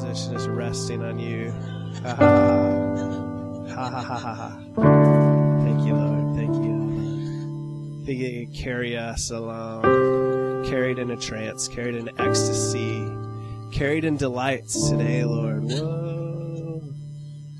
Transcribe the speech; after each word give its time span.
position, 0.00 0.32
just 0.32 0.48
resting 0.48 1.02
on 1.02 1.18
you. 1.18 1.52
Ha 2.02 2.14
ha 2.14 3.90
ha 3.90 3.90
ha 3.90 4.00
ha 4.00 4.18
ha 4.18 4.34
ha. 4.34 4.58
Thank 5.62 5.86
you, 5.86 5.94
Lord. 5.94 6.36
Thank 6.36 6.54
you. 6.54 8.04
Thank 8.06 8.18
you 8.18 8.46
carry 8.54 8.96
us 8.96 9.30
along, 9.30 10.64
carried 10.68 10.98
in 10.98 11.10
a 11.10 11.16
trance, 11.16 11.68
carried 11.68 11.96
in 11.96 12.08
ecstasy, 12.18 13.06
carried 13.72 14.04
in 14.04 14.16
delights 14.16 14.88
today, 14.88 15.24
Lord. 15.24 15.64
Whoa. 15.64 16.82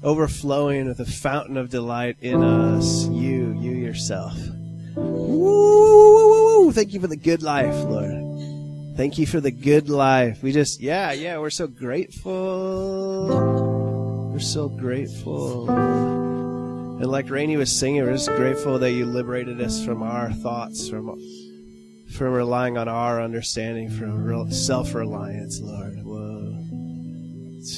Overflowing 0.02 0.86
with 0.86 1.00
a 1.00 1.04
fountain 1.04 1.58
of 1.58 1.68
delight 1.68 2.16
in 2.20 2.42
us, 2.42 3.06
you, 3.08 3.52
you 3.60 3.72
yourself. 3.72 4.34
Woo! 4.96 6.72
Thank 6.72 6.94
you 6.94 7.00
for 7.00 7.06
the 7.06 7.16
good 7.16 7.42
life, 7.42 7.84
Lord. 7.84 8.29
Thank 9.00 9.16
you 9.16 9.24
for 9.26 9.40
the 9.40 9.50
good 9.50 9.88
life. 9.88 10.42
We 10.42 10.52
just, 10.52 10.78
yeah, 10.78 11.12
yeah, 11.12 11.38
we're 11.38 11.48
so 11.48 11.66
grateful. 11.66 13.28
We're 14.30 14.38
so 14.40 14.68
grateful. 14.68 15.70
And 15.70 17.06
like 17.06 17.30
Rainey 17.30 17.56
was 17.56 17.74
singing, 17.74 18.04
we're 18.04 18.12
just 18.12 18.28
grateful 18.28 18.78
that 18.78 18.92
you 18.92 19.06
liberated 19.06 19.58
us 19.62 19.82
from 19.82 20.02
our 20.02 20.30
thoughts, 20.30 20.90
from 20.90 21.18
from 22.14 22.26
relying 22.34 22.76
on 22.76 22.88
our 22.88 23.22
understanding, 23.22 23.88
from 23.88 24.52
self 24.52 24.94
reliance, 24.94 25.58
Lord. 25.62 26.04
Whoa. 26.04 26.62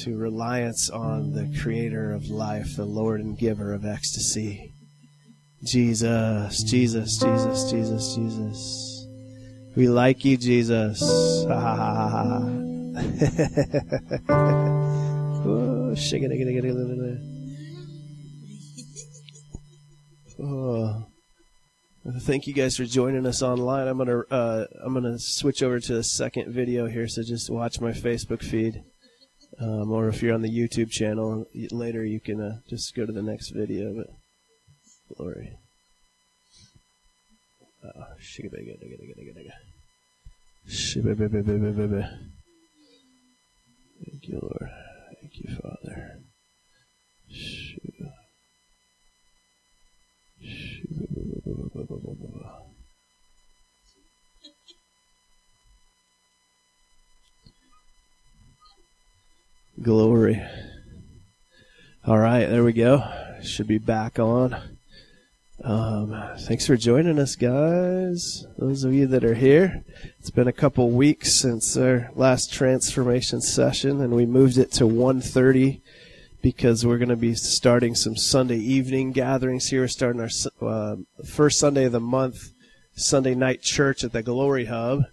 To 0.03 0.17
reliance 0.17 0.89
on 0.89 1.31
the 1.31 1.57
creator 1.61 2.11
of 2.11 2.27
life, 2.27 2.75
the 2.75 2.83
Lord 2.83 3.21
and 3.21 3.37
giver 3.37 3.71
of 3.71 3.85
ecstasy. 3.85 4.73
Jesus, 5.63 6.63
Jesus, 6.63 7.17
Jesus, 7.17 7.71
Jesus, 7.71 8.13
Jesus. 8.13 8.92
We 9.75 9.87
like 9.87 10.23
you, 10.25 10.37
Jesus. 10.37 11.01
Ha. 11.53 12.39
oh, 20.39 21.05
thank 22.21 22.47
you 22.47 22.53
guys 22.53 22.77
for 22.77 22.85
joining 22.85 23.25
us 23.25 23.41
online. 23.41 23.87
I'm 23.87 23.97
gonna 23.97 24.19
uh, 24.31 24.65
I'm 24.83 24.93
gonna 24.93 25.19
switch 25.19 25.63
over 25.63 25.79
to 25.79 25.93
the 25.95 26.03
second 26.03 26.53
video 26.53 26.87
here, 26.87 27.07
so 27.07 27.23
just 27.23 27.49
watch 27.49 27.81
my 27.81 27.91
Facebook 27.91 28.43
feed, 28.43 28.83
um, 29.59 29.91
or 29.91 30.07
if 30.07 30.21
you're 30.21 30.33
on 30.33 30.41
the 30.41 30.49
YouTube 30.49 30.91
channel 30.91 31.45
later, 31.71 32.05
you 32.05 32.19
can 32.19 32.39
uh, 32.39 32.57
just 32.69 32.95
go 32.95 33.05
to 33.05 33.11
the 33.11 33.23
next 33.23 33.49
video. 33.49 33.93
But 33.93 34.07
glory. 35.17 35.57
Thank 44.05 44.27
you, 44.27 44.39
Lord. 44.41 44.69
Thank 45.21 45.33
you, 45.39 45.55
Father. 45.55 46.19
Glory. 59.81 60.41
All 62.05 62.17
right, 62.17 62.45
there 62.45 62.63
we 62.63 62.73
go. 62.73 63.03
Should 63.41 63.67
be 63.67 63.77
back 63.77 64.19
on. 64.19 64.72
Um, 65.63 66.13
thanks 66.39 66.67
for 66.67 66.75
joining 66.75 67.17
us, 67.19 67.37
guys. 67.37 68.45
Those 68.57 68.83
of 68.83 68.93
you 68.93 69.07
that 69.07 69.23
are 69.23 69.33
here, 69.33 69.85
it's 70.19 70.29
been 70.29 70.49
a 70.49 70.53
couple 70.53 70.89
weeks 70.89 71.35
since 71.35 71.77
our 71.77 72.11
last 72.15 72.51
transformation 72.51 73.39
session, 73.39 74.01
and 74.01 74.13
we 74.13 74.25
moved 74.25 74.57
it 74.57 74.73
to 74.73 74.83
1:30 74.83 75.79
because 76.41 76.85
we're 76.85 76.97
going 76.97 77.07
to 77.07 77.15
be 77.15 77.33
starting 77.33 77.95
some 77.95 78.17
Sunday 78.17 78.57
evening 78.57 79.13
gatherings 79.13 79.69
here. 79.69 79.81
We're 79.81 79.87
starting 79.87 80.19
our 80.19 80.29
uh, 80.61 80.97
first 81.25 81.59
Sunday 81.59 81.85
of 81.85 81.93
the 81.93 82.01
month, 82.01 82.51
Sunday 82.97 83.33
night 83.33 83.61
church 83.61 84.03
at 84.03 84.11
the 84.11 84.21
Glory 84.21 84.65
Hub, 84.65 85.03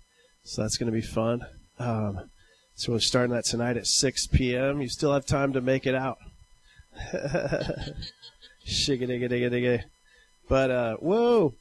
so 0.43 0.63
that's 0.63 0.79
going 0.79 0.91
to 0.91 0.93
be 0.93 1.01
fun. 1.01 1.47
Um, 1.79 2.29
so 2.75 2.91
we're 2.93 2.99
starting 2.99 3.33
that 3.35 3.45
tonight 3.45 3.77
at 3.77 3.87
6 3.87 4.27
p.m. 4.27 4.83
You 4.83 4.89
still 4.89 5.13
have 5.13 5.27
time 5.27 5.53
to 5.53 5.61
make 5.61 5.87
it 5.87 5.95
out. 5.95 6.19
Shigga 8.67 9.07
but 10.51 10.71
uh, 10.73 10.97
whoa, 10.97 11.55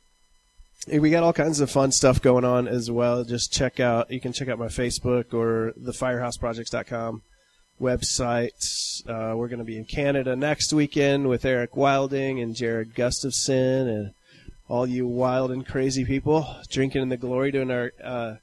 we 0.92 1.12
got 1.12 1.22
all 1.22 1.32
kinds 1.32 1.60
of 1.60 1.70
fun 1.70 1.92
stuff 1.92 2.24
going 2.24 2.44
on 2.44 2.68
as 2.68 2.90
well. 2.90 3.24
Just 3.24 3.54
check 3.54 3.80
out. 3.80 4.10
You 4.10 4.20
can 4.20 4.34
check 4.34 4.50
out 4.50 4.58
my 4.58 4.66
Facebook 4.66 5.32
or 5.32 5.74
the 5.78 5.92
FirehouseProjects.com 5.92 7.22
website. 7.80 9.08
Uh, 9.08 9.38
we're 9.38 9.48
going 9.48 9.60
to 9.60 9.64
be 9.64 9.78
in 9.78 9.86
Canada 9.86 10.36
next 10.36 10.74
weekend 10.74 11.30
with 11.30 11.46
Eric 11.46 11.78
Wilding 11.78 12.40
and 12.40 12.56
Jared 12.56 12.96
Gustafson 12.96 13.88
and 13.88 14.12
all 14.68 14.88
you 14.88 15.06
wild 15.08 15.52
and 15.52 15.68
crazy 15.68 16.04
people 16.04 16.48
drinking 16.72 17.04
in 17.04 17.10
the 17.10 17.18
glory, 17.18 17.52
doing 17.52 17.70
our 17.70 17.92
uh, 18.04 18.36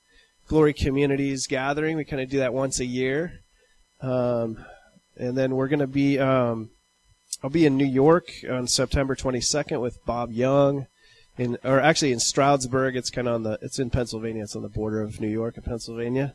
glory 0.47 0.75
communities 0.75 1.49
gathering. 1.49 1.97
We 1.97 2.05
kind 2.05 2.23
of 2.23 2.31
do 2.31 2.39
that 2.39 2.55
once 2.55 2.79
a 2.79 2.87
year. 2.87 3.41
Um, 4.01 4.65
and 5.17 5.37
then 5.37 5.57
we're 5.57 5.69
going 5.69 5.81
to 5.81 5.89
be 5.89 6.21
um, 6.21 6.71
I'll 7.43 7.51
be 7.51 7.67
in 7.67 7.77
New 7.77 7.87
York 7.87 8.31
on 8.49 8.67
September 8.67 9.15
22nd 9.15 9.81
with 9.81 10.05
Bob 10.07 10.33
Young, 10.33 10.87
in 11.37 11.59
or 11.63 11.79
actually 11.79 12.13
in 12.13 12.21
Stroudsburg. 12.21 12.97
It's 12.97 13.11
kind 13.11 13.29
of 13.29 13.35
on 13.35 13.43
the 13.43 13.59
it's 13.61 13.79
in 13.79 13.91
Pennsylvania. 13.91 14.43
It's 14.43 14.57
on 14.57 14.63
the 14.63 14.71
border 14.71 15.03
of 15.03 15.21
New 15.21 15.29
York 15.29 15.57
and 15.57 15.65
Pennsylvania, 15.65 16.35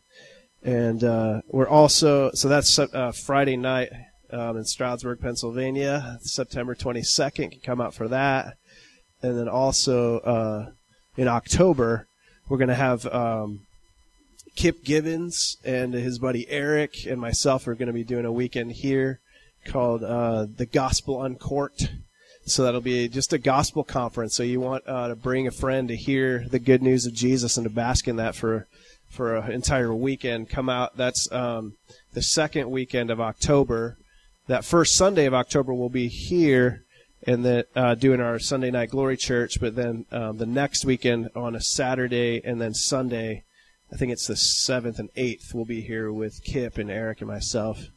and 0.62 1.04
uh, 1.04 1.42
we're 1.48 1.68
also 1.68 2.32
so 2.34 2.48
that's 2.48 2.78
uh, 2.78 3.12
Friday 3.12 3.58
night 3.58 3.90
um, 4.32 4.58
in 4.58 4.64
Stroudsburg, 4.64 5.20
Pennsylvania, 5.22 6.20
September 6.22 6.76
22nd. 6.76 7.52
Can 7.52 7.60
come 7.62 7.82
out 7.82 7.96
for 7.96 8.08
that, 8.08 8.58
and 9.24 9.38
then 9.38 9.50
also 9.50 10.20
uh, 10.20 10.70
in 11.18 11.28
October 11.28 12.08
we're 12.48 12.58
going 12.58 12.68
to 12.68 12.76
have. 12.76 13.06
Um, 13.08 13.62
Kip 14.54 14.84
Gibbons 14.84 15.56
and 15.64 15.94
his 15.94 16.20
buddy 16.20 16.46
Eric 16.50 17.06
and 17.08 17.22
myself 17.22 17.70
are 17.70 17.74
going 17.74 17.88
to 17.88 17.94
be 17.94 18.04
doing 18.04 18.26
a 18.26 18.34
weekend 18.34 18.74
here 18.74 19.22
called 19.66 20.04
uh, 20.04 20.46
the 20.58 20.66
Gospel 20.66 21.24
Uncorked. 21.24 21.92
So 22.46 22.64
that'll 22.64 22.82
be 22.82 23.08
just 23.08 23.34
a 23.34 23.38
gospel 23.38 23.84
conference. 23.84 24.36
So 24.36 24.44
you 24.44 24.60
want 24.60 24.84
uh, 24.88 25.10
to 25.10 25.16
bring 25.16 25.48
a 25.48 25.52
friend 25.52 25.88
to 25.88 25.96
hear 25.96 26.46
the 26.50 26.60
good 26.60 26.82
news 26.82 27.06
of 27.06 27.14
Jesus 27.14 27.56
and 27.56 27.66
to 27.66 27.70
bask 27.70 28.08
in 28.08 28.16
that 28.16 28.36
for 28.36 28.68
for 29.10 29.36
an 29.36 29.52
entire 29.52 29.94
weekend. 29.94 30.50
Come 30.50 30.70
out. 30.70 30.98
That's 30.98 31.32
um, 31.32 31.74
the 32.14 32.22
second 32.22 32.72
weekend 32.72 33.12
of 33.12 33.20
October. 33.20 33.98
That 34.48 34.66
first 34.66 34.96
Sunday 34.96 35.26
of 35.26 35.34
October 35.34 35.74
we'll 35.74 35.90
be 35.90 36.08
here 36.08 36.84
and 37.24 37.46
then 37.46 37.64
uh, 37.76 37.96
doing 37.96 38.20
our 38.20 38.40
Sunday 38.40 38.72
night 38.72 38.90
glory 38.90 39.18
church. 39.18 39.60
But 39.60 39.76
then 39.76 40.06
um, 40.12 40.38
the 40.38 40.46
next 40.46 40.86
weekend 40.86 41.30
on 41.36 41.56
a 41.56 41.62
Saturday 41.62 42.42
and 42.44 42.60
then 42.60 42.74
Sunday, 42.74 43.44
I 43.94 43.98
think 43.98 44.12
it's 44.12 44.28
the 44.28 44.36
seventh 44.36 44.98
and 44.98 45.10
eighth, 45.16 45.54
we'll 45.54 45.66
be 45.66 45.82
here 45.82 46.12
with 46.12 46.44
Kip 46.44 46.78
and 46.78 46.90
Eric 46.90 47.22
and 47.22 47.30
myself. 47.30 47.88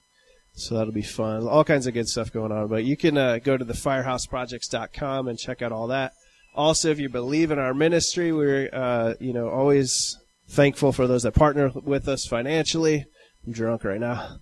So 0.55 0.77
that'll 0.77 0.93
be 0.93 1.03
fun. 1.03 1.47
All 1.47 1.65
kinds 1.65 1.87
of 1.87 1.95
good 1.95 2.09
stuff 2.09 2.33
going 2.33 2.53
on. 2.53 2.69
But 2.69 2.85
you 2.85 2.97
can 2.97 3.19
uh, 3.19 3.39
go 3.39 3.57
to 3.57 3.65
the 3.65 3.75
firehouseprojects.com 3.75 5.29
and 5.29 5.39
check 5.39 5.63
out 5.63 5.73
all 5.73 5.89
that. 5.89 6.13
Also, 6.55 6.91
if 6.91 7.01
you 7.01 7.09
believe 7.09 7.51
in 7.51 7.59
our 7.59 7.75
ministry, 7.75 8.33
we're 8.33 8.71
uh, 8.73 9.15
you 9.19 9.33
know 9.33 9.49
always 9.49 10.17
thankful 10.49 10.93
for 10.93 11.07
those 11.07 11.25
that 11.25 11.33
partner 11.33 11.73
with 11.75 12.07
us 12.07 12.27
financially. 12.27 13.05
I'm 13.45 13.53
drunk 13.53 13.85
right 13.85 14.01
now. 14.01 14.37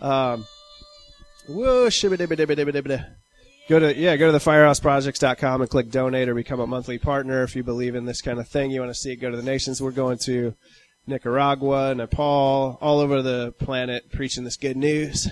Um, 0.00 0.46
whoa, 1.46 1.90
Go 3.68 3.78
to 3.78 3.94
yeah, 3.94 4.16
go 4.16 4.26
to 4.26 4.32
the 4.32 4.38
firehouseprojects.com 4.38 5.60
and 5.60 5.68
click 5.68 5.90
donate 5.90 6.30
or 6.30 6.34
become 6.34 6.60
a 6.60 6.66
monthly 6.66 6.96
partner 6.96 7.42
if 7.42 7.54
you 7.54 7.62
believe 7.62 7.94
in 7.94 8.06
this 8.06 8.22
kind 8.22 8.38
of 8.38 8.48
thing. 8.48 8.70
You 8.70 8.80
want 8.80 8.90
to 8.90 8.98
see 8.98 9.12
it 9.12 9.16
go 9.16 9.30
to 9.30 9.36
the 9.36 9.42
nations. 9.42 9.82
We're 9.82 9.90
going 9.90 10.16
to 10.24 10.54
Nicaragua, 11.06 11.94
Nepal, 11.94 12.78
all 12.80 13.00
over 13.00 13.20
the 13.20 13.52
planet 13.58 14.10
preaching 14.10 14.44
this 14.44 14.56
good 14.56 14.78
news. 14.78 15.28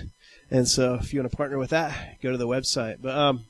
And 0.49 0.67
so 0.67 0.95
if 0.95 1.13
you 1.13 1.19
want 1.19 1.31
to 1.31 1.37
partner 1.37 1.57
with 1.57 1.71
that, 1.71 2.21
go 2.21 2.31
to 2.31 2.37
the 2.37 2.47
website. 2.47 2.97
But 3.01 3.15
um, 3.15 3.45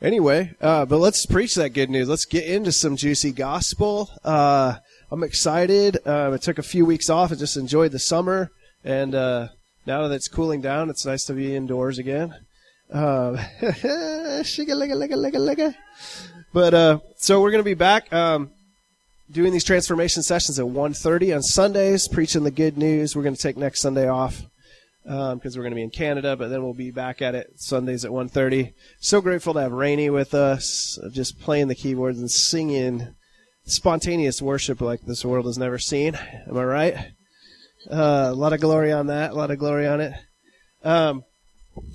anyway, 0.00 0.54
uh, 0.60 0.84
but 0.84 0.98
let's 0.98 1.26
preach 1.26 1.54
that 1.56 1.70
good 1.70 1.90
news. 1.90 2.08
Let's 2.08 2.24
get 2.24 2.44
into 2.44 2.72
some 2.72 2.96
juicy 2.96 3.32
gospel. 3.32 4.10
Uh, 4.24 4.76
I'm 5.10 5.22
excited. 5.22 5.98
Uh, 6.06 6.32
I 6.32 6.36
took 6.36 6.58
a 6.58 6.62
few 6.62 6.84
weeks 6.84 7.10
off 7.10 7.30
and 7.30 7.40
just 7.40 7.56
enjoyed 7.56 7.92
the 7.92 7.98
summer. 7.98 8.50
And 8.84 9.14
uh, 9.14 9.48
now 9.86 10.06
that 10.06 10.14
it's 10.14 10.28
cooling 10.28 10.60
down, 10.60 10.90
it's 10.90 11.04
nice 11.04 11.24
to 11.24 11.32
be 11.32 11.54
indoors 11.54 11.98
again. 11.98 12.34
Uh, 12.90 13.36
but 16.54 16.72
uh, 16.72 16.98
so 17.18 17.42
we're 17.42 17.50
going 17.50 17.60
to 17.60 17.62
be 17.62 17.74
back 17.74 18.10
um, 18.14 18.50
doing 19.30 19.52
these 19.52 19.64
transformation 19.64 20.22
sessions 20.22 20.58
at 20.58 20.64
1.30 20.64 21.36
on 21.36 21.42
Sundays, 21.42 22.08
preaching 22.08 22.44
the 22.44 22.50
good 22.50 22.78
news. 22.78 23.14
We're 23.14 23.24
going 23.24 23.34
to 23.34 23.42
take 23.42 23.58
next 23.58 23.82
Sunday 23.82 24.08
off 24.08 24.40
because 25.08 25.56
um, 25.56 25.58
we're 25.58 25.62
going 25.62 25.70
to 25.70 25.76
be 25.76 25.82
in 25.82 25.90
Canada, 25.90 26.36
but 26.36 26.48
then 26.48 26.62
we'll 26.62 26.74
be 26.74 26.90
back 26.90 27.22
at 27.22 27.34
it 27.34 27.52
Sundays 27.56 28.04
at 28.04 28.10
1.30. 28.10 28.74
So 29.00 29.22
grateful 29.22 29.54
to 29.54 29.60
have 29.60 29.72
Rainey 29.72 30.10
with 30.10 30.34
us, 30.34 30.98
just 31.12 31.40
playing 31.40 31.68
the 31.68 31.74
keyboards 31.74 32.18
and 32.18 32.30
singing 32.30 33.14
spontaneous 33.64 34.42
worship 34.42 34.82
like 34.82 35.00
this 35.02 35.24
world 35.24 35.46
has 35.46 35.56
never 35.56 35.78
seen. 35.78 36.14
Am 36.14 36.58
I 36.58 36.64
right? 36.64 36.94
Uh, 37.90 38.28
a 38.30 38.34
lot 38.34 38.52
of 38.52 38.60
glory 38.60 38.92
on 38.92 39.06
that. 39.06 39.30
A 39.30 39.34
lot 39.34 39.50
of 39.50 39.58
glory 39.58 39.86
on 39.86 40.02
it. 40.02 40.12
Um, 40.84 41.24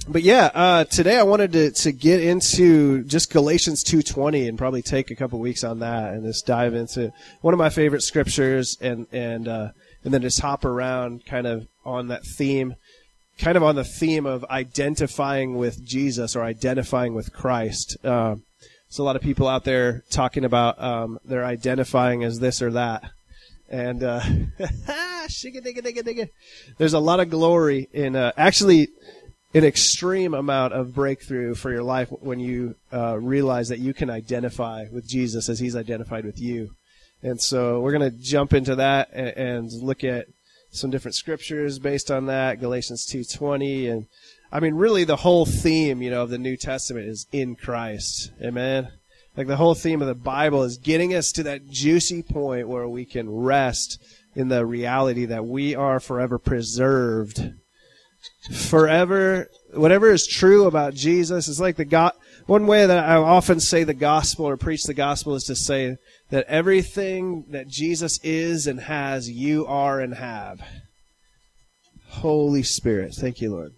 but 0.07 0.23
yeah, 0.23 0.49
uh, 0.53 0.83
today 0.85 1.17
I 1.17 1.23
wanted 1.23 1.51
to, 1.53 1.71
to 1.71 1.91
get 1.91 2.19
into 2.21 3.03
just 3.03 3.31
Galatians 3.31 3.83
2.20 3.83 4.47
and 4.47 4.57
probably 4.57 4.81
take 4.81 5.11
a 5.11 5.15
couple 5.15 5.39
weeks 5.39 5.63
on 5.63 5.79
that 5.79 6.13
and 6.13 6.23
just 6.25 6.47
dive 6.47 6.73
into 6.73 7.13
one 7.41 7.53
of 7.53 7.57
my 7.57 7.69
favorite 7.69 8.01
scriptures 8.01 8.77
and, 8.81 9.05
and, 9.11 9.47
uh, 9.47 9.69
and 10.03 10.13
then 10.13 10.21
just 10.21 10.39
hop 10.39 10.65
around 10.65 11.25
kind 11.25 11.45
of 11.45 11.67
on 11.85 12.07
that 12.07 12.25
theme, 12.25 12.75
kind 13.37 13.57
of 13.57 13.63
on 13.63 13.75
the 13.75 13.83
theme 13.83 14.25
of 14.25 14.45
identifying 14.45 15.55
with 15.55 15.83
Jesus 15.83 16.35
or 16.35 16.43
identifying 16.43 17.13
with 17.13 17.33
Christ. 17.33 17.97
Um, 18.05 18.43
there's 18.89 18.99
a 18.99 19.03
lot 19.03 19.15
of 19.15 19.21
people 19.21 19.47
out 19.47 19.63
there 19.63 20.03
talking 20.09 20.45
about, 20.45 20.81
um, 20.81 21.19
they're 21.25 21.45
identifying 21.45 22.23
as 22.23 22.39
this 22.39 22.61
or 22.61 22.71
that. 22.71 23.11
And, 23.69 24.03
uh, 24.03 24.21
there's 26.77 26.93
a 26.93 26.99
lot 26.99 27.19
of 27.19 27.29
glory 27.29 27.89
in, 27.91 28.15
uh, 28.15 28.31
actually, 28.37 28.89
an 29.53 29.63
extreme 29.63 30.33
amount 30.33 30.73
of 30.73 30.93
breakthrough 30.93 31.53
for 31.53 31.71
your 31.71 31.83
life 31.83 32.09
when 32.09 32.39
you 32.39 32.75
uh, 32.91 33.17
realize 33.19 33.69
that 33.69 33.79
you 33.79 33.93
can 33.93 34.09
identify 34.09 34.85
with 34.91 35.07
Jesus 35.07 35.47
as 35.47 35.59
He's 35.59 35.75
identified 35.75 36.25
with 36.25 36.39
you. 36.39 36.71
And 37.21 37.39
so 37.39 37.79
we're 37.79 37.97
going 37.97 38.11
to 38.11 38.17
jump 38.17 38.53
into 38.53 38.75
that 38.75 39.09
and, 39.13 39.37
and, 39.37 39.71
look 39.71 40.03
at 40.03 40.27
some 40.73 40.89
different 40.89 41.15
scriptures 41.15 41.79
based 41.79 42.11
on 42.11 42.25
that. 42.25 42.59
Galatians 42.59 43.05
two 43.05 43.23
twenty, 43.23 43.87
and 43.87 44.07
I 44.51 44.59
mean, 44.59 44.75
really, 44.75 45.03
the 45.03 45.17
whole 45.17 45.45
theme, 45.45 46.01
you 46.01 46.09
know, 46.11 46.23
of 46.23 46.29
the 46.29 46.37
New 46.37 46.57
Testament 46.57 47.07
is 47.07 47.27
in 47.31 47.55
Christ. 47.55 48.31
Amen. 48.41 48.89
Like 49.37 49.47
the 49.47 49.55
whole 49.55 49.73
theme 49.73 50.01
of 50.01 50.07
the 50.07 50.13
Bible 50.13 50.63
is 50.63 50.77
getting 50.77 51.13
us 51.15 51.31
to 51.33 51.43
that 51.43 51.69
juicy 51.69 52.21
point 52.21 52.67
where 52.67 52.87
we 52.87 53.05
can 53.05 53.29
rest 53.29 53.99
in 54.35 54.49
the 54.49 54.65
reality 54.65 55.25
that 55.25 55.45
we 55.45 55.75
are 55.75 55.99
forever 55.99 56.37
preserved 56.37 57.53
forever. 58.51 59.47
Whatever 59.73 60.11
is 60.11 60.27
true 60.27 60.65
about 60.65 60.93
Jesus 60.93 61.47
is 61.47 61.59
like 61.59 61.75
the 61.75 61.85
God. 61.85 62.13
One 62.45 62.67
way 62.67 62.85
that 62.85 63.09
I 63.09 63.15
often 63.15 63.59
say 63.59 63.83
the 63.83 63.93
gospel 63.93 64.47
or 64.47 64.57
preach 64.57 64.83
the 64.83 64.93
gospel 64.93 65.35
is 65.35 65.45
to 65.45 65.55
say 65.55 65.97
that 66.29 66.45
everything 66.47 67.45
that 67.49 67.67
Jesus 67.67 68.19
is 68.23 68.67
and 68.67 68.81
has, 68.81 69.29
you 69.29 69.65
are 69.65 69.99
and 69.99 70.15
have. 70.15 70.61
Holy 72.07 72.63
Spirit, 72.63 73.13
thank 73.15 73.41
you, 73.41 73.51
Lord. 73.51 73.71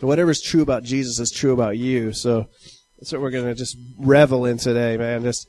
Whatever 0.00 0.30
is 0.30 0.40
true 0.42 0.62
about 0.62 0.84
Jesus 0.84 1.18
is 1.18 1.30
true 1.30 1.52
about 1.52 1.76
you. 1.76 2.12
So 2.12 2.46
that's 2.98 3.12
what 3.12 3.20
we're 3.20 3.30
going 3.30 3.46
to 3.46 3.54
just 3.54 3.76
revel 3.98 4.44
in 4.44 4.58
today, 4.58 4.96
man. 4.96 5.22
Just! 5.22 5.46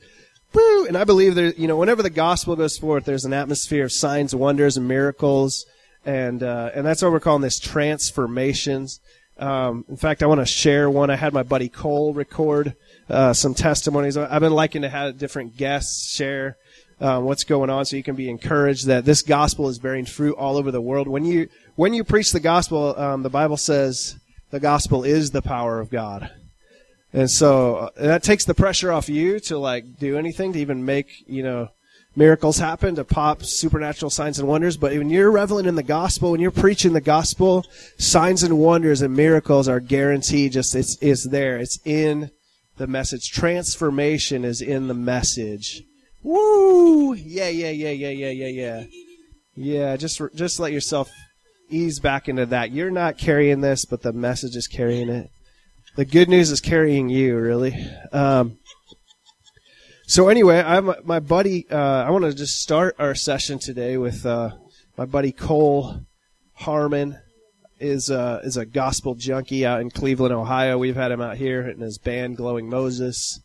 And 0.54 0.96
I 0.96 1.04
believe 1.04 1.34
there, 1.34 1.52
you 1.54 1.66
know, 1.66 1.76
whenever 1.76 2.02
the 2.02 2.10
gospel 2.10 2.56
goes 2.56 2.78
forth, 2.78 3.04
there's 3.04 3.24
an 3.24 3.32
atmosphere 3.32 3.84
of 3.84 3.92
signs, 3.92 4.34
wonders, 4.34 4.76
and 4.76 4.88
miracles 4.88 5.64
and 6.06 6.42
uh, 6.42 6.70
and 6.74 6.86
that's 6.86 7.02
what 7.02 7.12
we're 7.12 7.20
calling 7.20 7.42
this 7.42 7.58
transformations. 7.58 9.00
Um, 9.38 9.84
in 9.88 9.96
fact, 9.96 10.22
I 10.22 10.26
want 10.26 10.40
to 10.40 10.46
share 10.46 10.88
one. 10.88 11.10
I 11.10 11.16
had 11.16 11.34
my 11.34 11.42
buddy 11.42 11.68
Cole 11.68 12.14
record 12.14 12.74
uh, 13.10 13.34
some 13.34 13.54
testimonies. 13.54 14.16
I've 14.16 14.40
been 14.40 14.54
liking 14.54 14.82
to 14.82 14.88
have 14.88 15.18
different 15.18 15.58
guests 15.58 16.14
share 16.14 16.56
uh, 17.00 17.20
what's 17.20 17.44
going 17.44 17.68
on, 17.68 17.84
so 17.84 17.96
you 17.96 18.02
can 18.02 18.14
be 18.14 18.30
encouraged 18.30 18.86
that 18.86 19.04
this 19.04 19.20
gospel 19.20 19.68
is 19.68 19.78
bearing 19.78 20.06
fruit 20.06 20.36
all 20.38 20.56
over 20.56 20.70
the 20.70 20.80
world. 20.80 21.08
When 21.08 21.24
you 21.26 21.48
when 21.74 21.92
you 21.92 22.04
preach 22.04 22.32
the 22.32 22.40
gospel, 22.40 22.98
um, 22.98 23.22
the 23.22 23.30
Bible 23.30 23.58
says 23.58 24.16
the 24.50 24.60
gospel 24.60 25.04
is 25.04 25.32
the 25.32 25.42
power 25.42 25.80
of 25.80 25.90
God. 25.90 26.30
And 27.12 27.30
so 27.30 27.76
uh, 27.76 27.90
that 27.96 28.22
takes 28.22 28.44
the 28.44 28.54
pressure 28.54 28.92
off 28.92 29.08
you 29.08 29.40
to 29.40 29.58
like 29.58 29.98
do 29.98 30.16
anything 30.16 30.52
to 30.52 30.60
even 30.60 30.84
make, 30.84 31.24
you 31.26 31.42
know, 31.42 31.68
miracles 32.16 32.58
happen, 32.58 32.96
to 32.96 33.04
pop 33.04 33.44
supernatural 33.44 34.10
signs 34.10 34.38
and 34.38 34.48
wonders. 34.48 34.76
But 34.76 34.92
when 34.92 35.10
you're 35.10 35.30
reveling 35.30 35.66
in 35.66 35.76
the 35.76 35.82
gospel, 35.82 36.32
when 36.32 36.40
you're 36.40 36.50
preaching 36.50 36.94
the 36.94 37.00
gospel, 37.00 37.64
signs 37.98 38.42
and 38.42 38.58
wonders 38.58 39.02
and 39.02 39.14
miracles 39.14 39.68
are 39.68 39.80
guaranteed. 39.80 40.52
Just 40.52 40.74
it's 40.74 40.96
it's 41.00 41.28
there. 41.28 41.58
It's 41.58 41.78
in 41.84 42.30
the 42.78 42.86
message. 42.86 43.30
Transformation 43.30 44.44
is 44.44 44.60
in 44.60 44.88
the 44.88 44.94
message. 44.94 45.82
Woo! 46.22 47.14
Yeah, 47.14 47.48
yeah, 47.48 47.70
yeah, 47.70 47.90
yeah, 47.90 48.08
yeah, 48.08 48.30
yeah, 48.30 48.48
yeah. 48.48 48.84
Yeah, 49.54 49.96
just 49.96 50.20
just 50.34 50.58
let 50.58 50.72
yourself 50.72 51.10
ease 51.70 52.00
back 52.00 52.28
into 52.28 52.46
that. 52.46 52.72
You're 52.72 52.90
not 52.90 53.18
carrying 53.18 53.60
this, 53.60 53.84
but 53.84 54.02
the 54.02 54.12
message 54.12 54.56
is 54.56 54.66
carrying 54.66 55.08
it. 55.08 55.30
The 55.96 56.04
good 56.04 56.28
news 56.28 56.50
is 56.50 56.60
carrying 56.60 57.08
you, 57.08 57.38
really. 57.38 57.74
Um, 58.12 58.58
so 60.06 60.28
anyway, 60.28 60.60
I'm 60.60 60.92
my 61.04 61.20
buddy. 61.20 61.66
Uh, 61.70 62.04
I 62.04 62.10
want 62.10 62.24
to 62.24 62.34
just 62.34 62.60
start 62.60 62.96
our 62.98 63.14
session 63.14 63.58
today 63.58 63.96
with 63.96 64.24
uh, 64.24 64.50
my 64.96 65.04
buddy 65.04 65.32
Cole 65.32 66.00
Harmon. 66.54 67.18
is 67.78 68.10
uh, 68.10 68.40
is 68.44 68.56
a 68.56 68.64
gospel 68.64 69.14
junkie 69.14 69.66
out 69.66 69.80
in 69.80 69.90
Cleveland, 69.90 70.32
Ohio. 70.32 70.78
We've 70.78 70.96
had 70.96 71.10
him 71.10 71.20
out 71.20 71.36
here 71.36 71.68
in 71.68 71.80
his 71.80 71.98
band 71.98 72.36
Glowing 72.36 72.68
Moses. 72.68 73.40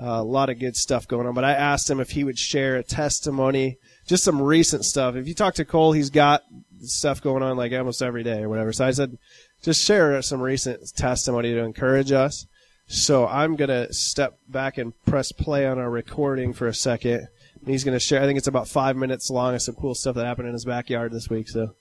Uh, 0.00 0.06
a 0.06 0.22
lot 0.22 0.48
of 0.48 0.58
good 0.58 0.76
stuff 0.76 1.06
going 1.06 1.26
on. 1.26 1.34
But 1.34 1.44
I 1.44 1.52
asked 1.52 1.90
him 1.90 2.00
if 2.00 2.10
he 2.10 2.24
would 2.24 2.38
share 2.38 2.76
a 2.76 2.82
testimony, 2.82 3.76
just 4.06 4.24
some 4.24 4.40
recent 4.40 4.84
stuff. 4.84 5.16
If 5.16 5.28
you 5.28 5.34
talk 5.34 5.54
to 5.54 5.64
Cole, 5.64 5.92
he's 5.92 6.10
got 6.10 6.42
stuff 6.80 7.20
going 7.22 7.42
on 7.42 7.56
like 7.56 7.72
almost 7.72 8.02
every 8.02 8.22
day 8.22 8.42
or 8.42 8.48
whatever. 8.48 8.72
So 8.72 8.86
I 8.86 8.90
said, 8.90 9.18
just 9.62 9.84
share 9.84 10.20
some 10.22 10.40
recent 10.40 10.80
testimony 10.96 11.52
to 11.52 11.60
encourage 11.60 12.10
us. 12.10 12.46
So 12.86 13.26
I'm 13.26 13.56
going 13.56 13.68
to 13.70 13.92
step 13.92 14.38
back 14.48 14.78
and 14.78 14.92
press 15.06 15.32
play 15.32 15.66
on 15.66 15.78
our 15.78 15.90
recording 15.90 16.52
for 16.52 16.66
a 16.66 16.74
second. 16.74 17.28
And 17.60 17.68
he's 17.68 17.84
going 17.84 17.96
to 17.96 18.04
share, 18.04 18.22
I 18.22 18.26
think 18.26 18.38
it's 18.38 18.48
about 18.48 18.68
five 18.68 18.96
minutes 18.96 19.30
long 19.30 19.54
of 19.54 19.62
some 19.62 19.74
cool 19.74 19.94
stuff 19.94 20.16
that 20.16 20.26
happened 20.26 20.48
in 20.48 20.54
his 20.54 20.64
backyard 20.64 21.12
this 21.12 21.30
week. 21.30 21.48
So 21.48 21.74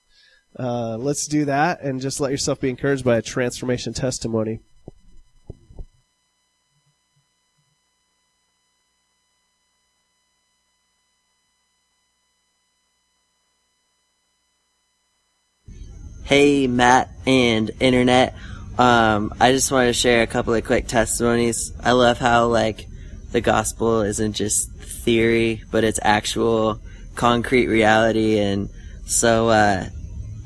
uh, 0.58 0.98
let's 0.98 1.28
do 1.28 1.46
that 1.46 1.82
and 1.82 2.00
just 2.00 2.20
let 2.20 2.32
yourself 2.32 2.62
be 2.62 2.70
encouraged 2.70 3.04
by 3.04 3.18
a 3.18 3.22
transformation 3.22 3.94
testimony. 3.94 4.60
Hey, 16.24 16.68
Matt 16.68 17.10
and 17.26 17.72
Internet. 17.82 18.36
Um, 18.82 19.32
I 19.40 19.52
just 19.52 19.72
want 19.72 19.90
to 19.90 19.94
share 19.94 20.24
a 20.24 20.28
couple 20.28 20.56
of 20.56 20.66
quick 20.66 20.88
testimonies. 20.88 21.72
I 21.84 21.92
love 21.92 22.18
how 22.18 22.48
like 22.48 22.88
the 23.32 23.40
gospel 23.40 24.02
isn't 24.02 24.34
just 24.34 24.72
theory, 24.72 25.62
but 25.70 25.84
it's 25.84 26.00
actual 26.02 26.82
concrete 27.14 27.68
reality, 27.68 28.40
and 28.40 28.70
so 29.06 29.50
uh, 29.50 29.86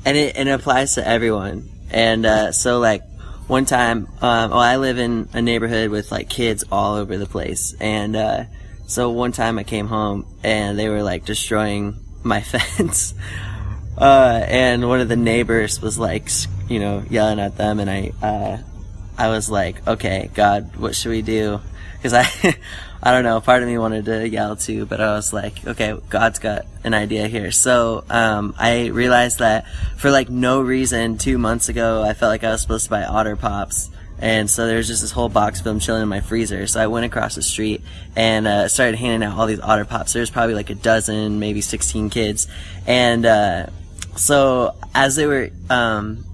and 0.04 0.16
it 0.18 0.36
and 0.36 0.50
it 0.50 0.52
applies 0.52 0.96
to 0.96 1.08
everyone. 1.08 1.66
And 1.90 2.26
uh, 2.26 2.52
so 2.52 2.78
like 2.78 3.00
one 3.46 3.64
time, 3.64 4.06
um, 4.20 4.52
oh, 4.52 4.58
I 4.58 4.76
live 4.76 4.98
in 4.98 5.30
a 5.32 5.40
neighborhood 5.40 5.88
with 5.88 6.12
like 6.12 6.28
kids 6.28 6.62
all 6.70 6.96
over 6.96 7.16
the 7.16 7.24
place, 7.24 7.74
and 7.80 8.14
uh, 8.16 8.44
so 8.86 9.12
one 9.12 9.32
time 9.32 9.58
I 9.58 9.64
came 9.64 9.86
home 9.86 10.26
and 10.44 10.78
they 10.78 10.90
were 10.90 11.02
like 11.02 11.24
destroying 11.24 12.04
my 12.22 12.42
fence. 12.42 13.14
Uh, 13.96 14.44
and 14.46 14.86
one 14.86 15.00
of 15.00 15.08
the 15.08 15.16
neighbors 15.16 15.80
was 15.80 15.98
like, 15.98 16.28
you 16.68 16.80
know, 16.80 17.04
yelling 17.08 17.40
at 17.40 17.56
them, 17.56 17.80
and 17.80 17.90
I, 17.90 18.12
uh, 18.22 18.58
I 19.18 19.28
was 19.28 19.50
like, 19.50 19.86
okay, 19.86 20.30
God, 20.34 20.76
what 20.76 20.94
should 20.94 21.10
we 21.10 21.22
do? 21.22 21.60
Because 21.96 22.12
I, 22.12 22.56
I 23.02 23.12
don't 23.12 23.24
know, 23.24 23.40
part 23.40 23.62
of 23.62 23.68
me 23.68 23.78
wanted 23.78 24.06
to 24.06 24.28
yell 24.28 24.56
too, 24.56 24.84
but 24.86 25.00
I 25.00 25.14
was 25.14 25.32
like, 25.32 25.66
okay, 25.66 25.96
God's 26.08 26.38
got 26.38 26.66
an 26.84 26.92
idea 26.92 27.28
here. 27.28 27.50
So, 27.50 28.04
um, 28.10 28.54
I 28.58 28.86
realized 28.86 29.38
that 29.38 29.66
for 29.96 30.10
like 30.10 30.28
no 30.28 30.60
reason, 30.60 31.18
two 31.18 31.38
months 31.38 31.68
ago, 31.68 32.02
I 32.02 32.14
felt 32.14 32.30
like 32.30 32.44
I 32.44 32.50
was 32.50 32.62
supposed 32.62 32.84
to 32.84 32.90
buy 32.90 33.04
Otter 33.04 33.36
Pops. 33.36 33.90
And 34.18 34.50
so 34.50 34.66
there 34.66 34.78
was 34.78 34.88
just 34.88 35.02
this 35.02 35.12
whole 35.12 35.28
box 35.28 35.58
of 35.58 35.64
them 35.64 35.78
chilling 35.78 36.02
in 36.02 36.08
my 36.08 36.20
freezer. 36.20 36.66
So 36.66 36.80
I 36.80 36.86
went 36.86 37.04
across 37.04 37.34
the 37.34 37.42
street 37.42 37.82
and 38.16 38.46
uh, 38.46 38.68
started 38.68 38.96
handing 38.96 39.28
out 39.28 39.38
all 39.38 39.46
these 39.46 39.60
Otter 39.60 39.84
Pops. 39.84 40.12
There's 40.12 40.30
probably 40.30 40.54
like 40.54 40.70
a 40.70 40.74
dozen, 40.74 41.38
maybe 41.38 41.60
16 41.60 42.10
kids. 42.10 42.48
And 42.86 43.26
uh, 43.26 43.66
so 44.16 44.74
as 44.94 45.16
they 45.16 45.26
were 45.26 45.50
um, 45.68 46.24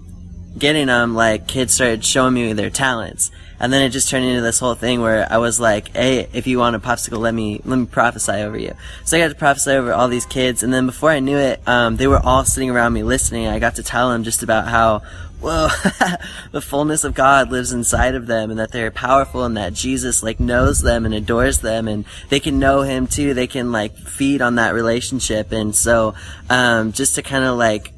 getting 0.57 0.87
them, 0.87 1.15
like 1.15 1.47
kids 1.47 1.75
started 1.75 2.05
showing 2.05 2.35
me 2.35 2.53
their 2.53 2.71
talents, 2.71 3.31
and 3.59 3.73
then 3.73 3.83
it 3.83 3.91
just 3.91 4.09
turned 4.09 4.25
into 4.25 4.41
this 4.41 4.59
whole 4.59 4.75
thing 4.75 5.01
where 5.01 5.27
I 5.31 5.39
was 5.39 5.61
like, 5.61 5.95
"Hey, 5.95 6.29
if 6.33 6.47
you 6.47 6.59
want 6.59 6.77
a 6.77 6.81
popsicle, 6.81 7.19
let 7.19 7.35
me 7.35 7.61
let 7.65 7.79
me 7.79 7.87
prophesy 7.87 8.33
over 8.33 8.59
you." 8.59 8.75
So 9.05 9.17
I 9.17 9.21
got 9.21 9.29
to 9.29 9.35
prophesy 9.35 9.73
over 9.73 9.93
all 9.93 10.09
these 10.09 10.27
kids, 10.27 10.63
and 10.63 10.73
then 10.73 10.87
before 10.87 11.11
I 11.11 11.21
knew 11.21 11.39
it, 11.39 11.61
um, 11.67 11.97
they 11.97 12.07
were 12.07 12.21
all 12.21 12.45
sitting 12.45 12.71
around 12.71 12.93
me 12.93 13.03
listening. 13.03 13.47
I 13.47 13.59
got 13.59 13.77
to 13.77 13.83
tell 13.83 14.11
them 14.11 14.25
just 14.25 14.43
about 14.43 14.69
how 14.69 15.03
whoa, 15.43 15.69
the 16.53 16.61
fullness 16.61 17.05
of 17.05 17.15
God 17.15 17.51
lives 17.51 17.73
inside 17.73 18.15
of 18.15 18.27
them 18.27 18.51
and 18.51 18.61
that 18.61 18.71
they're 18.71 18.93
powerful 18.93 19.45
and 19.45 19.57
that 19.57 19.75
Jesus 19.75 20.23
like 20.23 20.39
knows 20.39 20.81
them 20.81 21.05
and 21.05 21.13
adores 21.13 21.59
them 21.59 21.89
and 21.89 22.05
they 22.29 22.41
can 22.41 22.59
know 22.59 22.83
him 22.83 23.09
too. 23.09 23.35
They 23.35 23.49
can 23.49 23.73
like 23.73 23.97
feed 23.97 24.41
on 24.41 24.55
that 24.55 24.73
relationship. 24.73 25.53
And 25.53 25.75
so, 25.75 26.15
um, 26.49 26.93
just 26.93 27.17
to 27.17 27.23
kind 27.23 27.45
of 27.45 27.59
like 27.59 27.93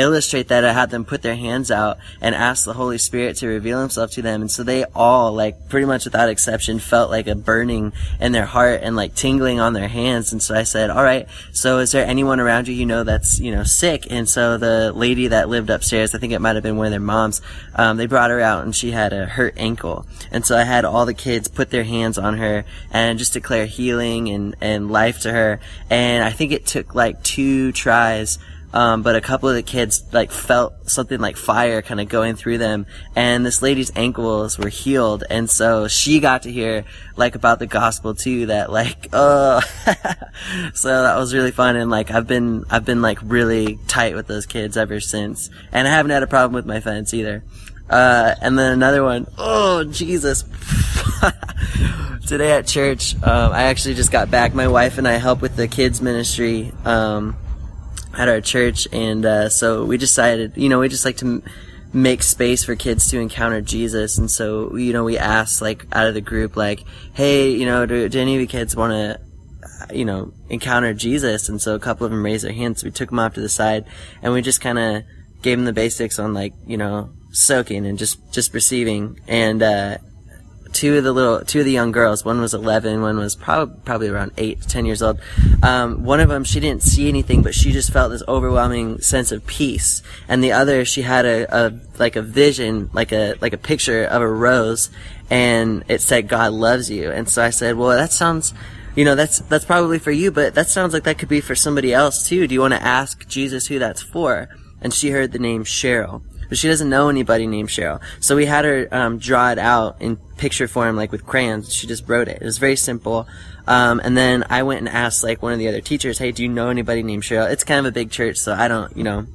illustrate 0.00 0.48
that, 0.48 0.64
I 0.64 0.72
had 0.72 0.90
them 0.90 1.04
put 1.04 1.22
their 1.22 1.36
hands 1.36 1.70
out 1.70 1.98
and 2.20 2.34
ask 2.34 2.64
the 2.64 2.72
Holy 2.74 2.98
Spirit 2.98 3.36
to 3.36 3.46
reveal 3.46 3.80
Himself 3.80 4.10
to 4.12 4.22
them. 4.22 4.40
And 4.40 4.50
so 4.50 4.62
they 4.62 4.84
all, 4.94 5.32
like, 5.32 5.68
pretty 5.68 5.86
much 5.86 6.04
without 6.04 6.28
exception, 6.28 6.78
felt 6.78 7.10
like 7.10 7.26
a 7.26 7.34
burning 7.34 7.92
in 8.20 8.32
their 8.32 8.46
heart 8.46 8.80
and 8.82 8.96
like 8.96 9.14
tingling 9.14 9.60
on 9.60 9.72
their 9.72 9.88
hands. 9.88 10.32
And 10.32 10.42
so 10.42 10.54
I 10.54 10.62
said, 10.62 10.90
all 10.90 11.02
right, 11.02 11.28
so 11.52 11.78
is 11.78 11.92
there 11.92 12.06
anyone 12.06 12.40
around 12.40 12.68
you 12.68 12.74
you 12.74 12.86
know 12.86 13.04
that's, 13.04 13.38
you 13.38 13.54
know, 13.54 13.64
sick? 13.64 14.06
And 14.10 14.28
so 14.28 14.58
the 14.58 14.92
lady 14.92 15.28
that 15.28 15.48
lived 15.48 15.70
upstairs, 15.70 16.14
I 16.14 16.18
think 16.18 16.32
it 16.32 16.40
might 16.40 16.56
have 16.56 16.62
been 16.62 16.76
one 16.76 16.86
of 16.86 16.92
their 16.92 17.00
moms, 17.00 17.40
um, 17.74 17.96
they 17.96 18.06
brought 18.06 18.30
her 18.30 18.40
out 18.40 18.64
and 18.64 18.74
she 18.74 18.90
had 18.90 19.12
a 19.12 19.26
hurt 19.26 19.54
ankle. 19.56 20.06
And 20.30 20.44
so 20.44 20.56
I 20.56 20.64
had 20.64 20.84
all 20.84 21.06
the 21.06 21.14
kids 21.14 21.48
put 21.48 21.70
their 21.70 21.84
hands 21.84 22.18
on 22.18 22.38
her 22.38 22.64
and 22.90 23.18
just 23.18 23.32
declare 23.32 23.66
healing 23.66 24.28
and, 24.28 24.56
and 24.60 24.90
life 24.90 25.20
to 25.20 25.32
her. 25.32 25.60
And 25.90 26.24
I 26.24 26.30
think 26.30 26.52
it 26.52 26.66
took 26.66 26.94
like 26.94 27.22
two 27.22 27.72
tries 27.72 28.38
um, 28.72 29.02
but 29.02 29.16
a 29.16 29.20
couple 29.20 29.48
of 29.48 29.54
the 29.54 29.62
kids 29.62 30.04
like 30.12 30.30
felt 30.30 30.90
something 30.90 31.18
like 31.18 31.36
fire 31.36 31.80
kind 31.80 32.00
of 32.00 32.08
going 32.08 32.36
through 32.36 32.58
them, 32.58 32.86
and 33.16 33.44
this 33.44 33.62
lady's 33.62 33.90
ankles 33.96 34.58
were 34.58 34.68
healed, 34.68 35.24
and 35.30 35.48
so 35.48 35.88
she 35.88 36.20
got 36.20 36.42
to 36.42 36.52
hear 36.52 36.84
like 37.16 37.34
about 37.34 37.58
the 37.58 37.66
gospel 37.66 38.14
too. 38.14 38.46
That 38.46 38.70
like, 38.70 39.08
oh, 39.12 39.60
so 40.74 41.02
that 41.02 41.16
was 41.16 41.32
really 41.32 41.50
fun, 41.50 41.76
and 41.76 41.90
like 41.90 42.10
I've 42.10 42.26
been 42.26 42.64
I've 42.70 42.84
been 42.84 43.00
like 43.00 43.18
really 43.22 43.78
tight 43.86 44.14
with 44.14 44.26
those 44.26 44.44
kids 44.44 44.76
ever 44.76 45.00
since, 45.00 45.48
and 45.72 45.88
I 45.88 45.90
haven't 45.90 46.10
had 46.10 46.22
a 46.22 46.28
problem 46.28 46.52
with 46.52 46.66
my 46.66 46.80
fence 46.80 47.14
either. 47.14 47.42
Uh, 47.88 48.34
and 48.42 48.58
then 48.58 48.72
another 48.72 49.02
one, 49.02 49.26
oh 49.38 49.84
Jesus. 49.84 50.44
Today 52.26 52.52
at 52.52 52.66
church, 52.66 53.14
um, 53.22 53.52
I 53.52 53.64
actually 53.64 53.94
just 53.94 54.12
got 54.12 54.30
back. 54.30 54.54
My 54.54 54.68
wife 54.68 54.98
and 54.98 55.08
I 55.08 55.12
help 55.12 55.40
with 55.40 55.56
the 55.56 55.66
kids 55.66 56.02
ministry. 56.02 56.70
Um, 56.84 57.34
at 58.18 58.28
our 58.28 58.42
church, 58.42 58.86
and 58.92 59.24
uh, 59.24 59.48
so 59.48 59.86
we 59.86 59.96
decided, 59.96 60.52
you 60.56 60.68
know, 60.68 60.80
we 60.80 60.88
just 60.88 61.06
like 61.06 61.16
to 61.18 61.26
m- 61.26 61.42
make 61.94 62.22
space 62.22 62.64
for 62.64 62.76
kids 62.76 63.08
to 63.10 63.18
encounter 63.18 63.62
Jesus, 63.62 64.18
and 64.18 64.30
so 64.30 64.76
you 64.76 64.92
know, 64.92 65.04
we 65.04 65.16
asked 65.16 65.62
like 65.62 65.86
out 65.92 66.06
of 66.06 66.12
the 66.12 66.20
group, 66.20 66.56
like, 66.56 66.84
hey, 67.14 67.50
you 67.50 67.64
know, 67.64 67.86
do, 67.86 68.06
do 68.10 68.20
any 68.20 68.34
of 68.34 68.40
you 68.42 68.46
kids 68.46 68.76
want 68.76 68.92
to 68.92 69.20
you 69.92 70.04
know, 70.04 70.32
encounter 70.48 70.94
Jesus. 70.94 71.48
And 71.48 71.60
so 71.60 71.74
a 71.74 71.78
couple 71.78 72.04
of 72.04 72.10
them 72.10 72.24
raised 72.24 72.44
their 72.44 72.52
hands. 72.52 72.80
So 72.80 72.86
we 72.86 72.90
took 72.90 73.10
them 73.10 73.18
off 73.18 73.34
to 73.34 73.40
the 73.40 73.48
side 73.48 73.84
and 74.22 74.32
we 74.32 74.42
just 74.42 74.60
kind 74.60 74.78
of 74.78 75.02
gave 75.42 75.58
them 75.58 75.64
the 75.64 75.72
basics 75.72 76.18
on 76.18 76.34
like, 76.34 76.54
you 76.66 76.76
know, 76.76 77.10
soaking 77.30 77.86
and 77.86 77.98
just, 77.98 78.32
just 78.32 78.54
receiving. 78.54 79.20
And, 79.26 79.62
uh, 79.62 79.98
two 80.78 80.96
of 80.96 81.02
the 81.02 81.12
little, 81.12 81.44
two 81.44 81.58
of 81.58 81.64
the 81.64 81.72
young 81.72 81.90
girls. 81.90 82.24
One 82.24 82.40
was 82.40 82.54
11, 82.54 83.02
one 83.02 83.18
was 83.18 83.34
probably 83.34 83.80
probably 83.84 84.08
around 84.08 84.30
eight, 84.36 84.62
ten 84.62 84.86
years 84.86 85.02
old. 85.02 85.20
Um, 85.60 86.04
one 86.04 86.20
of 86.20 86.28
them, 86.28 86.44
she 86.44 86.60
didn't 86.60 86.84
see 86.84 87.08
anything, 87.08 87.42
but 87.42 87.52
she 87.52 87.72
just 87.72 87.92
felt 87.92 88.12
this 88.12 88.22
overwhelming 88.28 89.00
sense 89.00 89.32
of 89.32 89.44
peace. 89.44 90.02
And 90.28 90.42
the 90.42 90.52
other, 90.52 90.84
she 90.84 91.02
had 91.02 91.26
a, 91.26 91.66
a 91.66 91.80
like 91.98 92.14
a 92.14 92.22
vision, 92.22 92.90
like 92.92 93.10
a 93.10 93.34
like 93.40 93.52
a 93.52 93.58
picture 93.58 94.04
of 94.04 94.22
a 94.22 94.28
rose, 94.28 94.88
and 95.28 95.82
it 95.88 96.00
said 96.00 96.28
God 96.28 96.52
loves 96.52 96.88
you. 96.88 97.10
And 97.10 97.28
so 97.28 97.42
I 97.42 97.50
said, 97.50 97.76
well, 97.76 97.96
that 97.96 98.12
sounds 98.12 98.54
you 98.94 99.04
know 99.04 99.16
that's 99.16 99.40
that's 99.40 99.64
probably 99.64 99.98
for 100.00 100.10
you 100.10 100.32
but 100.32 100.54
that 100.56 100.66
sounds 100.66 100.92
like 100.92 101.04
that 101.04 101.18
could 101.18 101.28
be 101.28 101.40
for 101.40 101.54
somebody 101.54 101.94
else 101.94 102.26
too 102.26 102.48
do 102.48 102.54
you 102.54 102.60
want 102.60 102.74
to 102.74 102.82
ask 102.82 103.28
jesus 103.28 103.66
who 103.66 103.78
that's 103.78 104.02
for 104.02 104.48
and 104.80 104.92
she 104.92 105.10
heard 105.10 105.30
the 105.30 105.38
name 105.38 105.62
cheryl 105.62 106.20
but 106.48 106.58
she 106.58 106.68
doesn't 106.68 106.88
know 106.88 107.08
anybody 107.08 107.46
named 107.46 107.68
Cheryl. 107.68 108.00
So 108.20 108.36
we 108.36 108.46
had 108.46 108.64
her 108.64 108.88
um, 108.90 109.18
draw 109.18 109.50
it 109.50 109.58
out 109.58 110.00
in 110.00 110.16
picture 110.36 110.68
form, 110.68 110.96
like 110.96 111.12
with 111.12 111.26
crayons. 111.26 111.72
She 111.72 111.86
just 111.86 112.08
wrote 112.08 112.28
it. 112.28 112.40
It 112.40 112.44
was 112.44 112.58
very 112.58 112.76
simple. 112.76 113.26
Um, 113.66 114.00
and 114.02 114.16
then 114.16 114.44
I 114.48 114.62
went 114.62 114.80
and 114.80 114.88
asked 114.88 115.22
like 115.22 115.42
one 115.42 115.52
of 115.52 115.58
the 115.58 115.68
other 115.68 115.82
teachers, 115.82 116.18
"Hey, 116.18 116.32
do 116.32 116.42
you 116.42 116.48
know 116.48 116.70
anybody 116.70 117.02
named 117.02 117.22
Cheryl?" 117.22 117.50
It's 117.50 117.64
kind 117.64 117.80
of 117.80 117.86
a 117.86 117.92
big 117.92 118.10
church, 118.10 118.38
so 118.38 118.54
I 118.54 118.66
don't, 118.66 118.96
you 118.96 119.04
know, 119.04 119.26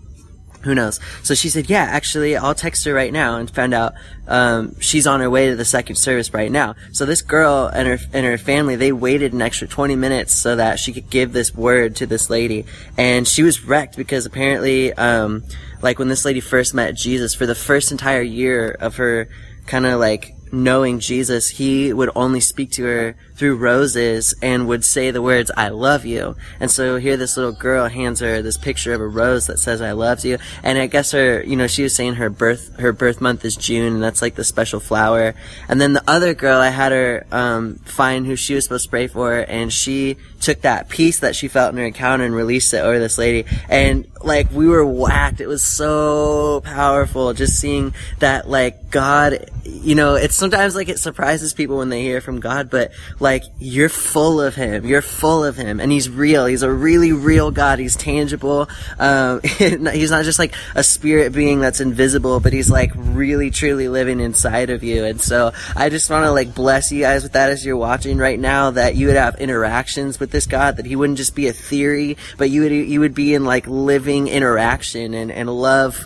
who 0.64 0.74
knows? 0.74 1.00
So 1.24 1.36
she 1.36 1.50
said, 1.50 1.70
"Yeah, 1.70 1.84
actually, 1.84 2.36
I'll 2.36 2.56
text 2.56 2.86
her 2.86 2.94
right 2.94 3.12
now." 3.12 3.38
And 3.38 3.50
found 3.50 3.74
out 3.74 3.94
um, 4.28 4.80
she's 4.80 5.06
on 5.06 5.20
her 5.20 5.30
way 5.30 5.50
to 5.50 5.56
the 5.56 5.66
second 5.66 5.96
service 5.96 6.34
right 6.34 6.52
now. 6.52 6.76
So 6.92 7.06
this 7.06 7.22
girl 7.22 7.70
and 7.74 7.88
her 7.88 8.00
and 8.14 8.26
her 8.26 8.38
family 8.38 8.76
they 8.76 8.92
waited 8.92 9.34
an 9.34 9.42
extra 9.42 9.68
20 9.68 9.96
minutes 9.96 10.34
so 10.34 10.56
that 10.56 10.80
she 10.80 10.94
could 10.94 11.10
give 11.10 11.34
this 11.34 11.54
word 11.54 11.98
to 11.98 12.06
this 12.06 12.30
lady, 12.30 12.66
and 12.98 13.28
she 13.28 13.44
was 13.44 13.64
wrecked 13.64 13.98
because 13.98 14.26
apparently, 14.26 14.94
um, 14.94 15.44
like 15.82 16.00
when 16.00 16.08
this 16.08 16.26
lady 16.26 16.40
first 16.40 16.74
met 16.74 16.96
Jesus, 16.96 17.36
for 17.36 17.46
the 17.46 17.56
first 17.56 17.92
entire 17.92 18.22
year 18.22 18.72
of 18.80 18.96
her 18.98 19.28
kind 19.66 19.86
of 19.86 20.00
like 20.00 20.34
knowing 20.52 21.00
Jesus, 21.00 21.50
he 21.50 21.92
would 21.92 22.12
only 22.16 22.40
speak 22.40 22.72
to 22.72 22.84
her 22.84 23.16
through 23.36 23.56
roses 23.56 24.34
and 24.42 24.68
would 24.68 24.86
say 24.86 25.12
the 25.12 25.22
words, 25.22 25.52
I 25.56 25.70
love 25.70 26.06
you. 26.06 26.36
And 26.60 26.70
so 26.70 26.98
here 26.98 27.18
this 27.18 27.36
little 27.38 27.52
girl 27.52 27.88
hands 27.88 28.20
her 28.20 28.42
this 28.42 28.58
picture 28.58 28.94
of 28.94 29.02
a 29.02 29.08
rose 29.08 29.48
that 29.48 29.60
says, 29.60 29.82
I 29.82 29.94
love 29.94 30.24
you. 30.24 30.38
And 30.62 30.78
I 30.78 30.88
guess 30.88 31.12
her, 31.12 31.44
you 31.44 31.56
know, 31.56 31.68
she 31.68 31.84
was 31.84 31.96
saying 31.96 32.16
her 32.16 32.30
birth, 32.30 32.78
her 32.80 32.94
birth 32.94 33.22
month 33.22 33.44
is 33.46 33.56
June 33.56 33.94
and 33.94 34.04
that's 34.04 34.22
like 34.22 34.36
the 34.36 34.44
special 34.44 34.80
flower. 34.80 35.34
And 35.68 35.82
then 35.82 35.94
the 35.94 36.04
other 36.08 36.34
girl, 36.34 36.60
I 36.60 36.70
had 36.70 36.92
her, 36.92 37.26
um, 37.32 37.76
find 37.86 38.26
who 38.26 38.36
she 38.36 38.56
was 38.56 38.66
supposed 38.66 38.86
to 38.86 38.90
pray 38.90 39.08
for 39.08 39.34
and 39.34 39.74
she 39.74 40.18
took 40.40 40.62
that 40.62 40.90
peace 40.90 41.20
that 41.20 41.36
she 41.36 41.48
felt 41.48 41.72
in 41.72 41.78
her 41.78 41.86
encounter 41.86 42.26
and 42.26 42.36
released 42.36 42.74
it 42.74 42.80
over 42.80 43.00
this 43.00 43.18
lady. 43.18 43.46
And 43.70 44.08
like 44.24 44.52
we 44.52 44.68
were 44.68 44.86
whacked. 44.86 45.42
It 45.42 45.48
was 45.48 45.64
so 45.64 46.62
powerful 46.62 47.34
just 47.34 47.60
seeing 47.60 47.94
that 48.20 48.50
like 48.50 48.90
God, 48.90 49.50
you 49.64 49.96
know, 49.96 50.16
it's 50.16 50.36
sometimes 50.36 50.76
like 50.76 50.90
it 50.90 51.00
surprises 51.00 51.54
people 51.54 51.78
when 51.78 51.90
they 51.90 52.02
hear 52.02 52.22
from 52.22 52.40
God, 52.40 52.70
but 52.70 52.92
like 53.24 53.44
you're 53.58 53.90
full 53.90 54.40
of 54.40 54.54
Him. 54.54 54.86
You're 54.86 55.02
full 55.02 55.44
of 55.44 55.56
Him, 55.56 55.80
and 55.80 55.92
He's 55.92 56.10
real. 56.10 56.46
He's 56.46 56.62
a 56.62 56.72
really 56.72 57.12
real 57.12 57.50
God. 57.50 57.80
He's 57.80 57.96
tangible. 57.96 58.70
Um, 59.00 59.42
he's 59.58 60.12
not 60.12 60.26
just 60.26 60.38
like 60.38 60.54
a 60.76 60.84
spirit 60.84 61.34
being 61.34 61.60
that's 61.60 61.80
invisible, 61.80 62.40
but 62.40 62.54
He's 62.54 62.70
like 62.70 62.92
really, 62.96 63.50
truly 63.50 63.88
living 63.88 64.20
inside 64.20 64.70
of 64.70 64.84
you. 64.84 65.06
And 65.06 65.20
so 65.20 65.54
I 65.76 65.90
just 65.90 66.10
want 66.12 66.26
to 66.26 66.32
like 66.32 66.54
bless 66.54 66.92
you 66.92 67.02
guys 67.02 67.24
with 67.24 67.34
that 67.34 67.50
as 67.50 67.66
you're 67.66 67.78
watching 67.78 68.18
right 68.20 68.40
now. 68.40 68.72
That 68.72 68.96
you 68.96 69.08
would 69.08 69.16
have 69.16 69.36
interactions 69.36 70.20
with 70.20 70.30
this 70.30 70.46
God. 70.46 70.78
That 70.78 70.86
He 70.86 70.96
wouldn't 70.96 71.18
just 71.18 71.34
be 71.34 71.48
a 71.48 71.54
theory, 71.54 72.18
but 72.38 72.52
you 72.52 72.62
would 72.62 72.72
you 72.72 73.00
would 73.00 73.16
be 73.16 73.34
in 73.34 73.46
like 73.46 73.66
living 73.66 74.28
interaction 74.28 75.16
and 75.16 75.32
and 75.32 75.50
love 75.50 76.06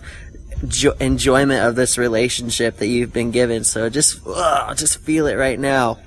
jo- 0.67 0.95
enjoyment 1.00 1.65
of 1.65 1.75
this 1.75 1.97
relationship 1.97 2.77
that 2.77 2.88
you've 2.88 3.13
been 3.13 3.31
given. 3.31 3.63
So 3.63 3.89
just, 3.89 4.21
oh, 4.25 4.74
just 4.75 5.00
feel 5.01 5.27
it 5.27 5.36
right 5.36 5.59
now. 5.59 5.97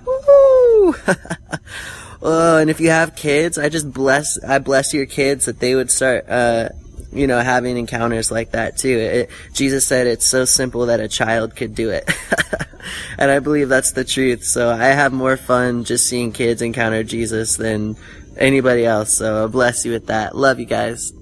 Oh, 2.22 2.58
and 2.58 2.68
if 2.68 2.80
you 2.80 2.90
have 2.90 3.16
kids, 3.16 3.56
I 3.56 3.70
just 3.70 3.90
bless, 3.90 4.42
I 4.44 4.58
bless 4.58 4.92
your 4.92 5.06
kids 5.06 5.46
that 5.46 5.58
they 5.58 5.74
would 5.74 5.90
start, 5.90 6.28
uh, 6.28 6.68
you 7.12 7.26
know, 7.26 7.40
having 7.40 7.78
encounters 7.78 8.30
like 8.30 8.50
that 8.50 8.76
too. 8.76 8.98
It, 8.98 9.30
Jesus 9.54 9.86
said 9.86 10.06
it's 10.06 10.26
so 10.26 10.44
simple 10.44 10.86
that 10.86 11.00
a 11.00 11.08
child 11.08 11.56
could 11.56 11.74
do 11.74 11.88
it. 11.88 12.10
and 13.18 13.30
I 13.30 13.38
believe 13.38 13.70
that's 13.70 13.92
the 13.92 14.04
truth. 14.04 14.44
So 14.44 14.70
I 14.70 14.88
have 14.88 15.14
more 15.14 15.38
fun 15.38 15.84
just 15.84 16.06
seeing 16.06 16.32
kids 16.32 16.60
encounter 16.60 17.02
Jesus 17.04 17.56
than 17.56 17.96
anybody 18.36 18.84
else. 18.84 19.16
So 19.16 19.44
I 19.44 19.46
bless 19.46 19.86
you 19.86 19.92
with 19.92 20.08
that. 20.08 20.36
Love 20.36 20.60
you 20.60 20.66
guys. 20.66 21.12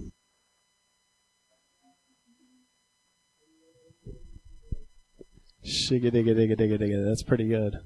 Shigga 5.64 6.10
digga 6.10 6.34
digga 6.34 6.56
digga 6.56 6.78
digga. 6.78 7.04
That's 7.06 7.22
pretty 7.22 7.46
good. 7.46 7.78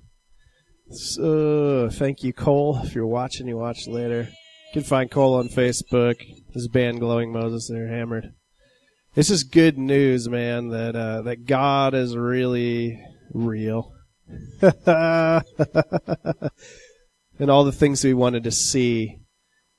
So, 0.92 1.88
thank 1.90 2.22
you, 2.22 2.34
Cole. 2.34 2.78
If 2.84 2.94
you're 2.94 3.06
watching, 3.06 3.48
you 3.48 3.56
watch 3.56 3.86
later. 3.86 4.28
You 4.28 4.72
can 4.74 4.82
find 4.82 5.10
Cole 5.10 5.36
on 5.36 5.48
Facebook. 5.48 6.20
His 6.52 6.68
band 6.68 7.00
Glowing 7.00 7.32
Moses, 7.32 7.68
they're 7.68 7.88
hammered. 7.88 8.34
This 9.14 9.30
is 9.30 9.42
good 9.42 9.78
news, 9.78 10.28
man, 10.28 10.68
that 10.68 10.94
uh, 10.94 11.22
that 11.22 11.46
God 11.46 11.94
is 11.94 12.14
really 12.14 13.02
real. 13.32 13.90
and 14.60 15.42
all 17.48 17.64
the 17.64 17.72
things 17.72 18.04
we 18.04 18.12
wanted 18.12 18.44
to 18.44 18.50
see 18.50 19.18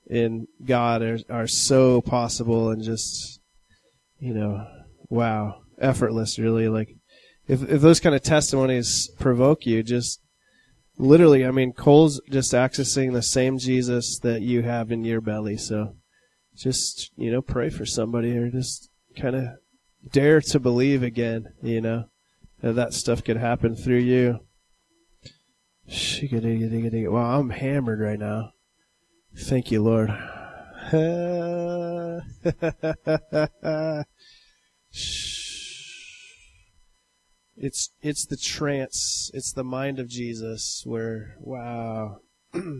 in 0.07 0.47
God 0.65 1.03
are, 1.03 1.19
are 1.29 1.47
so 1.47 2.01
possible 2.01 2.71
and 2.71 2.83
just, 2.83 3.39
you 4.19 4.33
know, 4.33 4.65
wow, 5.09 5.61
effortless, 5.79 6.39
really. 6.39 6.69
Like, 6.69 6.89
if 7.47 7.61
if 7.69 7.81
those 7.81 7.99
kind 7.99 8.15
of 8.15 8.23
testimonies 8.23 9.11
provoke 9.19 9.67
you, 9.67 9.83
just 9.83 10.19
literally, 10.97 11.45
I 11.45 11.51
mean, 11.51 11.73
Cole's 11.73 12.21
just 12.29 12.53
accessing 12.53 13.13
the 13.13 13.21
same 13.21 13.57
Jesus 13.57 14.19
that 14.19 14.41
you 14.41 14.63
have 14.63 14.91
in 14.91 15.03
your 15.03 15.21
belly. 15.21 15.57
So 15.57 15.95
just, 16.55 17.11
you 17.15 17.31
know, 17.31 17.41
pray 17.41 17.69
for 17.69 17.85
somebody 17.85 18.37
or 18.37 18.49
just 18.49 18.89
kind 19.17 19.35
of 19.35 19.45
dare 20.11 20.41
to 20.41 20.59
believe 20.59 21.03
again, 21.03 21.53
you 21.61 21.81
know, 21.81 22.05
that 22.61 22.73
that 22.73 22.93
stuff 22.93 23.23
could 23.23 23.37
happen 23.37 23.75
through 23.75 23.99
you. 23.99 24.39
Wow, 27.11 27.39
I'm 27.39 27.49
hammered 27.49 27.99
right 27.99 28.19
now. 28.19 28.51
Thank 29.35 29.71
you, 29.71 29.83
Lord. 29.83 30.09
it's 37.63 37.91
it's 38.01 38.25
the 38.25 38.35
trance, 38.35 39.31
it's 39.33 39.53
the 39.53 39.63
mind 39.63 39.97
of 39.97 40.09
Jesus 40.09 40.83
where 40.85 41.37
wow 41.39 42.17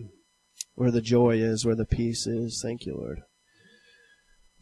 where 0.74 0.90
the 0.90 1.00
joy 1.00 1.36
is, 1.36 1.64
where 1.64 1.74
the 1.74 1.86
peace 1.86 2.26
is. 2.26 2.60
Thank 2.62 2.84
you, 2.84 2.94
Lord. 2.94 3.22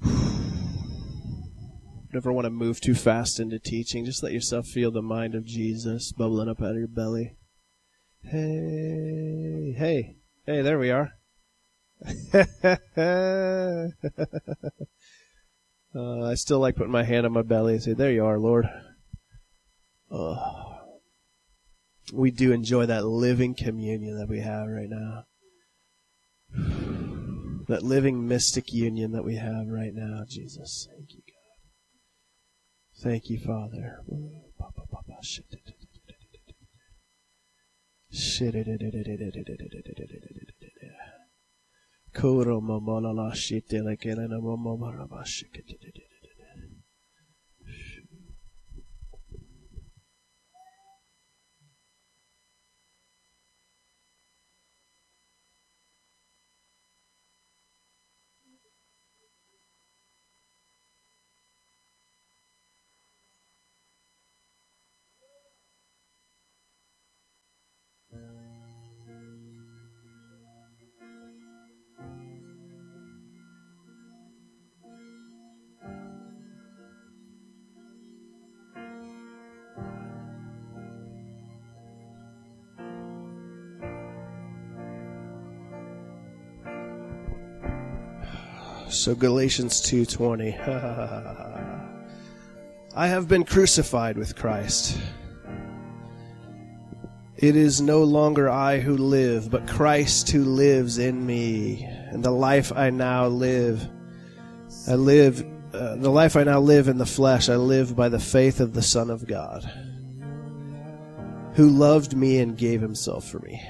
never 2.14 2.32
want 2.32 2.44
to 2.44 2.50
move 2.50 2.80
too 2.80 2.94
fast 2.94 3.40
into 3.40 3.58
teaching. 3.58 4.04
Just 4.04 4.22
let 4.22 4.32
yourself 4.32 4.68
feel 4.68 4.92
the 4.92 5.02
mind 5.02 5.34
of 5.34 5.44
Jesus 5.44 6.12
bubbling 6.12 6.48
up 6.48 6.62
out 6.62 6.70
of 6.70 6.76
your 6.76 6.86
belly. 6.86 7.34
Hey, 8.22 9.74
hey, 9.76 10.18
hey, 10.46 10.62
there 10.62 10.78
we 10.78 10.92
are. 10.92 11.14
uh, 12.32 12.44
I 15.96 16.34
still 16.34 16.60
like 16.60 16.76
putting 16.76 16.92
my 16.92 17.02
hand 17.02 17.26
on 17.26 17.32
my 17.32 17.42
belly 17.42 17.74
and 17.74 17.82
say, 17.82 17.92
There 17.92 18.12
you 18.12 18.24
are, 18.24 18.38
Lord. 18.38 18.68
Oh, 20.12 20.98
we 22.12 22.30
do 22.30 22.52
enjoy 22.52 22.84
that 22.84 23.06
living 23.06 23.54
communion 23.54 24.18
that 24.18 24.28
we 24.28 24.40
have 24.40 24.66
right 24.68 24.90
now. 24.90 25.24
That 27.68 27.84
living 27.84 28.26
mystic 28.26 28.72
union 28.72 29.12
that 29.12 29.24
we 29.24 29.36
have 29.36 29.68
right 29.68 29.94
now, 29.94 30.24
Jesus. 30.28 30.88
Thank 30.90 31.12
you, 31.12 31.22
God. 31.24 31.42
Thank 33.02 33.30
you, 33.30 33.38
Father. 33.38 34.00
Kuro 42.12 42.60
momola 42.60 43.14
la 43.14 43.32
shite 43.32 43.80
like 43.80 44.04
elena 44.06 44.38
momomara 44.38 45.08
bashikete. 45.08 46.11
So 88.92 89.14
Galatians 89.14 89.80
2:20. 89.80 90.52
I 92.94 93.06
have 93.06 93.26
been 93.26 93.44
crucified 93.44 94.18
with 94.18 94.36
Christ. 94.36 94.98
It 97.38 97.56
is 97.56 97.80
no 97.80 98.04
longer 98.04 98.50
I 98.50 98.80
who 98.80 98.98
live, 98.98 99.50
but 99.50 99.66
Christ 99.66 100.30
who 100.30 100.44
lives 100.44 100.98
in 100.98 101.24
me. 101.24 101.88
And 102.10 102.22
the 102.22 102.30
life 102.30 102.70
I 102.70 102.90
now 102.90 103.28
live, 103.28 103.88
I 104.86 104.96
live 104.96 105.42
uh, 105.72 105.96
the 105.96 106.10
life 106.10 106.36
I 106.36 106.44
now 106.44 106.60
live 106.60 106.88
in 106.88 106.98
the 106.98 107.06
flesh, 107.06 107.48
I 107.48 107.56
live 107.56 107.96
by 107.96 108.10
the 108.10 108.20
faith 108.20 108.60
of 108.60 108.74
the 108.74 108.82
Son 108.82 109.08
of 109.08 109.26
God, 109.26 109.64
who 111.54 111.70
loved 111.70 112.14
me 112.14 112.40
and 112.40 112.58
gave 112.58 112.82
himself 112.82 113.26
for 113.26 113.38
me. 113.38 113.62